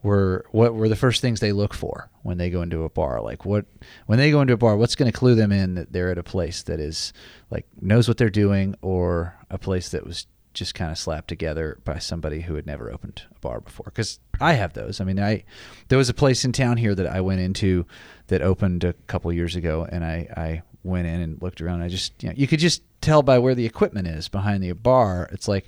were 0.02 0.44
what 0.50 0.74
were 0.74 0.88
the 0.88 0.96
first 0.96 1.20
things 1.20 1.40
they 1.40 1.52
look 1.52 1.74
for 1.74 2.08
when 2.22 2.38
they 2.38 2.50
go 2.50 2.62
into 2.62 2.84
a 2.84 2.88
bar? 2.88 3.20
Like 3.20 3.44
what 3.44 3.66
when 4.06 4.18
they 4.18 4.30
go 4.30 4.40
into 4.40 4.54
a 4.54 4.58
bar 4.58 4.76
what's 4.76 4.94
going 4.94 5.10
to 5.10 5.16
clue 5.16 5.34
them 5.34 5.52
in 5.52 5.74
that 5.74 5.92
they're 5.92 6.10
at 6.10 6.18
a 6.18 6.22
place 6.22 6.62
that 6.64 6.78
is 6.80 7.12
like 7.50 7.66
knows 7.80 8.06
what 8.06 8.16
they're 8.16 8.30
doing 8.30 8.74
or 8.80 9.36
a 9.50 9.58
place 9.58 9.88
that 9.90 10.04
was 10.04 10.26
just 10.58 10.74
kind 10.74 10.90
of 10.90 10.98
slapped 10.98 11.28
together 11.28 11.78
by 11.84 11.98
somebody 11.98 12.40
who 12.42 12.54
had 12.54 12.66
never 12.66 12.90
opened 12.92 13.22
a 13.34 13.38
bar 13.40 13.60
before 13.60 13.84
because 13.86 14.18
i 14.40 14.52
have 14.54 14.72
those 14.74 15.00
i 15.00 15.04
mean 15.04 15.18
i 15.20 15.42
there 15.88 15.98
was 15.98 16.08
a 16.08 16.14
place 16.14 16.44
in 16.44 16.52
town 16.52 16.76
here 16.76 16.94
that 16.94 17.06
i 17.06 17.20
went 17.20 17.40
into 17.40 17.86
that 18.26 18.42
opened 18.42 18.84
a 18.84 18.92
couple 19.06 19.32
years 19.32 19.56
ago 19.56 19.86
and 19.90 20.04
i 20.04 20.26
i 20.36 20.62
went 20.84 21.06
in 21.06 21.20
and 21.20 21.40
looked 21.42 21.60
around 21.60 21.82
i 21.82 21.88
just 21.88 22.12
you 22.22 22.28
know 22.28 22.34
you 22.36 22.46
could 22.46 22.58
just 22.60 22.82
tell 23.00 23.22
by 23.22 23.38
where 23.38 23.54
the 23.54 23.64
equipment 23.66 24.06
is 24.08 24.28
behind 24.28 24.62
the 24.62 24.72
bar 24.72 25.28
it's 25.32 25.48
like 25.48 25.66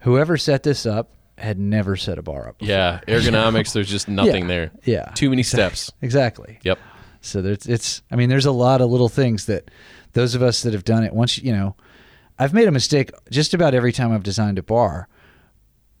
whoever 0.00 0.36
set 0.36 0.62
this 0.62 0.86
up 0.86 1.10
had 1.38 1.58
never 1.58 1.96
set 1.96 2.18
a 2.18 2.22
bar 2.22 2.48
up 2.48 2.58
before. 2.58 2.70
Yeah, 2.72 3.00
ergonomics. 3.08 3.72
There's 3.72 3.88
just 3.88 4.06
nothing 4.06 4.42
Yeah. 4.42 4.48
there. 4.48 4.70
yeah 4.84 5.04
Too 5.14 5.30
many 5.30 5.42
steps. 5.42 5.90
exactly 6.02 6.58
Yep. 6.62 6.78
so 7.20 7.40
there's 7.42 7.66
it's 7.66 8.02
I 8.10 8.16
mean 8.16 8.28
there's 8.28 8.46
a 8.46 8.52
lot 8.52 8.80
of 8.80 8.90
little 8.90 9.08
things 9.08 9.46
that 9.46 9.70
those 10.12 10.34
of 10.34 10.42
us 10.42 10.62
that 10.62 10.72
have 10.74 10.84
done 10.84 11.04
it 11.04 11.12
once 11.14 11.38
you 11.38 11.52
know 11.52 11.74
I've 12.42 12.52
made 12.54 12.68
a 12.68 12.72
mistake 12.72 13.10
just 13.30 13.54
about 13.54 13.74
every 13.74 13.92
time 13.92 14.12
I've 14.12 14.22
designed 14.22 14.58
a 14.58 14.62
bar 14.62 15.08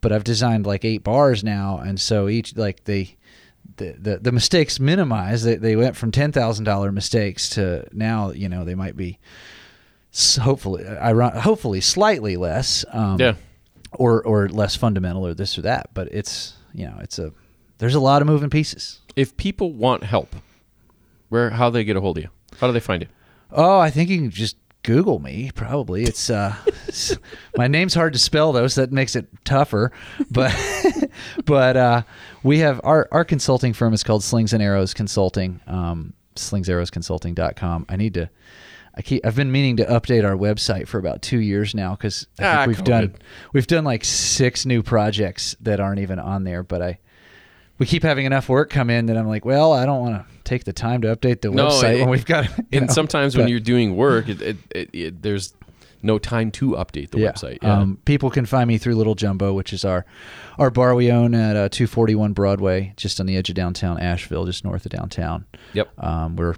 but 0.00 0.10
I've 0.12 0.24
designed 0.24 0.66
like 0.66 0.84
eight 0.84 1.04
bars 1.04 1.42
now 1.44 1.78
and 1.78 2.00
so 2.00 2.28
each 2.28 2.56
like 2.56 2.84
they 2.84 3.16
the, 3.76 3.92
the, 3.98 4.18
the 4.18 4.32
mistakes 4.32 4.80
minimized 4.80 5.44
they, 5.44 5.54
they 5.56 5.76
went 5.76 5.96
from 5.96 6.10
$10,000 6.10 6.92
mistakes 6.92 7.48
to 7.50 7.86
now 7.92 8.30
you 8.32 8.48
know 8.48 8.64
they 8.64 8.74
might 8.74 8.96
be 8.96 9.18
hopefully 10.40 10.86
iron- 10.86 11.36
hopefully 11.38 11.80
slightly 11.80 12.36
less 12.36 12.84
um, 12.92 13.18
Yeah. 13.20 13.34
or 13.92 14.22
or 14.24 14.48
less 14.48 14.76
fundamental 14.76 15.26
or 15.26 15.34
this 15.34 15.56
or 15.58 15.62
that 15.62 15.90
but 15.94 16.08
it's 16.12 16.54
you 16.74 16.86
know 16.86 16.98
it's 17.00 17.18
a 17.18 17.32
there's 17.78 17.94
a 17.94 18.00
lot 18.00 18.22
of 18.22 18.28
moving 18.28 18.50
pieces 18.50 19.00
If 19.16 19.36
people 19.36 19.72
want 19.72 20.04
help, 20.04 20.36
where 21.30 21.50
how 21.50 21.70
do 21.70 21.74
they 21.74 21.84
get 21.84 21.96
a 21.96 22.00
hold 22.00 22.16
of 22.18 22.24
you? 22.24 22.30
How 22.60 22.66
do 22.66 22.72
they 22.72 22.80
find 22.80 23.02
you? 23.02 23.08
Oh, 23.50 23.78
I 23.78 23.90
think 23.90 24.08
you 24.08 24.18
can 24.18 24.30
just 24.30 24.56
Google 24.82 25.18
me. 25.20 25.50
Probably 25.54 26.02
it's 26.04 26.28
uh, 26.30 26.54
my 27.56 27.68
name's 27.68 27.94
hard 27.94 28.12
to 28.14 28.18
spell 28.18 28.52
though, 28.52 28.66
so 28.66 28.80
that 28.80 28.92
makes 28.92 29.14
it 29.16 29.26
tougher. 29.44 29.92
But 30.30 30.54
but 31.44 31.76
uh, 31.76 32.02
we 32.42 32.58
have 32.58 32.80
our 32.84 33.08
our 33.12 33.24
consulting 33.24 33.72
firm 33.72 33.92
is 33.94 34.02
called 34.02 34.22
Slings 34.24 34.52
and 34.52 34.62
Arrows 34.62 34.92
Consulting. 34.94 35.60
Um, 35.66 36.14
slingsarrowsconsulting.com. 36.36 37.86
I 37.88 37.96
need 37.96 38.14
to. 38.14 38.30
I 38.94 39.00
keep. 39.02 39.24
I've 39.24 39.36
been 39.36 39.50
meaning 39.50 39.78
to 39.78 39.84
update 39.86 40.24
our 40.24 40.36
website 40.36 40.86
for 40.86 40.98
about 40.98 41.22
two 41.22 41.38
years 41.38 41.74
now 41.74 41.92
because 41.94 42.26
I 42.38 42.42
think 42.42 42.54
Ah, 42.58 42.64
we've 42.66 42.76
COVID. 42.78 42.84
done 42.84 43.14
we've 43.54 43.66
done 43.66 43.84
like 43.84 44.04
six 44.04 44.66
new 44.66 44.82
projects 44.82 45.56
that 45.60 45.80
aren't 45.80 46.00
even 46.00 46.18
on 46.18 46.44
there. 46.44 46.62
But 46.62 46.82
I 46.82 46.98
we 47.78 47.86
keep 47.86 48.02
having 48.02 48.26
enough 48.26 48.48
work 48.48 48.70
come 48.70 48.90
in 48.90 49.06
that 49.06 49.16
I'm 49.16 49.26
like, 49.26 49.44
well, 49.44 49.72
I 49.72 49.84
don't 49.86 50.00
want 50.00 50.14
to 50.16 50.26
take 50.44 50.64
the 50.64 50.72
time 50.72 51.02
to 51.02 51.14
update 51.16 51.40
the 51.40 51.50
No, 51.50 51.68
website 51.68 51.96
it- 51.96 52.00
when 52.00 52.10
we've 52.10 52.24
got. 52.26 52.48
And 52.72 52.86
know, 52.86 52.92
sometimes 52.92 53.36
when 53.36 53.48
you're 53.48 53.60
doing 53.60 53.96
work, 53.96 54.28
it, 54.28 54.40
it, 54.42 54.56
it, 54.70 54.90
it, 54.92 55.22
there's 55.22 55.54
no 56.04 56.18
time 56.18 56.50
to 56.50 56.72
update 56.72 57.10
the 57.10 57.18
website. 57.18 57.58
Yeah. 57.62 57.78
Um, 57.78 57.98
people 58.04 58.28
can 58.30 58.44
find 58.44 58.66
me 58.68 58.76
through 58.78 58.96
Little 58.96 59.14
Jumbo, 59.14 59.52
which 59.52 59.72
is 59.72 59.84
our 59.84 60.04
our 60.58 60.68
bar 60.70 60.94
we 60.96 61.10
own 61.12 61.34
at 61.34 61.54
uh, 61.56 61.68
241 61.68 62.32
Broadway, 62.32 62.92
just 62.96 63.20
on 63.20 63.26
the 63.26 63.36
edge 63.36 63.48
of 63.48 63.54
downtown 63.54 64.00
Asheville, 64.00 64.44
just 64.44 64.64
north 64.64 64.84
of 64.84 64.90
downtown. 64.90 65.44
yep. 65.72 65.90
Um, 65.98 66.34
we're 66.36 66.56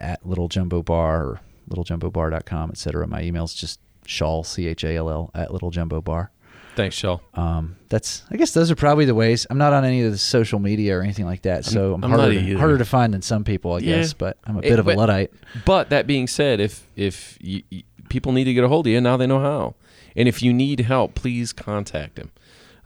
at 0.00 0.24
Little 0.26 0.48
Jumbo 0.48 0.82
Bar 0.82 1.22
or 1.22 1.40
littlejumbobar.com, 1.70 2.70
etc. 2.70 3.06
My 3.06 3.22
email's 3.22 3.52
just 3.54 3.78
shawl, 4.06 4.42
C 4.44 4.66
H 4.66 4.84
A 4.84 4.96
L 4.96 5.10
L 5.10 5.30
at 5.34 5.52
Little 5.52 5.70
Jumbo 5.70 6.00
Bar. 6.00 6.30
Thanks, 6.78 6.94
Shell. 6.94 7.20
Um, 7.34 7.74
that's 7.88 8.22
I 8.30 8.36
guess 8.36 8.52
those 8.52 8.70
are 8.70 8.76
probably 8.76 9.04
the 9.04 9.14
ways. 9.16 9.48
I'm 9.50 9.58
not 9.58 9.72
on 9.72 9.84
any 9.84 10.02
of 10.02 10.12
the 10.12 10.16
social 10.18 10.60
media 10.60 10.96
or 10.96 11.02
anything 11.02 11.26
like 11.26 11.42
that, 11.42 11.64
so 11.64 11.94
I'm, 11.94 12.04
I'm 12.04 12.10
harder, 12.10 12.32
to, 12.32 12.54
harder 12.56 12.78
to 12.78 12.84
find 12.84 13.12
than 13.12 13.20
some 13.20 13.42
people, 13.42 13.72
I 13.72 13.78
Yeah. 13.78 13.96
guess. 13.96 14.12
But 14.12 14.38
I'm 14.44 14.56
a 14.58 14.62
bit 14.62 14.78
of 14.78 14.86
a 14.86 14.90
but- 14.90 14.96
luddite. 14.96 15.32
But 15.64 15.90
that 15.90 16.06
being 16.06 16.28
said, 16.28 16.60
if 16.60 16.86
if 16.94 17.36
you, 17.40 17.62
you- 17.68 17.82
people 18.08 18.30
need 18.30 18.44
to 18.44 18.54
get 18.54 18.62
a 18.62 18.68
hold 18.68 18.86
of 18.86 18.92
you, 18.92 19.00
now 19.00 19.16
they 19.16 19.26
know 19.26 19.40
how. 19.40 19.74
And 20.14 20.28
if 20.28 20.40
you 20.40 20.52
need 20.52 20.78
help, 20.80 21.16
please 21.16 21.52
contact 21.52 22.16
him. 22.16 22.30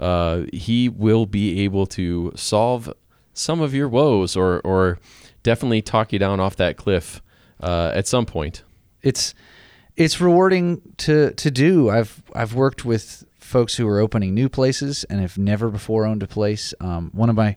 Uh, 0.01 0.45
he 0.55 0.89
will 0.89 1.27
be 1.27 1.61
able 1.61 1.85
to 1.89 2.33
solve 2.35 2.91
some 3.35 3.61
of 3.61 3.75
your 3.75 3.89
woes, 3.91 4.37
or 4.37 4.61
or 4.65 4.99
definitely 5.43 5.83
talk 5.83 6.15
you 6.15 6.19
down 6.19 6.41
off 6.41 6.57
that 6.57 6.79
cliff 6.79 7.21
uh, 7.61 7.93
at 7.95 8.07
some 8.07 8.25
point. 8.25 8.63
it's 9.03 9.35
it's 9.99 10.19
rewarding 10.19 10.81
to 10.97 11.33
to 11.33 11.51
do. 11.51 11.91
I've 11.91 12.23
I've 12.35 12.55
worked 12.55 12.87
with 12.87 13.25
folks 13.53 13.77
who 13.77 13.87
are 13.87 14.01
opening 14.01 14.33
new 14.33 14.49
places 14.49 15.05
and 15.05 15.21
have 15.21 15.37
never 15.37 15.69
before 15.69 16.07
owned 16.07 16.23
a 16.23 16.27
place. 16.27 16.73
Um, 16.81 17.11
one 17.13 17.29
of 17.29 17.37
my 17.37 17.57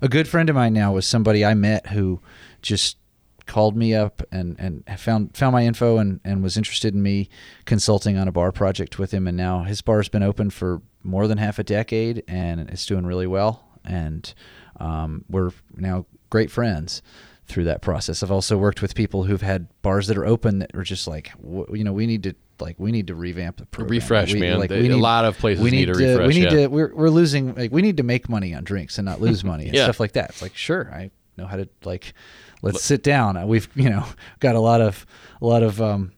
a 0.00 0.08
good 0.08 0.26
friend 0.26 0.48
of 0.48 0.56
mine 0.56 0.72
now 0.72 0.94
was 0.94 1.06
somebody 1.06 1.44
I 1.44 1.52
met 1.52 1.88
who 1.88 2.20
just 2.62 2.96
called 3.44 3.76
me 3.76 3.94
up 3.94 4.22
and 4.32 4.56
and 4.58 4.82
found 4.98 5.36
found 5.36 5.52
my 5.52 5.66
info 5.66 5.98
and 5.98 6.18
and 6.24 6.42
was 6.42 6.56
interested 6.56 6.94
in 6.94 7.02
me 7.02 7.28
consulting 7.66 8.16
on 8.16 8.26
a 8.26 8.32
bar 8.32 8.52
project 8.52 8.98
with 8.98 9.12
him 9.12 9.28
and 9.28 9.36
now 9.36 9.64
his 9.64 9.82
bar's 9.82 10.08
been 10.08 10.22
open 10.22 10.48
for 10.48 10.80
more 11.02 11.28
than 11.28 11.36
half 11.36 11.58
a 11.58 11.62
decade 11.62 12.24
and 12.26 12.58
it's 12.70 12.86
doing 12.86 13.04
really 13.04 13.26
well 13.26 13.68
and 13.84 14.32
um, 14.80 15.26
we're 15.28 15.50
now 15.76 16.06
great 16.30 16.50
friends 16.50 17.02
through 17.46 17.64
that 17.64 17.82
process. 17.82 18.22
I've 18.22 18.32
also 18.32 18.56
worked 18.56 18.80
with 18.80 18.94
people 18.94 19.24
who've 19.24 19.42
had 19.42 19.68
bars 19.82 20.06
that 20.06 20.16
are 20.16 20.24
open 20.24 20.60
that 20.60 20.74
are 20.74 20.82
just 20.82 21.06
like, 21.06 21.32
you 21.70 21.84
know, 21.84 21.92
we 21.92 22.06
need 22.06 22.22
to 22.22 22.34
like 22.60 22.76
we 22.78 22.92
need 22.92 23.06
to 23.08 23.14
revamp 23.14 23.56
the 23.58 23.66
program. 23.66 23.90
refresh, 23.90 24.32
We- 24.32 24.40
man. 24.40 24.58
Like, 24.58 24.70
They- 24.70 24.80
we 24.80 24.86
a 24.86 24.94
need, 24.94 25.00
lot 25.00 25.24
of 25.24 25.38
places 25.38 25.62
we 25.64 25.70
need 25.70 25.88
need 25.88 25.94
to, 25.94 26.06
refresh, 26.06 26.26
We 26.28 26.34
need 26.34 26.44
yeah. 26.44 26.50
to. 26.50 26.66
We're 26.68 26.94
we're 26.94 27.10
losing. 27.10 27.54
Like 27.54 27.72
we 27.72 27.82
need 27.82 27.96
to 27.98 28.02
make 28.02 28.28
money 28.28 28.54
on 28.54 28.64
drinks 28.64 28.98
and 28.98 29.04
not 29.06 29.20
lose 29.20 29.42
money 29.52 29.66
and 29.66 29.74
Yeah. 29.74 29.84
stuff 29.84 30.00
like 30.00 30.12
that. 30.12 30.30
It's 30.30 30.42
like 30.42 30.56
sure, 30.56 30.90
I 30.92 31.10
know 31.36 31.46
how 31.46 31.56
to 31.56 31.68
like. 31.84 32.14
Let's 32.62 32.82
sit 32.82 33.02
down. 33.02 33.46
We've 33.46 33.68
you 33.74 33.90
know 33.90 34.06
got 34.40 34.54
a 34.54 34.60
lot 34.60 34.80
of 34.80 35.04
a 35.42 35.46
lot 35.46 35.62
of 35.62 35.82
um, 35.82 36.12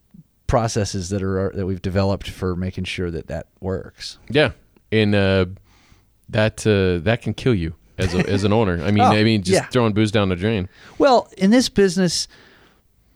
processes 0.46 1.08
that 1.10 1.22
are 1.22 1.50
that 1.54 1.66
we've 1.66 1.82
developed 1.82 2.28
for 2.30 2.54
making 2.54 2.84
sure 2.84 3.10
that 3.10 3.26
that 3.28 3.48
works. 3.60 4.18
Yeah, 4.30 4.52
and 4.92 5.14
uh, 5.14 5.46
that 6.28 6.66
uh, 6.66 7.02
that 7.04 7.22
can 7.22 7.34
kill 7.34 7.54
you 7.54 7.74
as 7.98 8.14
a, 8.14 8.18
as 8.28 8.44
an 8.44 8.52
owner. 8.52 8.80
I 8.82 8.90
mean, 8.90 9.02
Oh, 9.04 9.10
I 9.10 9.24
mean, 9.24 9.42
just 9.42 9.62
yeah. 9.62 9.66
throwing 9.68 9.92
booze 9.92 10.12
down 10.12 10.28
the 10.28 10.36
drain. 10.36 10.68
Well, 10.98 11.28
in 11.36 11.50
this 11.50 11.68
business, 11.68 12.28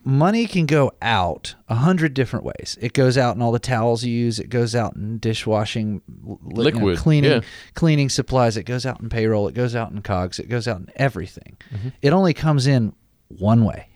money 0.04 0.46
can 0.46 0.66
go 0.66 0.92
out 1.02 1.54
a 1.68 1.74
hundred 1.76 2.14
different 2.14 2.44
ways. 2.44 2.78
It 2.80 2.92
goes 2.92 3.18
out 3.18 3.36
in 3.36 3.42
all 3.42 3.52
the 3.52 3.58
towels 3.58 4.04
you 4.04 4.12
use. 4.12 4.38
It 4.38 4.48
goes 4.48 4.74
out 4.74 4.96
in 4.96 5.18
dishwashing, 5.18 6.02
l- 6.26 6.38
you 6.64 6.72
know, 6.72 6.96
cleaning, 6.96 7.30
yeah. 7.30 7.40
cleaning 7.74 8.08
supplies. 8.08 8.56
It 8.56 8.64
goes 8.64 8.86
out 8.86 9.00
in 9.00 9.08
payroll. 9.08 9.48
It 9.48 9.54
goes 9.54 9.76
out 9.76 9.90
in 9.92 10.00
cogs. 10.02 10.38
It 10.38 10.48
goes 10.48 10.66
out 10.66 10.78
in 10.78 10.88
everything. 10.96 11.58
Mm-hmm. 11.74 11.88
It 12.02 12.12
only 12.12 12.32
comes 12.34 12.66
in 12.66 12.94
one 13.28 13.64
way. 13.64 13.88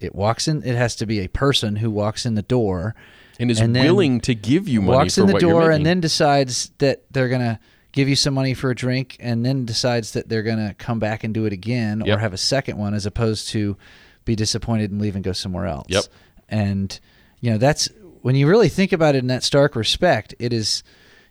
It 0.00 0.14
walks 0.14 0.48
in. 0.48 0.62
It 0.64 0.74
has 0.74 0.96
to 0.96 1.06
be 1.06 1.20
a 1.20 1.28
person 1.28 1.76
who 1.76 1.90
walks 1.90 2.26
in 2.26 2.34
the 2.34 2.42
door 2.42 2.94
And 3.38 3.50
is 3.50 3.60
And 3.60 3.74
willing 3.74 4.20
to 4.22 4.34
give 4.34 4.66
you 4.66 4.80
money 4.82 4.96
walks 4.98 5.18
in 5.18 5.26
the 5.26 5.38
door 5.38 5.70
and 5.70 5.86
then 5.86 6.00
decides 6.00 6.70
that 6.78 7.02
they're 7.10 7.28
gonna 7.28 7.60
give 7.92 8.08
you 8.08 8.16
some 8.16 8.32
money 8.34 8.54
for 8.54 8.70
a 8.70 8.74
drink 8.74 9.16
and 9.20 9.44
then 9.44 9.64
decides 9.66 10.12
that 10.12 10.28
they're 10.28 10.42
gonna 10.42 10.74
come 10.78 10.98
back 10.98 11.22
and 11.24 11.34
do 11.34 11.44
it 11.44 11.52
again 11.52 12.02
Yep. 12.04 12.16
or 12.16 12.20
have 12.20 12.32
a 12.32 12.38
second 12.38 12.78
one 12.78 12.94
as 12.94 13.04
opposed 13.06 13.48
to 13.50 13.76
be 14.24 14.36
disappointed 14.36 14.90
and 14.90 15.00
leave 15.00 15.14
and 15.16 15.24
go 15.24 15.32
somewhere 15.32 15.66
else. 15.66 15.86
Yep. 15.88 16.04
And 16.48 16.98
you 17.40 17.50
know 17.50 17.58
that's 17.58 17.88
when 18.22 18.34
you 18.36 18.46
really 18.48 18.68
think 18.68 18.92
about 18.92 19.14
it 19.14 19.18
in 19.18 19.26
that 19.28 19.42
stark 19.42 19.74
respect, 19.76 20.34
it 20.38 20.52
is 20.52 20.82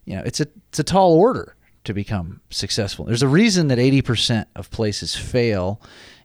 you 0.06 0.16
know 0.16 0.24
it's 0.26 0.40
a 0.40 0.48
it's 0.70 0.80
a 0.80 0.84
tall 0.84 1.14
order 1.14 1.56
to 1.84 1.94
become 1.94 2.42
successful. 2.50 3.06
There's 3.06 3.24
a 3.24 3.28
reason 3.28 3.68
that 3.70 3.80
80% 3.80 4.46
of 4.56 4.70
places 4.70 5.16
fail 5.16 5.82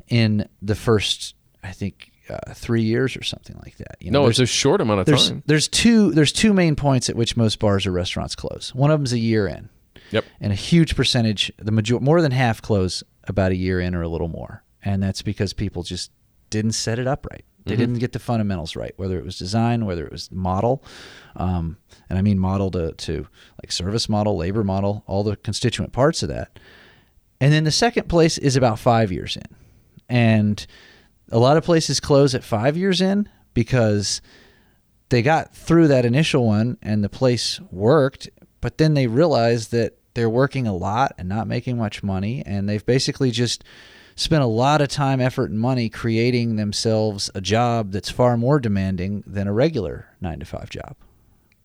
in 0.09 0.49
the 0.61 0.75
first 0.75 1.35
I 1.63 1.73
think 1.73 2.13
uh, 2.29 2.53
three 2.55 2.83
years 2.83 3.17
or 3.17 3.23
something 3.23 3.57
like 3.65 3.77
that. 3.79 3.97
You 4.01 4.11
No, 4.11 4.27
it's 4.27 4.39
a 4.41 4.47
short 4.47 4.81
amount 4.81 5.01
of 5.01 5.07
there's 5.07 5.29
time. 5.29 5.43
there's 5.47 5.69
two 5.69 6.11
there's 6.13 6.33
two 6.33 6.53
main 6.53 6.75
points 6.77 7.09
at 7.09 7.17
which 7.17 7.37
most 7.37 7.59
bars 7.59 7.87
or 7.87 7.93
restaurants 7.93 8.35
close. 8.35 8.75
One 8.75 8.91
of 8.91 8.99
them's 8.99 9.13
a 9.13 9.19
year 9.19 9.47
in, 9.47 9.69
Yep. 10.11 10.25
and 10.41 10.53
a 10.53 10.57
huge 10.57 10.97
percentage, 10.97 11.53
the 11.59 11.71
major 11.71 12.01
more 12.01 12.21
than 12.21 12.33
half 12.33 12.61
close 12.61 13.03
about 13.25 13.53
a 13.53 13.57
year 13.57 13.81
in 13.81 13.95
or 13.95 14.03
a 14.03 14.09
little 14.09 14.29
more, 14.29 14.63
and 14.85 15.03
that's 15.03 15.23
because 15.23 15.53
people 15.53 15.83
just 15.85 16.11
didn't 16.57 16.73
set 16.73 16.99
it 16.99 17.07
up 17.07 17.27
right. 17.31 17.45
They 17.65 17.73
Mm-hmm. 17.73 17.81
didn't 17.81 17.99
get 17.99 18.13
the 18.13 18.19
fundamentals 18.21 18.77
right, 18.77 18.93
whether 18.97 19.19
it 19.19 19.25
was 19.25 19.37
design, 19.39 19.87
whether 19.87 20.05
it 20.07 20.13
was 20.13 20.31
model, 20.31 20.85
um, 21.35 21.79
and 22.09 22.17
I 22.19 22.23
mean 22.23 22.39
model 22.39 22.71
to 22.73 22.93
to 22.93 23.27
like 23.63 23.73
service 23.73 24.09
model, 24.09 24.37
labor 24.37 24.63
model, 24.63 25.03
all 25.07 25.25
the 25.25 25.37
constituent 25.37 25.93
parts 25.93 26.23
of 26.23 26.29
that. 26.29 26.59
And 27.41 27.53
then 27.53 27.65
the 27.65 27.73
second 27.73 28.09
place 28.09 28.39
is 28.39 28.57
about 28.57 28.79
five 28.79 29.11
years 29.13 29.37
in. 29.37 29.57
And 30.09 30.65
a 31.33 31.39
lot 31.39 31.57
of 31.57 31.65
places 31.65 31.99
close 32.01 32.35
at 32.35 32.45
five 32.45 32.77
years 32.77 33.01
in 33.01 33.29
because 33.53 34.23
they 35.09 35.21
got 35.23 35.55
through 35.55 35.89
that 35.89 36.05
initial 36.05 36.47
one 36.47 36.79
and 36.83 37.03
the 37.03 37.09
place 37.09 37.61
worked, 37.73 38.29
but 38.61 38.79
then 38.79 38.95
they 38.95 39.07
realized 39.09 39.71
that 39.73 39.99
they're 40.15 40.31
working 40.31 40.67
a 40.67 40.75
lot 40.75 41.13
and 41.19 41.29
not 41.29 41.47
making 41.49 41.77
much 41.77 42.03
money. 42.03 42.43
And 42.47 42.69
they've 42.69 42.87
basically 42.87 43.31
just 43.33 43.65
spent 44.17 44.43
a 44.43 44.47
lot 44.47 44.81
of 44.81 44.89
time, 44.89 45.21
effort, 45.21 45.51
and 45.51 45.61
money 45.61 45.89
creating 45.89 46.57
themselves 46.57 47.31
a 47.35 47.41
job 47.41 47.93
that's 47.93 48.11
far 48.11 48.37
more 48.37 48.59
demanding 48.59 49.23
than 49.27 49.47
a 49.47 49.53
regular 49.53 50.07
nine 50.21 50.41
to 50.41 50.45
five 50.47 50.69
job 50.71 50.97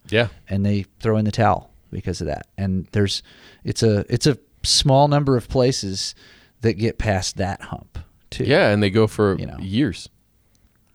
Yeah. 0.10 0.28
and 0.50 0.66
they 0.66 0.86
throw 1.00 1.18
in 1.18 1.26
the 1.26 1.32
towel 1.32 1.72
because 1.92 2.22
of 2.22 2.28
that. 2.28 2.48
And 2.58 2.88
there's 2.92 3.24
it's 3.64 3.82
a 3.84 4.06
it's 4.14 4.28
a 4.28 4.38
small 4.64 5.08
number 5.08 5.36
of 5.38 5.48
places 5.50 6.14
that 6.62 6.74
get 6.74 6.98
past 6.98 7.38
that 7.38 7.62
hump 7.62 7.98
too. 8.30 8.44
Yeah, 8.44 8.70
and 8.70 8.84
they 8.84 8.90
go 8.92 9.08
for 9.08 9.38
You 9.40 9.48
know. 9.48 9.58
years. 9.60 10.08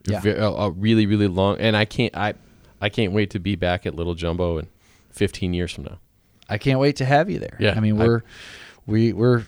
Yeah. 0.07 0.23
A, 0.25 0.53
a 0.53 0.71
really, 0.71 1.07
really 1.07 1.27
long. 1.27 1.59
And 1.59 1.77
I 1.77 1.85
can't. 1.85 2.17
I 2.17 2.35
I 2.81 2.89
can't 2.91 3.13
wait 3.13 3.31
to 3.31 3.41
be 3.41 3.57
back 3.57 3.87
at 3.87 3.95
Little 3.97 4.15
Jumbo 4.15 4.59
in 4.59 4.69
15 5.11 5.53
years 5.55 5.73
from 5.73 5.85
now. 5.85 5.99
I 6.49 6.59
can't 6.59 6.79
wait 6.79 6.97
to 6.97 7.05
have 7.05 7.29
you 7.29 7.39
there. 7.41 7.57
Yeah, 7.59 7.75
I 7.77 7.81
mean 7.81 7.97
we're 7.97 8.23
we 8.87 9.13
we're 9.13 9.45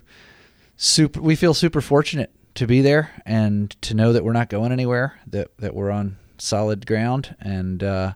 super 0.79 1.20
we 1.20 1.37
feel 1.37 1.53
super 1.53 1.83
fortunate 1.83 2.31
to 2.55 2.66
be 2.66 2.81
there 2.81 3.11
and 3.26 3.70
to 3.83 3.93
know 3.95 4.14
that 4.14 4.24
we're 4.24 4.33
not 4.33 4.49
going 4.49 4.72
anywhere, 4.72 5.18
that 5.26 5.49
that 5.59 5.74
we're 5.74 5.91
on 5.91 6.16
solid 6.39 6.87
ground 6.87 7.37
and 7.41 7.83
uh, 7.83 8.14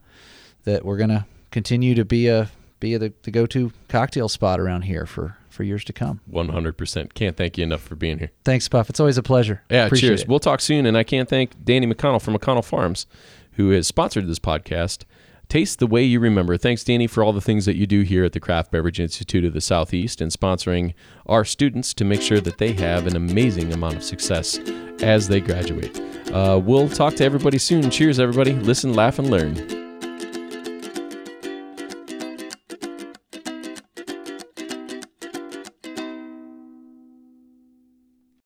that 0.64 0.84
we're 0.84 0.96
gonna 0.96 1.26
continue 1.50 1.94
to 1.94 2.04
be 2.04 2.28
a 2.28 2.50
be 2.82 2.96
the, 2.96 3.12
the 3.22 3.30
go 3.30 3.46
to 3.46 3.72
cocktail 3.88 4.28
spot 4.28 4.60
around 4.60 4.82
here 4.82 5.06
for, 5.06 5.38
for 5.48 5.62
years 5.62 5.84
to 5.84 5.92
come. 5.92 6.20
100%. 6.30 7.14
Can't 7.14 7.36
thank 7.36 7.56
you 7.56 7.62
enough 7.62 7.80
for 7.80 7.94
being 7.94 8.18
here. 8.18 8.30
Thanks, 8.44 8.68
Puff. 8.68 8.90
It's 8.90 8.98
always 8.98 9.16
a 9.16 9.22
pleasure. 9.22 9.62
Yeah, 9.70 9.86
Appreciate 9.86 10.08
cheers. 10.08 10.22
it. 10.22 10.28
We'll 10.28 10.40
talk 10.40 10.60
soon. 10.60 10.84
And 10.84 10.98
I 10.98 11.04
can't 11.04 11.28
thank 11.28 11.64
Danny 11.64 11.86
McConnell 11.86 12.20
from 12.20 12.34
McConnell 12.34 12.64
Farms, 12.64 13.06
who 13.52 13.70
has 13.70 13.86
sponsored 13.86 14.26
this 14.26 14.40
podcast. 14.40 15.04
Taste 15.52 15.80
the 15.80 15.86
way 15.86 16.02
you 16.02 16.18
remember. 16.18 16.56
Thanks, 16.56 16.82
Danny, 16.82 17.06
for 17.06 17.22
all 17.22 17.34
the 17.34 17.40
things 17.42 17.66
that 17.66 17.76
you 17.76 17.86
do 17.86 18.00
here 18.00 18.24
at 18.24 18.32
the 18.32 18.40
Craft 18.40 18.70
Beverage 18.70 18.98
Institute 18.98 19.44
of 19.44 19.52
the 19.52 19.60
Southeast 19.60 20.22
and 20.22 20.32
sponsoring 20.32 20.94
our 21.26 21.44
students 21.44 21.92
to 21.92 22.06
make 22.06 22.22
sure 22.22 22.40
that 22.40 22.56
they 22.56 22.72
have 22.72 23.06
an 23.06 23.16
amazing 23.16 23.70
amount 23.70 23.96
of 23.96 24.02
success 24.02 24.56
as 25.02 25.28
they 25.28 25.40
graduate. 25.40 26.00
Uh, 26.32 26.58
we'll 26.58 26.88
talk 26.88 27.16
to 27.16 27.24
everybody 27.26 27.58
soon. 27.58 27.90
Cheers, 27.90 28.18
everybody. 28.18 28.54
Listen, 28.54 28.94
laugh, 28.94 29.18
and 29.18 29.30
learn. 29.30 29.91